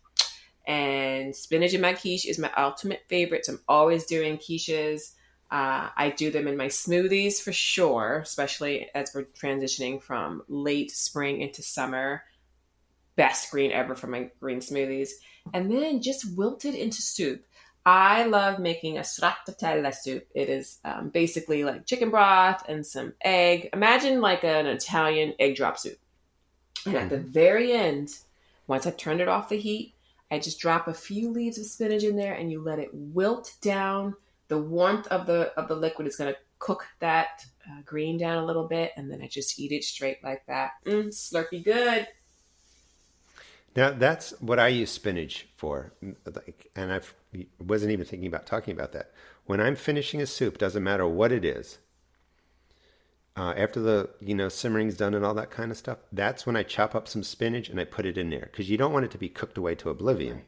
And 0.67 1.37
spinach 1.37 1.75
in 1.75 1.83
my 1.83 1.93
quiche 1.93 2.27
is 2.27 2.39
my 2.39 2.51
ultimate 2.57 3.03
favorite. 3.09 3.45
So 3.45 3.55
I'm 3.55 3.61
always 3.69 4.07
doing 4.07 4.39
quiches. 4.39 5.13
Uh, 5.51 5.89
I 5.97 6.15
do 6.17 6.31
them 6.31 6.49
in 6.49 6.57
my 6.57 6.67
smoothies 6.67 7.41
for 7.41 7.53
sure, 7.53 8.21
especially 8.23 8.89
as 8.95 9.13
we're 9.15 9.25
transitioning 9.25 10.03
from 10.03 10.43
late 10.49 10.91
spring 10.91 11.41
into 11.41 11.63
summer. 11.63 12.23
Best 13.17 13.51
green 13.51 13.73
ever 13.73 13.95
for 13.95 14.07
my 14.07 14.31
green 14.41 14.61
smoothies. 14.61 15.11
And 15.53 15.71
then 15.71 16.01
just 16.01 16.37
wilted 16.37 16.75
into 16.75 17.03
soup. 17.03 17.45
I 17.87 18.25
love 18.25 18.59
making 18.59 18.99
a 18.99 19.03
stracciatella 19.03 19.95
soup. 19.95 20.27
It 20.35 20.49
is 20.49 20.79
um, 20.85 21.09
basically 21.09 21.65
like 21.65 21.87
chicken 21.87 22.11
broth 22.11 22.69
and 22.69 22.87
some 22.87 23.15
egg. 23.23 23.71
Imagine 23.73 24.21
like 24.21 24.45
an 24.45 24.67
Italian 24.67 25.35
egg 25.39 25.57
drop 25.57 25.79
soup. 25.79 25.99
And 26.85 26.97
at 26.97 27.11
the 27.11 27.19
very 27.19 27.73
end, 27.73 28.11
once 28.67 28.87
I've 28.87 28.97
turned 28.97 29.21
it 29.21 29.29
off 29.29 29.49
the 29.49 29.59
heat, 29.59 29.95
I 30.31 30.39
just 30.39 30.61
drop 30.61 30.89
a 30.89 30.95
few 30.95 31.31
leaves 31.31 31.59
of 31.59 31.67
spinach 31.67 32.05
in 32.05 32.17
there 32.17 32.35
and 32.35 32.53
you 32.53 32.63
let 32.63 32.79
it 32.79 32.91
wilt 32.93 33.55
down. 33.61 34.15
The 34.49 34.59
warmth 34.59 35.07
of 35.09 35.27
the 35.27 35.53
of 35.59 35.69
the 35.69 35.77
liquid 35.77 36.07
is 36.07 36.17
going 36.17 36.33
to 36.33 36.39
cook 36.59 36.87
that 37.01 37.45
uh, 37.69 37.83
green 37.85 38.19
down 38.19 38.43
a 38.43 38.47
little 38.47 38.67
bit, 38.67 38.93
and 38.97 39.11
then 39.11 39.23
I 39.23 39.29
just 39.29 39.59
eat 39.59 39.73
it 39.73 39.85
straight 39.85 40.23
like 40.25 40.45
that. 40.47 40.73
Mm, 40.87 41.09
slurpy 41.09 41.65
good. 41.65 42.09
Now 43.77 43.91
that's 43.91 44.31
what 44.41 44.59
I 44.59 44.69
use 44.69 44.91
spinach 44.91 45.49
for, 45.57 45.93
like, 46.03 46.71
and 46.75 46.93
I 46.93 47.01
wasn't 47.59 47.93
even 47.93 48.07
thinking 48.07 48.29
about 48.29 48.47
talking 48.47 48.73
about 48.73 48.93
that. 48.93 49.13
When 49.47 49.61
I'm 49.61 49.77
finishing 49.77 50.21
a 50.21 50.27
soup, 50.27 50.59
doesn't 50.59 50.83
matter 50.83 51.07
what 51.07 51.33
it 51.33 51.45
is. 51.45 51.79
Uh, 53.37 53.55
after 53.57 53.81
the 53.81 54.11
you 54.21 54.35
know 54.35 54.49
simmering's 54.49 54.97
done 54.97 55.15
and 55.15 55.25
all 55.25 55.35
that 55.35 55.51
kind 55.51 55.71
of 55.71 55.77
stuff, 55.77 55.99
that's 56.11 56.47
when 56.47 56.57
I 56.57 56.63
chop 56.63 56.95
up 56.95 57.07
some 57.07 57.23
spinach 57.23 57.69
and 57.69 57.81
I 57.81 57.85
put 57.85 58.07
it 58.07 58.19
in 58.19 58.31
there 58.31 58.49
because 58.51 58.69
you 58.69 58.77
don't 58.77 58.93
want 58.93 59.05
it 59.05 59.11
to 59.13 59.19
be 59.19 59.29
cooked 59.29 59.59
away 59.59 59.75
to 59.77 59.91
oblivion. 59.91 60.43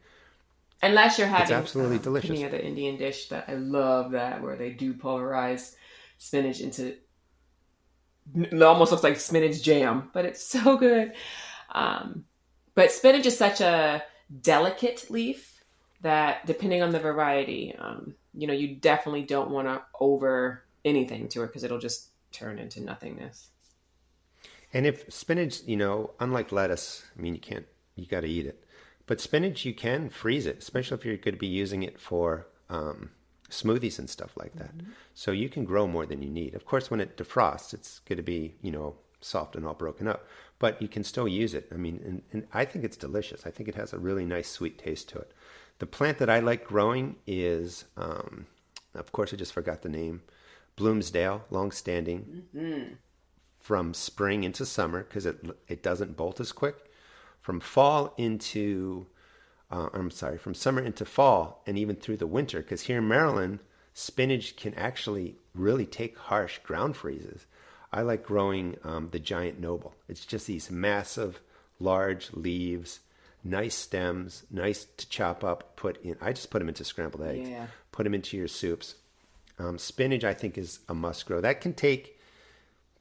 Unless 0.83 1.18
you're 1.18 1.28
having 1.28 1.55
absolutely 1.55 1.97
uh, 1.97 2.03
delicious. 2.03 2.31
Any 2.31 2.45
other 2.45 2.57
Indian 2.57 2.97
dish 2.97 3.28
that 3.28 3.45
I 3.49 3.55
love 3.55 4.12
that 4.12 4.43
where 4.43 4.57
they 4.57 4.70
do 4.70 4.95
pulverize 4.95 5.76
spinach 6.18 6.61
into 6.61 6.97
it 8.35 8.62
almost 8.62 8.91
looks 8.91 9.05
like 9.05 9.18
spinach 9.18 9.62
jam, 9.62 10.11
but 10.12 10.24
it's 10.24 10.43
so 10.45 10.76
good. 10.76 11.12
Um, 11.72 12.24
but 12.74 12.91
spinach 12.91 13.26
is 13.26 13.37
such 13.37 13.61
a 13.61 14.03
delicate 14.41 15.11
leaf 15.11 15.59
that 16.03 16.46
depending 16.46 16.82
on 16.82 16.90
the 16.90 16.98
variety, 16.98 17.74
um, 17.78 18.14
you 18.34 18.46
know, 18.46 18.53
you 18.53 18.76
definitely 18.76 19.22
don't 19.22 19.51
want 19.51 19.68
to 19.68 19.82
over 20.01 20.62
anything 20.84 21.28
to 21.28 21.42
it 21.42 21.48
because 21.48 21.64
it'll 21.64 21.78
just 21.78 22.09
turn 22.32 22.59
into 22.59 22.80
nothingness. 22.80 23.48
And 24.72 24.86
if 24.86 25.12
spinach, 25.12 25.62
you 25.66 25.76
know, 25.76 26.12
unlike 26.20 26.53
lettuce, 26.53 27.05
I 27.16 27.20
mean, 27.20 27.34
you 27.34 27.40
can't, 27.40 27.66
you 27.96 28.07
got 28.07 28.20
to 28.20 28.28
eat 28.28 28.46
it. 28.46 28.64
But 29.07 29.20
spinach, 29.20 29.64
you 29.64 29.74
can 29.74 30.09
freeze 30.09 30.46
it, 30.46 30.59
especially 30.59 30.98
if 30.98 31.05
you're 31.05 31.16
going 31.16 31.34
to 31.34 31.40
be 31.40 31.48
using 31.48 31.82
it 31.82 31.98
for 31.98 32.46
um, 32.68 33.11
smoothies 33.51 33.98
and 33.98 34.09
stuff 34.09 34.36
like 34.36 34.55
that. 34.55 34.76
Mm-hmm. 34.76 34.92
So 35.14 35.32
you 35.32 35.48
can 35.48 35.64
grow 35.64 35.88
more 35.88 36.07
than 36.07 36.22
you 36.22 36.30
need. 36.30 36.55
Of 36.55 36.64
course, 36.64 36.90
when 36.90 37.01
it 37.01 37.16
defrosts, 37.16 37.74
it's 37.74 37.98
going 38.01 38.18
to 38.18 38.22
be, 38.22 38.55
you 38.62 38.70
know, 38.70 38.94
soft 39.20 39.57
and 39.57 39.66
all 39.66 39.74
broken 39.74 40.07
up, 40.07 40.26
but 40.59 40.80
you 40.80 40.88
can 40.88 41.05
still 41.05 41.28
use 41.28 41.55
it. 41.55 41.68
I 41.72 41.76
mean, 41.76 42.01
and, 42.05 42.22
and 42.32 42.46
I 42.53 42.64
think 42.64 42.84
it's 42.84 42.96
delicious. 42.96 43.46
I 43.46 43.51
think 43.51 43.68
it 43.68 43.74
has 43.74 43.92
a 43.92 43.98
really 43.98 44.24
nice 44.24 44.48
sweet 44.48 44.78
taste 44.78 45.09
to 45.11 45.18
it. 45.18 45.32
The 45.81 45.87
plant 45.87 46.18
that 46.18 46.28
I 46.28 46.41
like 46.41 46.66
growing 46.66 47.16
is, 47.26 47.87
um, 47.97 48.47
of 48.95 49.12
course, 49.12 49.33
I 49.33 49.37
just 49.37 49.55
forgot 49.55 49.81
the 49.81 49.89
name, 49.89 50.22
Bloomsdale, 50.76 51.45
long 51.51 51.70
standing, 51.72 52.45
mm-hmm. 52.55 52.93
from 53.59 53.95
spring 53.95 54.45
into 54.45 54.66
summer 54.66 55.03
because 55.03 55.24
it 55.24 55.43
it 55.68 55.83
doesn't 55.83 56.18
bolt 56.18 56.39
as 56.39 56.53
quick. 56.53 56.76
From 57.41 57.61
fall 57.61 58.12
into, 58.18 59.07
uh, 59.70 59.89
I'm 59.95 60.11
sorry, 60.11 60.37
from 60.37 60.53
summer 60.53 60.83
into 60.83 61.07
fall 61.07 61.62
and 61.66 61.78
even 61.78 61.97
through 61.97 62.18
the 62.18 62.26
winter 62.26 62.59
because 62.59 62.83
here 62.83 62.99
in 62.99 63.09
Maryland, 63.09 63.61
spinach 63.95 64.57
can 64.57 64.74
actually 64.74 65.37
really 65.55 65.87
take 65.87 66.18
harsh 66.18 66.59
ground 66.59 66.95
freezes. 66.95 67.47
I 67.91 68.03
like 68.03 68.22
growing 68.22 68.76
um, 68.85 69.09
the 69.09 69.18
giant 69.18 69.59
noble. 69.59 69.95
It's 70.11 70.26
just 70.26 70.47
these 70.47 70.70
massive, 70.70 71.41
large 71.78 72.35
leaves, 72.35 73.01
nice 73.45 73.74
stems, 73.74 74.45
nice 74.51 74.86
to 74.97 75.09
chop 75.09 75.45
up. 75.45 75.76
Put 75.76 76.03
in. 76.03 76.16
I 76.20 76.32
just 76.32 76.51
put 76.51 76.59
them 76.59 76.68
into 76.68 76.84
scrambled 76.84 77.22
eggs. 77.24 77.49
Yeah. 77.49 77.66
Put 77.93 78.05
them 78.05 78.14
into 78.14 78.36
your 78.36 78.49
soups. 78.49 78.95
Um, 79.59 79.78
spinach, 79.78 80.24
I 80.24 80.34
think, 80.34 80.57
is 80.57 80.80
a 80.88 80.95
must 80.95 81.26
grow. 81.26 81.41
That 81.41 81.61
can 81.61 81.74
take, 81.74 82.18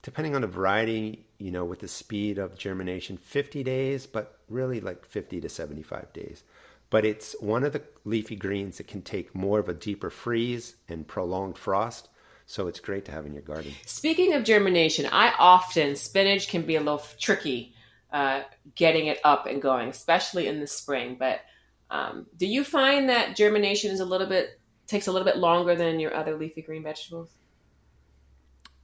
depending 0.01 0.35
on 0.35 0.41
the 0.41 0.47
variety, 0.47 1.25
you 1.37 1.51
know, 1.51 1.63
with 1.63 1.79
the 1.79 1.87
speed 1.87 2.37
of 2.37 2.57
germination, 2.57 3.17
50 3.17 3.63
days, 3.63 4.05
but 4.05 4.39
really 4.49 4.81
like 4.81 5.05
50 5.05 5.39
to 5.41 5.49
75 5.49 6.11
days. 6.11 6.43
But 6.89 7.05
it's 7.05 7.35
one 7.39 7.63
of 7.63 7.73
the 7.73 7.83
leafy 8.03 8.35
greens 8.35 8.77
that 8.77 8.87
can 8.87 9.03
take 9.03 9.35
more 9.35 9.59
of 9.59 9.69
a 9.69 9.73
deeper 9.73 10.09
freeze 10.09 10.75
and 10.89 11.07
prolonged 11.07 11.57
frost 11.57 12.09
so 12.49 12.67
it's 12.67 12.79
great 12.79 13.05
to 13.05 13.11
have 13.11 13.27
in 13.27 13.33
your 13.33 13.43
garden. 13.43 13.71
Speaking 13.85 14.33
of 14.33 14.43
germination, 14.43 15.07
I 15.11 15.33
often, 15.37 15.95
spinach 15.95 16.47
can 16.47 16.63
be 16.63 16.75
a 16.75 16.79
little 16.79 17.03
tricky 17.19 17.75
uh, 18.11 18.41
getting 18.75 19.07
it 19.07 19.19
up 19.23 19.45
and 19.45 19.61
going, 19.61 19.89
especially 19.89 20.47
in 20.47 20.59
the 20.59 20.67
spring. 20.67 21.17
But 21.19 21.41
um, 21.89 22.27
do 22.37 22.45
you 22.45 22.63
find 22.63 23.09
that 23.09 23.35
germination 23.35 23.91
is 23.91 23.99
a 23.99 24.05
little 24.05 24.27
bit, 24.27 24.59
takes 24.87 25.07
a 25.07 25.11
little 25.11 25.25
bit 25.25 25.37
longer 25.37 25.75
than 25.75 25.99
your 25.99 26.13
other 26.13 26.35
leafy 26.37 26.61
green 26.61 26.83
vegetables? 26.83 27.29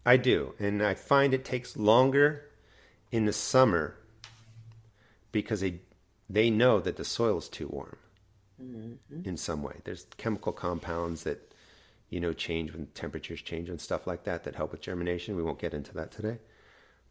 I 0.06 0.18
do. 0.18 0.54
And 0.60 0.84
I 0.84 0.94
find 0.94 1.34
it 1.34 1.44
takes 1.44 1.76
longer 1.76 2.50
in 3.12 3.26
the 3.26 3.34
summer 3.34 3.98
because 5.32 5.62
they, 5.62 5.80
they 6.30 6.50
know 6.50 6.80
that 6.80 6.96
the 6.96 7.06
soil 7.06 7.40
is 7.40 7.50
too 7.50 7.68
warm 7.68 7.98
mm-hmm. 8.62 9.28
in 9.28 9.38
some 9.38 9.64
way. 9.64 9.78
There's 9.84 10.06
chemical 10.18 10.54
compounds 10.54 11.24
that 11.24 11.52
you 12.10 12.20
know, 12.20 12.34
change 12.34 12.72
when 12.72 12.88
temperatures 12.88 13.42
change 13.42 13.70
and 13.70 13.82
stuff 13.82 14.08
like 14.08 14.24
that 14.24 14.44
that 14.44 14.56
help 14.56 14.72
with 14.72 14.82
germination. 14.82 15.36
We 15.36 15.44
won't 15.44 15.60
get 15.60 15.74
into 15.74 15.94
that 15.96 16.12
today. 16.12 16.38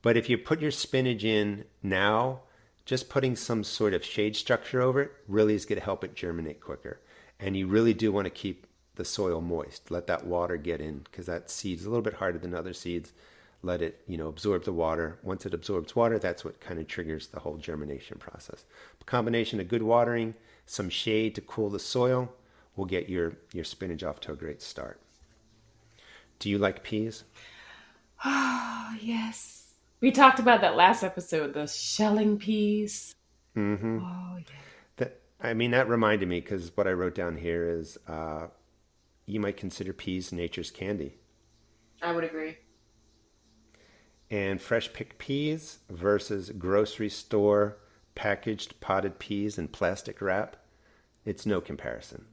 But 0.05 0.18
if 0.18 0.28
you 0.28 0.36
put 0.36 0.61
your 0.61 0.70
spinach 0.70 1.24
in 1.24 1.64
now, 1.82 2.40
just 2.84 3.09
putting 3.09 3.36
some 3.36 3.64
sort 3.64 3.94
of 3.94 4.05
shade 4.05 4.36
structure 4.36 4.82
over 4.82 5.00
it 5.00 5.12
really 5.26 5.55
is 5.55 5.64
going 5.64 5.78
to 5.78 5.84
help 5.84 6.05
it 6.05 6.14
germinate 6.14 6.61
quicker. 6.61 7.00
And 7.40 7.57
you 7.57 7.66
really 7.66 7.94
do 7.94 8.12
want 8.12 8.26
to 8.26 8.30
keep 8.30 8.66
the 8.96 9.05
soil 9.07 9.40
moist. 9.40 9.90
Let 9.90 10.07
that 10.09 10.26
water 10.26 10.59
get 10.59 10.82
in 10.82 10.98
because 10.98 11.24
that 11.24 11.50
seed's 11.50 11.86
a 11.86 11.88
little 11.88 12.02
bit 12.02 12.12
harder 12.12 12.38
than 12.38 12.55
other 12.55 12.74
seeds. 12.74 13.14
Let 13.62 13.80
it, 13.80 14.02
you 14.07 14.18
know, 14.18 14.28
absorb 14.28 14.64
the 14.64 14.74
water. 14.74 15.18
Once 15.22 15.46
it 15.46 15.55
absorbs 15.55 15.96
water, 15.96 16.18
that's 16.18 16.44
what 16.44 16.61
kind 16.61 16.78
of 16.78 16.86
triggers 16.86 17.28
the 17.28 17.40
whole 17.40 17.57
germination 17.57 18.18
process. 18.18 18.66
A 19.00 19.05
combination 19.05 19.59
of 19.59 19.68
good 19.68 19.82
watering, 19.82 20.34
some 20.66 20.90
shade 20.90 21.34
to 21.36 21.40
cool 21.40 21.70
the 21.70 21.78
soil, 21.78 22.30
will 22.76 22.84
get 22.84 23.09
your, 23.09 23.36
your 23.55 23.64
spinach 23.64 24.05
off 24.05 24.20
to 24.20 24.32
a 24.32 24.36
great 24.36 24.61
start. 24.61 25.00
Do 26.40 26.50
you 26.50 26.59
like 26.59 26.82
peas? 26.82 27.24
Oh, 28.22 28.94
yes. 29.00 29.63
We 30.01 30.11
talked 30.11 30.38
about 30.38 30.61
that 30.61 30.76
last 30.76 31.03
episode, 31.03 31.55
the 31.55 31.66
shelling 31.66 32.38
peas. 32.38 33.14
Mm-hmm. 33.57 33.99
Oh, 34.03 34.36
yeah. 34.36 34.45
That, 34.97 35.20
I 35.40 35.55
mean, 35.55 35.70
that 35.70 35.88
reminded 35.88 36.28
me 36.28 36.40
because 36.40 36.76
what 36.76 36.86
I 36.86 36.92
wrote 36.92 37.14
down 37.14 37.36
here 37.36 37.68
is 37.68 37.97
uh, 38.07 38.49
you 39.26 39.40
might 39.40 39.57
consider 39.57 39.92
peas 39.92 40.32
nature's 40.32 40.70
candy. 40.70 41.16
I 42.03 42.12
would 42.12 42.24
agree. 42.24 42.59
And 44.30 44.61
fresh 44.61 44.92
picked 44.92 45.18
peas 45.18 45.78
versus 45.88 46.51
grocery 46.51 47.09
store 47.09 47.78
packaged 48.14 48.80
potted 48.80 49.18
peas 49.18 49.59
in 49.59 49.68
plastic 49.68 50.20
wrap, 50.20 50.57
it's 51.24 51.47
no 51.47 51.61
comparison 51.61 52.26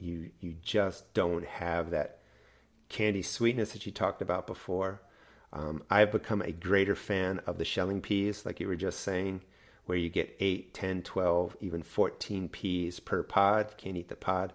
you 0.00 0.30
you 0.40 0.54
just 0.62 1.12
don't 1.14 1.44
have 1.44 1.90
that 1.90 2.18
candy 2.88 3.22
sweetness 3.22 3.72
that 3.72 3.86
you 3.86 3.92
talked 3.92 4.22
about 4.22 4.46
before. 4.46 5.02
Um, 5.52 5.82
I've 5.90 6.12
become 6.12 6.42
a 6.42 6.52
greater 6.52 6.94
fan 6.94 7.40
of 7.46 7.58
the 7.58 7.64
shelling 7.64 8.00
peas, 8.00 8.46
like 8.46 8.60
you 8.60 8.68
were 8.68 8.76
just 8.76 9.00
saying, 9.00 9.42
where 9.86 9.98
you 9.98 10.08
get 10.08 10.36
8, 10.38 10.72
10, 10.72 11.02
12, 11.02 11.56
even 11.60 11.82
14 11.82 12.48
peas 12.48 13.00
per 13.00 13.22
pod. 13.22 13.74
Can't 13.76 13.96
eat 13.96 14.08
the 14.08 14.16
pod. 14.16 14.52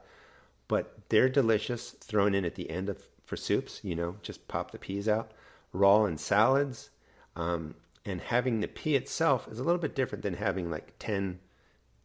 But 0.67 0.97
they're 1.09 1.29
delicious, 1.29 1.91
thrown 1.91 2.33
in 2.33 2.45
at 2.45 2.55
the 2.55 2.69
end 2.69 2.89
of 2.89 3.07
for 3.25 3.35
soups, 3.35 3.81
you 3.83 3.95
know, 3.95 4.17
just 4.21 4.47
pop 4.47 4.71
the 4.71 4.77
peas 4.77 5.09
out. 5.09 5.31
Raw 5.73 6.05
in 6.05 6.17
salads. 6.17 6.91
Um, 7.35 7.75
and 8.05 8.21
having 8.21 8.59
the 8.61 8.67
pea 8.67 8.95
itself 8.95 9.47
is 9.47 9.59
a 9.59 9.63
little 9.63 9.81
bit 9.81 9.95
different 9.95 10.23
than 10.23 10.35
having 10.35 10.69
like 10.69 10.93
10 10.99 11.39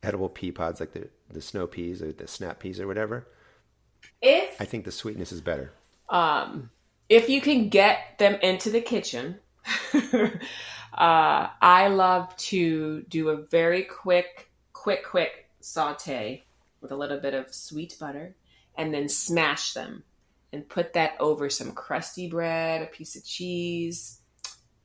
edible 0.03 0.30
pea 0.30 0.51
pods 0.51 0.80
like 0.80 0.93
the, 0.93 1.09
the 1.30 1.43
snow 1.43 1.66
peas 1.66 2.03
or 2.03 2.11
the 2.12 2.26
snap 2.26 2.59
peas 2.59 2.80
or 2.80 2.86
whatever. 2.86 3.26
If 4.22 4.61
I 4.61 4.64
think 4.64 4.84
the 4.84 4.93
sweetness 4.93 5.30
is 5.30 5.43
better. 5.43 5.72
Um, 6.09 6.70
if 7.11 7.28
you 7.28 7.42
can 7.42 7.68
get 7.68 8.18
them 8.18 8.36
into 8.40 8.70
the 8.70 8.80
kitchen, 8.80 9.38
uh, 9.92 10.30
I 10.94 11.88
love 11.88 12.34
to 12.36 13.02
do 13.02 13.28
a 13.28 13.36
very 13.36 13.82
quick, 13.82 14.50
quick, 14.72 15.04
quick 15.04 15.50
saute 15.61 16.44
with 16.80 16.92
a 16.92 16.96
little 16.96 17.20
bit 17.20 17.34
of 17.34 17.52
sweet 17.52 17.96
butter 18.00 18.34
and 18.78 18.94
then 18.94 19.11
smash 19.11 19.74
them 19.74 20.04
and 20.52 20.66
put 20.66 20.94
that 20.94 21.16
over 21.20 21.50
some 21.50 21.72
crusty 21.72 22.28
bread, 22.28 22.80
a 22.80 22.86
piece 22.86 23.14
of 23.14 23.24
cheese, 23.24 24.20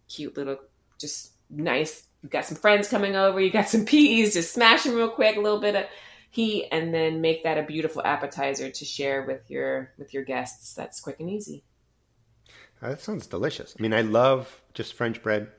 cute 0.09 0.35
little, 0.35 0.57
just 0.99 1.31
nice 1.49 2.07
you've 2.25 2.31
got 2.31 2.45
some 2.45 2.57
friends 2.57 2.87
coming 2.87 3.15
over, 3.15 3.39
you 3.39 3.51
got 3.51 3.69
some 3.69 3.85
peas, 3.85 4.33
just 4.33 4.51
smash 4.51 4.83
them 4.83 4.95
real 4.95 5.09
quick, 5.09 5.37
a 5.37 5.39
little 5.39 5.59
bit 5.59 5.75
of 5.75 5.85
heat, 6.31 6.67
and 6.71 6.91
then 6.91 7.21
make 7.21 7.43
that 7.43 7.59
a 7.59 7.61
beautiful 7.61 8.01
appetizer 8.03 8.71
to 8.71 8.83
share 8.83 9.21
with 9.27 9.51
your 9.51 9.91
with 9.99 10.11
your 10.11 10.23
guests. 10.23 10.73
That's 10.73 10.99
quick 10.99 11.19
and 11.19 11.29
easy. 11.29 11.63
Uh, 12.81 12.89
that 12.89 13.01
sounds 13.01 13.27
delicious. 13.27 13.75
I 13.77 13.81
mean, 13.81 13.93
I 13.93 14.01
love 14.01 14.61
just 14.73 14.93
French 14.93 15.21
bread, 15.21 15.49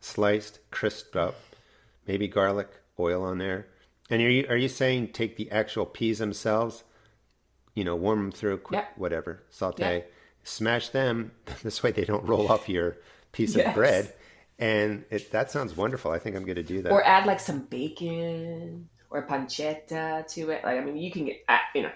sliced, 0.00 0.60
crisped 0.70 1.16
up, 1.16 1.36
maybe 2.06 2.28
garlic, 2.28 2.68
oil 2.98 3.22
on 3.24 3.38
there. 3.38 3.66
And 4.10 4.22
are 4.22 4.30
you 4.30 4.46
are 4.48 4.56
you 4.56 4.68
saying 4.68 5.08
take 5.08 5.36
the 5.36 5.50
actual 5.50 5.86
peas 5.86 6.18
themselves, 6.18 6.84
you 7.74 7.84
know, 7.84 7.96
warm 7.96 8.18
them 8.18 8.32
through, 8.32 8.58
quick, 8.58 8.86
whatever, 8.96 9.42
saute, 9.50 10.04
smash 10.44 10.88
them. 10.90 11.32
This 11.62 11.82
way 11.82 11.90
they 11.92 12.04
don't 12.04 12.24
roll 12.24 12.50
off 12.50 12.68
your 12.68 12.96
piece 13.32 13.54
yes. 13.54 13.68
of 13.68 13.74
bread 13.74 14.12
and 14.58 15.04
it, 15.10 15.30
that 15.30 15.50
sounds 15.50 15.76
wonderful. 15.76 16.10
I 16.10 16.18
think 16.18 16.34
I'm 16.34 16.44
going 16.44 16.56
to 16.56 16.62
do 16.62 16.82
that. 16.82 16.92
Or 16.92 17.04
add 17.04 17.26
like 17.26 17.40
some 17.40 17.60
bacon 17.60 18.88
or 19.10 19.26
pancetta 19.26 20.26
to 20.34 20.50
it. 20.50 20.64
Like, 20.64 20.78
I 20.78 20.84
mean, 20.84 20.96
you 20.96 21.12
can 21.12 21.26
get, 21.26 21.44
you 21.74 21.82
know, 21.82 21.92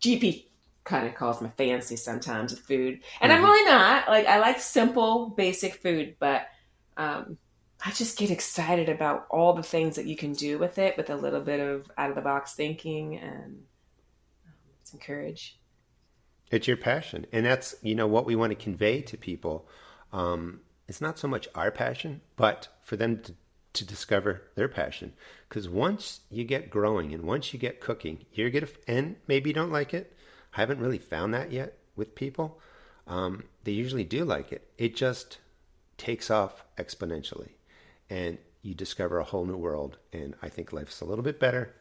GP 0.00 0.44
kind 0.84 1.06
of 1.06 1.14
calls 1.14 1.40
me 1.40 1.50
fancy 1.56 1.96
sometimes 1.96 2.52
with 2.52 2.60
food. 2.60 3.00
And 3.20 3.32
mm-hmm. 3.32 3.44
I'm 3.44 3.50
really 3.50 3.70
not. 3.70 4.08
Like, 4.08 4.26
I 4.26 4.38
like 4.38 4.60
simple, 4.60 5.30
basic 5.30 5.74
food, 5.76 6.16
but 6.18 6.46
um, 6.96 7.38
I 7.84 7.90
just 7.90 8.18
get 8.18 8.30
excited 8.30 8.88
about 8.88 9.26
all 9.30 9.54
the 9.54 9.62
things 9.62 9.96
that 9.96 10.06
you 10.06 10.16
can 10.16 10.32
do 10.32 10.58
with 10.58 10.78
it 10.78 10.96
with 10.96 11.10
a 11.10 11.16
little 11.16 11.40
bit 11.40 11.60
of 11.60 11.90
out 11.96 12.10
of 12.10 12.16
the 12.16 12.22
box 12.22 12.54
thinking 12.54 13.18
and 13.18 13.62
um, 14.46 14.52
some 14.84 15.00
courage. 15.00 15.58
It's 16.50 16.68
your 16.68 16.76
passion. 16.76 17.26
And 17.32 17.46
that's, 17.46 17.74
you 17.82 17.94
know, 17.94 18.06
what 18.06 18.26
we 18.26 18.36
want 18.36 18.50
to 18.50 18.62
convey 18.62 19.00
to 19.02 19.16
people. 19.16 19.66
Um, 20.12 20.60
it's 20.86 21.00
not 21.00 21.18
so 21.18 21.26
much 21.26 21.48
our 21.54 21.70
passion, 21.70 22.20
but 22.36 22.68
for 22.82 22.96
them 22.96 23.20
to, 23.22 23.34
to 23.72 23.84
discover 23.86 24.42
their 24.54 24.68
passion. 24.68 25.14
Because 25.48 25.68
once 25.68 26.20
you 26.30 26.44
get 26.44 26.70
growing 26.70 27.12
and 27.14 27.24
once 27.24 27.52
you 27.52 27.58
get 27.58 27.80
cooking, 27.80 28.26
you're 28.32 28.50
gonna 28.50 28.68
and 28.86 29.16
maybe 29.26 29.50
you 29.50 29.54
don't 29.54 29.72
like 29.72 29.94
it. 29.94 30.13
I 30.56 30.60
haven't 30.60 30.80
really 30.80 30.98
found 30.98 31.34
that 31.34 31.52
yet 31.52 31.78
with 31.96 32.14
people. 32.14 32.60
Um, 33.06 33.44
they 33.64 33.72
usually 33.72 34.04
do 34.04 34.24
like 34.24 34.52
it. 34.52 34.68
It 34.78 34.96
just 34.96 35.38
takes 35.98 36.30
off 36.30 36.64
exponentially, 36.78 37.50
and 38.08 38.38
you 38.62 38.74
discover 38.74 39.18
a 39.18 39.24
whole 39.24 39.44
new 39.44 39.56
world. 39.56 39.98
And 40.12 40.34
I 40.42 40.48
think 40.48 40.72
life's 40.72 41.00
a 41.00 41.04
little 41.04 41.24
bit 41.24 41.38
better 41.38 41.74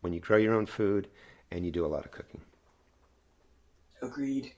when 0.00 0.12
you 0.12 0.20
grow 0.20 0.36
your 0.36 0.54
own 0.54 0.66
food 0.66 1.08
and 1.50 1.64
you 1.64 1.70
do 1.70 1.86
a 1.86 1.88
lot 1.88 2.04
of 2.04 2.10
cooking. 2.10 2.40
Agreed. 4.02 4.52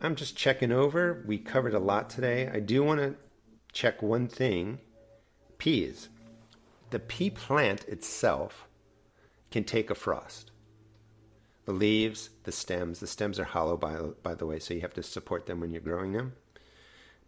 I'm 0.00 0.14
just 0.14 0.36
checking 0.36 0.72
over. 0.72 1.24
We 1.26 1.38
covered 1.38 1.74
a 1.74 1.78
lot 1.78 2.10
today. 2.10 2.48
I 2.52 2.60
do 2.60 2.82
want 2.84 3.00
to 3.00 3.14
check 3.72 4.02
one 4.02 4.28
thing 4.28 4.80
peas. 5.58 6.08
The 6.90 6.98
pea 6.98 7.30
plant 7.30 7.84
itself 7.88 8.66
can 9.50 9.64
take 9.64 9.90
a 9.90 9.94
frost. 9.94 10.47
The 11.68 11.74
leaves, 11.74 12.30
the 12.44 12.50
stems. 12.50 12.98
The 12.98 13.06
stems 13.06 13.38
are 13.38 13.44
hollow, 13.44 13.76
by, 13.76 13.94
by 14.22 14.34
the 14.34 14.46
way, 14.46 14.58
so 14.58 14.72
you 14.72 14.80
have 14.80 14.94
to 14.94 15.02
support 15.02 15.44
them 15.44 15.60
when 15.60 15.70
you're 15.70 15.82
growing 15.82 16.12
them. 16.12 16.32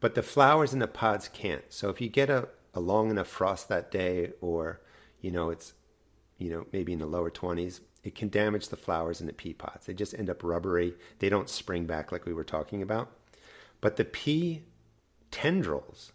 But 0.01 0.14
the 0.14 0.22
flowers 0.22 0.72
and 0.72 0.80
the 0.80 0.86
pods 0.86 1.28
can't. 1.28 1.64
So 1.68 1.91
if 1.91 2.01
you 2.01 2.09
get 2.09 2.30
a, 2.30 2.49
a 2.72 2.80
long 2.80 3.11
enough 3.11 3.28
frost 3.28 3.68
that 3.68 3.91
day, 3.91 4.32
or 4.41 4.80
you 5.20 5.30
know 5.30 5.51
it's 5.51 5.74
you 6.38 6.49
know 6.49 6.64
maybe 6.72 6.95
in 6.95 7.01
the 7.01 7.07
lower 7.07 7.30
20s, 7.30 7.80
it 8.03 8.14
can 8.14 8.30
damage 8.30 8.70
the 8.70 8.78
flowers 8.78 9.20
and 9.20 9.28
the 9.28 9.34
pea 9.34 9.53
pods. 9.53 9.84
They 9.84 9.93
just 9.93 10.14
end 10.14 10.30
up 10.30 10.43
rubbery. 10.43 10.95
They 11.18 11.28
don't 11.28 11.51
spring 11.51 11.84
back 11.84 12.11
like 12.11 12.24
we 12.24 12.32
were 12.32 12.43
talking 12.43 12.80
about. 12.80 13.11
But 13.82 13.97
the 13.97 14.07
pea 14.07 14.62
tendrils 15.30 16.12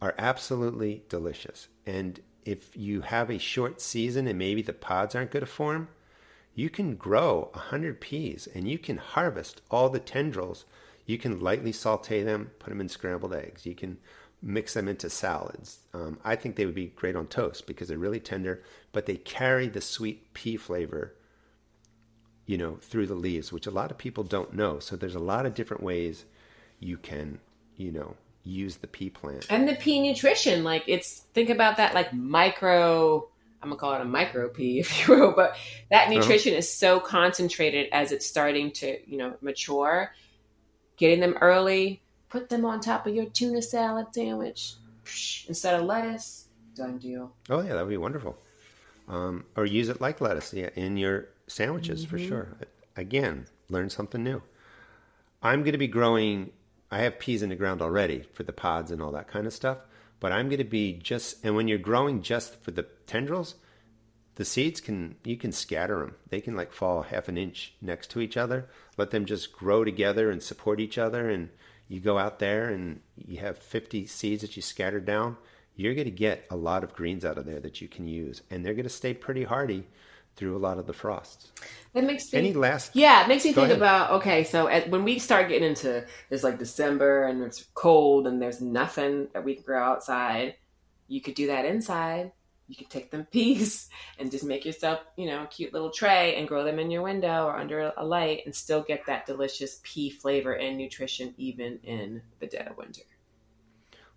are 0.00 0.14
absolutely 0.16 1.02
delicious. 1.08 1.66
And 1.84 2.20
if 2.44 2.76
you 2.76 3.00
have 3.00 3.30
a 3.30 3.38
short 3.38 3.80
season 3.80 4.28
and 4.28 4.38
maybe 4.38 4.62
the 4.62 4.72
pods 4.72 5.16
aren't 5.16 5.32
going 5.32 5.44
to 5.44 5.50
form, 5.50 5.88
you 6.56 6.70
can 6.70 6.96
grow 6.96 7.50
100 7.52 8.00
peas 8.00 8.48
and 8.52 8.66
you 8.66 8.78
can 8.78 8.96
harvest 8.96 9.60
all 9.70 9.90
the 9.90 10.00
tendrils. 10.00 10.64
You 11.04 11.18
can 11.18 11.38
lightly 11.38 11.70
saute 11.70 12.22
them, 12.22 12.50
put 12.58 12.70
them 12.70 12.80
in 12.80 12.88
scrambled 12.88 13.34
eggs. 13.34 13.66
You 13.66 13.74
can 13.74 13.98
mix 14.42 14.72
them 14.72 14.88
into 14.88 15.10
salads. 15.10 15.80
Um, 15.92 16.18
I 16.24 16.34
think 16.34 16.56
they 16.56 16.64
would 16.64 16.74
be 16.74 16.86
great 16.86 17.14
on 17.14 17.26
toast 17.26 17.66
because 17.66 17.88
they're 17.88 17.98
really 17.98 18.20
tender, 18.20 18.62
but 18.92 19.04
they 19.04 19.16
carry 19.16 19.68
the 19.68 19.82
sweet 19.82 20.32
pea 20.32 20.56
flavor, 20.56 21.14
you 22.46 22.56
know, 22.56 22.78
through 22.80 23.06
the 23.06 23.14
leaves, 23.14 23.52
which 23.52 23.66
a 23.66 23.70
lot 23.70 23.90
of 23.90 23.98
people 23.98 24.24
don't 24.24 24.54
know. 24.54 24.78
So 24.78 24.96
there's 24.96 25.14
a 25.14 25.20
lot 25.20 25.44
of 25.44 25.54
different 25.54 25.82
ways 25.82 26.24
you 26.80 26.96
can, 26.96 27.38
you 27.76 27.92
know, 27.92 28.16
use 28.44 28.76
the 28.76 28.86
pea 28.86 29.10
plant. 29.10 29.46
And 29.50 29.68
the 29.68 29.74
pea 29.74 30.00
nutrition, 30.00 30.64
like 30.64 30.84
it's 30.86 31.20
think 31.34 31.50
about 31.50 31.76
that 31.76 31.92
like 31.92 32.14
micro 32.14 33.28
I'm 33.66 33.70
gonna 33.70 33.80
call 33.80 33.94
it 33.94 34.00
a 34.00 34.04
micro 34.04 34.48
pea, 34.48 34.78
if 34.80 35.08
you 35.08 35.14
will, 35.14 35.32
but 35.32 35.56
that 35.90 36.04
uh-huh. 36.04 36.14
nutrition 36.14 36.52
uh-huh. 36.52 36.58
is 36.58 36.72
so 36.72 37.00
concentrated 37.00 37.88
as 37.92 38.12
it's 38.12 38.24
starting 38.24 38.70
to, 38.72 38.98
you 39.10 39.18
know, 39.18 39.34
mature. 39.40 40.14
Getting 40.96 41.20
them 41.20 41.36
early, 41.42 42.00
put 42.30 42.48
them 42.48 42.64
on 42.64 42.80
top 42.80 43.06
of 43.06 43.14
your 43.14 43.26
tuna 43.26 43.60
salad 43.60 44.06
sandwich 44.12 44.76
instead 45.46 45.78
of 45.78 45.84
lettuce. 45.84 46.48
Done 46.74 46.98
deal. 46.98 47.32
Oh 47.50 47.60
yeah, 47.60 47.74
that 47.74 47.82
would 47.82 47.90
be 47.90 47.96
wonderful. 47.96 48.38
Um, 49.08 49.44
or 49.56 49.66
use 49.66 49.88
it 49.88 50.00
like 50.00 50.20
lettuce, 50.20 50.54
yeah, 50.54 50.70
in 50.74 50.96
your 50.96 51.28
sandwiches 51.48 52.06
mm-hmm. 52.06 52.10
for 52.10 52.18
sure. 52.18 52.56
Again, 52.96 53.46
learn 53.68 53.90
something 53.90 54.22
new. 54.22 54.42
I'm 55.42 55.60
going 55.60 55.72
to 55.72 55.78
be 55.78 55.86
growing. 55.86 56.50
I 56.90 57.00
have 57.00 57.18
peas 57.18 57.42
in 57.42 57.50
the 57.50 57.56
ground 57.56 57.82
already 57.82 58.24
for 58.32 58.42
the 58.42 58.52
pods 58.52 58.90
and 58.90 59.02
all 59.02 59.12
that 59.12 59.28
kind 59.28 59.46
of 59.46 59.52
stuff 59.52 59.78
but 60.20 60.32
I'm 60.32 60.48
going 60.48 60.58
to 60.58 60.64
be 60.64 60.94
just, 60.94 61.44
and 61.44 61.54
when 61.54 61.68
you're 61.68 61.78
growing 61.78 62.22
just 62.22 62.62
for 62.62 62.70
the 62.70 62.86
tendrils, 63.06 63.56
the 64.36 64.44
seeds 64.44 64.80
can, 64.80 65.16
you 65.24 65.36
can 65.36 65.52
scatter 65.52 66.00
them. 66.00 66.14
They 66.28 66.40
can 66.40 66.56
like 66.56 66.72
fall 66.72 67.02
half 67.02 67.28
an 67.28 67.38
inch 67.38 67.74
next 67.80 68.10
to 68.10 68.20
each 68.20 68.36
other. 68.36 68.68
Let 68.96 69.10
them 69.10 69.24
just 69.24 69.52
grow 69.52 69.84
together 69.84 70.30
and 70.30 70.42
support 70.42 70.80
each 70.80 70.98
other. 70.98 71.28
And 71.28 71.50
you 71.88 72.00
go 72.00 72.18
out 72.18 72.38
there 72.38 72.68
and 72.68 73.00
you 73.16 73.38
have 73.38 73.58
50 73.58 74.06
seeds 74.06 74.42
that 74.42 74.56
you 74.56 74.62
scattered 74.62 75.04
down. 75.04 75.36
You're 75.74 75.94
going 75.94 76.06
to 76.06 76.10
get 76.10 76.46
a 76.50 76.56
lot 76.56 76.84
of 76.84 76.94
greens 76.94 77.24
out 77.24 77.38
of 77.38 77.46
there 77.46 77.60
that 77.60 77.80
you 77.80 77.88
can 77.88 78.06
use. 78.06 78.42
And 78.50 78.64
they're 78.64 78.74
going 78.74 78.84
to 78.84 78.90
stay 78.90 79.14
pretty 79.14 79.44
hardy 79.44 79.86
through 80.36 80.56
a 80.56 80.58
lot 80.58 80.78
of 80.78 80.86
the 80.86 80.92
frosts. 80.92 81.50
That 81.96 82.04
makes 82.04 82.30
me 82.30 82.38
any 82.38 82.52
last 82.52 82.94
yeah, 82.94 83.24
it 83.24 83.28
makes 83.28 83.42
me 83.42 83.54
think 83.54 83.68
ahead. 83.68 83.78
about 83.78 84.10
okay. 84.20 84.44
So 84.44 84.68
at, 84.68 84.90
when 84.90 85.02
we 85.02 85.18
start 85.18 85.48
getting 85.48 85.66
into 85.66 86.04
it's 86.28 86.44
like 86.44 86.58
December 86.58 87.24
and 87.24 87.42
it's 87.42 87.64
cold 87.72 88.26
and 88.26 88.40
there's 88.40 88.60
nothing 88.60 89.28
that 89.32 89.42
we 89.42 89.54
can 89.54 89.64
grow 89.64 89.82
outside, 89.82 90.56
you 91.08 91.22
could 91.22 91.34
do 91.34 91.46
that 91.46 91.64
inside. 91.64 92.32
You 92.68 92.76
could 92.76 92.90
take 92.90 93.10
them 93.10 93.24
peas 93.32 93.88
and 94.18 94.30
just 94.30 94.44
make 94.44 94.66
yourself, 94.66 95.00
you 95.16 95.24
know, 95.24 95.44
a 95.44 95.46
cute 95.46 95.72
little 95.72 95.88
tray 95.88 96.36
and 96.36 96.46
grow 96.46 96.64
them 96.64 96.78
in 96.78 96.90
your 96.90 97.00
window 97.00 97.46
or 97.46 97.56
under 97.56 97.90
a 97.96 98.04
light 98.04 98.42
and 98.44 98.54
still 98.54 98.82
get 98.82 99.06
that 99.06 99.24
delicious 99.24 99.80
pea 99.82 100.10
flavor 100.10 100.52
and 100.52 100.76
nutrition 100.76 101.32
even 101.38 101.78
in 101.82 102.20
the 102.40 102.46
dead 102.46 102.68
of 102.68 102.76
winter. 102.76 103.04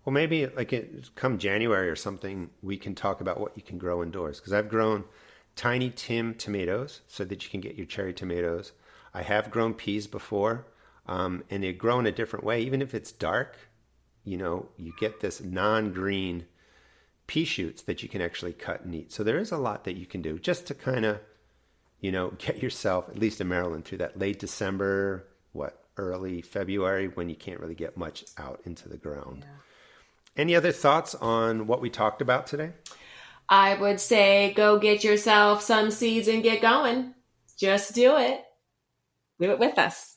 Well, 0.04 0.12
maybe 0.12 0.46
like 0.48 0.74
it, 0.74 1.14
come 1.14 1.38
January 1.38 1.88
or 1.88 1.96
something, 1.96 2.50
we 2.60 2.76
can 2.76 2.94
talk 2.94 3.22
about 3.22 3.40
what 3.40 3.52
you 3.56 3.62
can 3.62 3.78
grow 3.78 4.02
indoors 4.02 4.38
because 4.38 4.52
I've 4.52 4.68
grown 4.68 5.04
tiny 5.56 5.90
Tim 5.90 6.34
tomatoes 6.34 7.00
so 7.06 7.24
that 7.24 7.44
you 7.44 7.50
can 7.50 7.60
get 7.60 7.76
your 7.76 7.86
cherry 7.86 8.12
tomatoes. 8.12 8.72
I 9.12 9.22
have 9.22 9.50
grown 9.50 9.74
peas 9.74 10.06
before, 10.06 10.66
um, 11.06 11.44
and 11.50 11.62
they 11.62 11.72
grow 11.72 11.98
in 11.98 12.06
a 12.06 12.12
different 12.12 12.44
way. 12.44 12.62
Even 12.62 12.82
if 12.82 12.94
it's 12.94 13.12
dark, 13.12 13.56
you 14.24 14.36
know, 14.36 14.68
you 14.76 14.92
get 14.98 15.20
this 15.20 15.40
non 15.40 15.92
green 15.92 16.46
pea 17.26 17.44
shoots 17.44 17.82
that 17.82 18.02
you 18.02 18.08
can 18.08 18.20
actually 18.20 18.52
cut 18.52 18.82
and 18.84 18.94
eat. 18.94 19.12
So 19.12 19.22
there 19.22 19.38
is 19.38 19.52
a 19.52 19.56
lot 19.56 19.84
that 19.84 19.96
you 19.96 20.06
can 20.06 20.22
do 20.22 20.38
just 20.38 20.66
to 20.66 20.74
kind 20.74 21.04
of, 21.04 21.20
you 22.00 22.10
know, 22.10 22.32
get 22.38 22.62
yourself, 22.62 23.08
at 23.08 23.18
least 23.18 23.40
in 23.40 23.48
Maryland, 23.48 23.84
through 23.84 23.98
that 23.98 24.18
late 24.18 24.38
December, 24.38 25.26
what, 25.52 25.84
early 25.96 26.40
February 26.42 27.08
when 27.08 27.28
you 27.28 27.36
can't 27.36 27.60
really 27.60 27.74
get 27.74 27.96
much 27.96 28.24
out 28.38 28.60
into 28.64 28.88
the 28.88 28.96
ground. 28.96 29.44
Yeah. 29.46 30.42
Any 30.42 30.56
other 30.56 30.72
thoughts 30.72 31.14
on 31.14 31.66
what 31.66 31.80
we 31.80 31.90
talked 31.90 32.22
about 32.22 32.46
today? 32.46 32.72
I 33.50 33.74
would 33.74 34.00
say 34.00 34.54
go 34.56 34.78
get 34.78 35.02
yourself 35.02 35.62
some 35.62 35.90
seeds 35.90 36.28
and 36.28 36.40
get 36.40 36.62
going. 36.62 37.14
Just 37.58 37.94
do 37.94 38.16
it. 38.16 38.44
Do 39.40 39.50
it 39.50 39.58
with 39.58 39.76
us. 39.76 40.16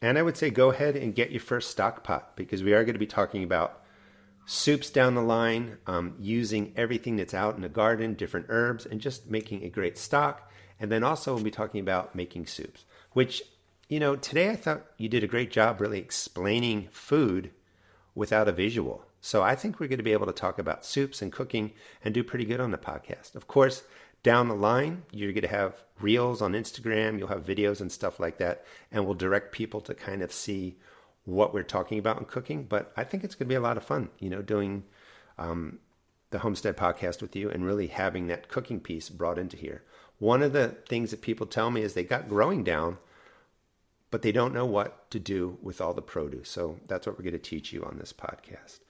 And 0.00 0.16
I 0.16 0.22
would 0.22 0.36
say 0.36 0.48
go 0.48 0.70
ahead 0.70 0.94
and 0.96 1.14
get 1.14 1.32
your 1.32 1.40
first 1.40 1.72
stock 1.72 2.04
pot 2.04 2.36
because 2.36 2.62
we 2.62 2.72
are 2.72 2.84
going 2.84 2.94
to 2.94 3.00
be 3.00 3.06
talking 3.06 3.42
about 3.42 3.82
soups 4.46 4.90
down 4.90 5.14
the 5.14 5.22
line, 5.22 5.78
um, 5.86 6.14
using 6.18 6.72
everything 6.76 7.16
that's 7.16 7.34
out 7.34 7.56
in 7.56 7.62
the 7.62 7.68
garden, 7.68 8.14
different 8.14 8.46
herbs, 8.48 8.86
and 8.86 9.00
just 9.00 9.28
making 9.28 9.64
a 9.64 9.68
great 9.68 9.98
stock. 9.98 10.50
And 10.78 10.90
then 10.90 11.02
also 11.02 11.34
we'll 11.34 11.44
be 11.44 11.50
talking 11.50 11.80
about 11.80 12.14
making 12.14 12.46
soups, 12.46 12.84
which, 13.12 13.42
you 13.88 13.98
know, 13.98 14.14
today 14.14 14.50
I 14.50 14.56
thought 14.56 14.86
you 14.96 15.08
did 15.08 15.24
a 15.24 15.28
great 15.28 15.50
job 15.50 15.80
really 15.80 15.98
explaining 15.98 16.88
food 16.92 17.50
without 18.14 18.48
a 18.48 18.52
visual. 18.52 19.04
So 19.20 19.42
I 19.42 19.54
think 19.54 19.78
we're 19.78 19.88
going 19.88 19.98
to 19.98 20.04
be 20.04 20.12
able 20.12 20.26
to 20.26 20.32
talk 20.32 20.58
about 20.58 20.84
soups 20.84 21.20
and 21.20 21.30
cooking 21.30 21.72
and 22.04 22.14
do 22.14 22.24
pretty 22.24 22.44
good 22.44 22.60
on 22.60 22.70
the 22.70 22.78
podcast. 22.78 23.34
Of 23.34 23.46
course, 23.46 23.82
down 24.22 24.48
the 24.48 24.54
line, 24.54 25.02
you're 25.12 25.32
going 25.32 25.42
to 25.42 25.48
have 25.48 25.84
reels 26.00 26.42
on 26.42 26.52
Instagram, 26.52 27.18
you'll 27.18 27.28
have 27.28 27.44
videos 27.44 27.80
and 27.80 27.92
stuff 27.92 28.18
like 28.18 28.38
that, 28.38 28.64
and 28.90 29.04
we'll 29.04 29.14
direct 29.14 29.52
people 29.52 29.80
to 29.82 29.94
kind 29.94 30.22
of 30.22 30.32
see 30.32 30.78
what 31.24 31.52
we're 31.52 31.62
talking 31.62 31.98
about 31.98 32.18
in 32.18 32.24
cooking. 32.24 32.64
But 32.64 32.92
I 32.96 33.04
think 33.04 33.24
it's 33.24 33.34
going 33.34 33.46
to 33.46 33.52
be 33.52 33.56
a 33.56 33.60
lot 33.60 33.76
of 33.76 33.84
fun, 33.84 34.10
you 34.18 34.30
know, 34.30 34.42
doing 34.42 34.84
um, 35.38 35.78
the 36.30 36.40
Homestead 36.40 36.76
podcast 36.76 37.20
with 37.20 37.36
you 37.36 37.50
and 37.50 37.64
really 37.64 37.88
having 37.88 38.26
that 38.28 38.48
cooking 38.48 38.80
piece 38.80 39.08
brought 39.08 39.38
into 39.38 39.56
here. 39.56 39.82
One 40.18 40.42
of 40.42 40.52
the 40.52 40.76
things 40.88 41.10
that 41.10 41.22
people 41.22 41.46
tell 41.46 41.70
me 41.70 41.82
is 41.82 41.94
they 41.94 42.04
got 42.04 42.28
growing 42.28 42.62
down, 42.62 42.98
but 44.10 44.22
they 44.22 44.32
don't 44.32 44.54
know 44.54 44.66
what 44.66 45.10
to 45.10 45.18
do 45.18 45.58
with 45.62 45.80
all 45.80 45.94
the 45.94 46.02
produce. 46.02 46.50
So 46.50 46.78
that's 46.86 47.06
what 47.06 47.16
we're 47.16 47.24
going 47.24 47.32
to 47.32 47.38
teach 47.38 47.72
you 47.72 47.84
on 47.84 47.96
this 47.98 48.12
podcast. 48.12 48.80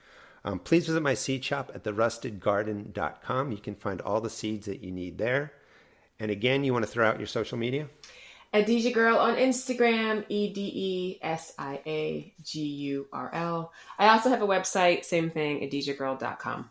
Um, 0.45 0.59
please 0.59 0.86
visit 0.86 1.03
my 1.03 1.14
seed 1.14 1.45
shop 1.45 1.70
at 1.74 1.84
therustedgarden.com. 1.84 3.53
You 3.53 3.59
can 3.59 3.74
find 3.74 4.01
all 4.01 4.20
the 4.20 4.30
seeds 4.30 4.66
that 4.66 4.82
you 4.82 4.91
need 4.91 5.18
there. 5.18 5.53
And 6.18 6.30
again, 6.30 6.64
you 6.64 6.72
want 6.72 6.84
to 6.84 6.91
throw 6.91 7.09
out 7.09 7.18
your 7.18 7.26
social 7.26 7.59
media? 7.59 7.88
Edesiagurl 8.53 8.95
Girl 8.95 9.16
on 9.16 9.36
Instagram, 9.36 10.24
E 10.28 10.53
D 10.53 10.72
E 10.74 11.18
S 11.22 11.55
I 11.59 11.80
A 11.86 12.34
G 12.43 12.61
U 12.61 13.07
R 13.12 13.30
L. 13.32 13.72
I 13.99 14.09
also 14.09 14.28
have 14.28 14.43
a 14.43 14.47
website, 14.47 15.05
same 15.05 15.30
thing, 15.30 15.61
edesiagurl.com. 15.61 16.68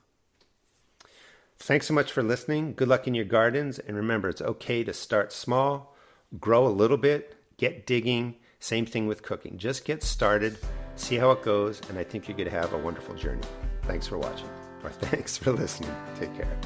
Thanks 1.57 1.87
so 1.87 1.93
much 1.93 2.11
for 2.11 2.23
listening. 2.23 2.73
Good 2.73 2.87
luck 2.87 3.07
in 3.07 3.13
your 3.13 3.25
gardens. 3.25 3.79
And 3.79 3.95
remember, 3.95 4.29
it's 4.29 4.41
okay 4.41 4.83
to 4.83 4.93
start 4.93 5.31
small, 5.31 5.95
grow 6.39 6.65
a 6.65 6.69
little 6.69 6.97
bit, 6.97 7.35
get 7.57 7.85
digging. 7.85 8.35
Same 8.59 8.85
thing 8.85 9.07
with 9.07 9.23
cooking. 9.23 9.57
Just 9.57 9.85
get 9.85 10.03
started 10.03 10.57
see 10.99 11.15
how 11.15 11.31
it 11.31 11.41
goes, 11.41 11.81
and 11.89 11.97
I 11.97 12.03
think 12.03 12.27
you're 12.27 12.37
going 12.37 12.49
to 12.49 12.55
have 12.55 12.73
a 12.73 12.77
wonderful 12.77 13.15
journey. 13.15 13.41
Thanks 13.83 14.07
for 14.07 14.17
watching, 14.17 14.49
or 14.83 14.89
thanks 14.89 15.37
for 15.37 15.51
listening. 15.51 15.95
Take 16.19 16.35
care. 16.35 16.57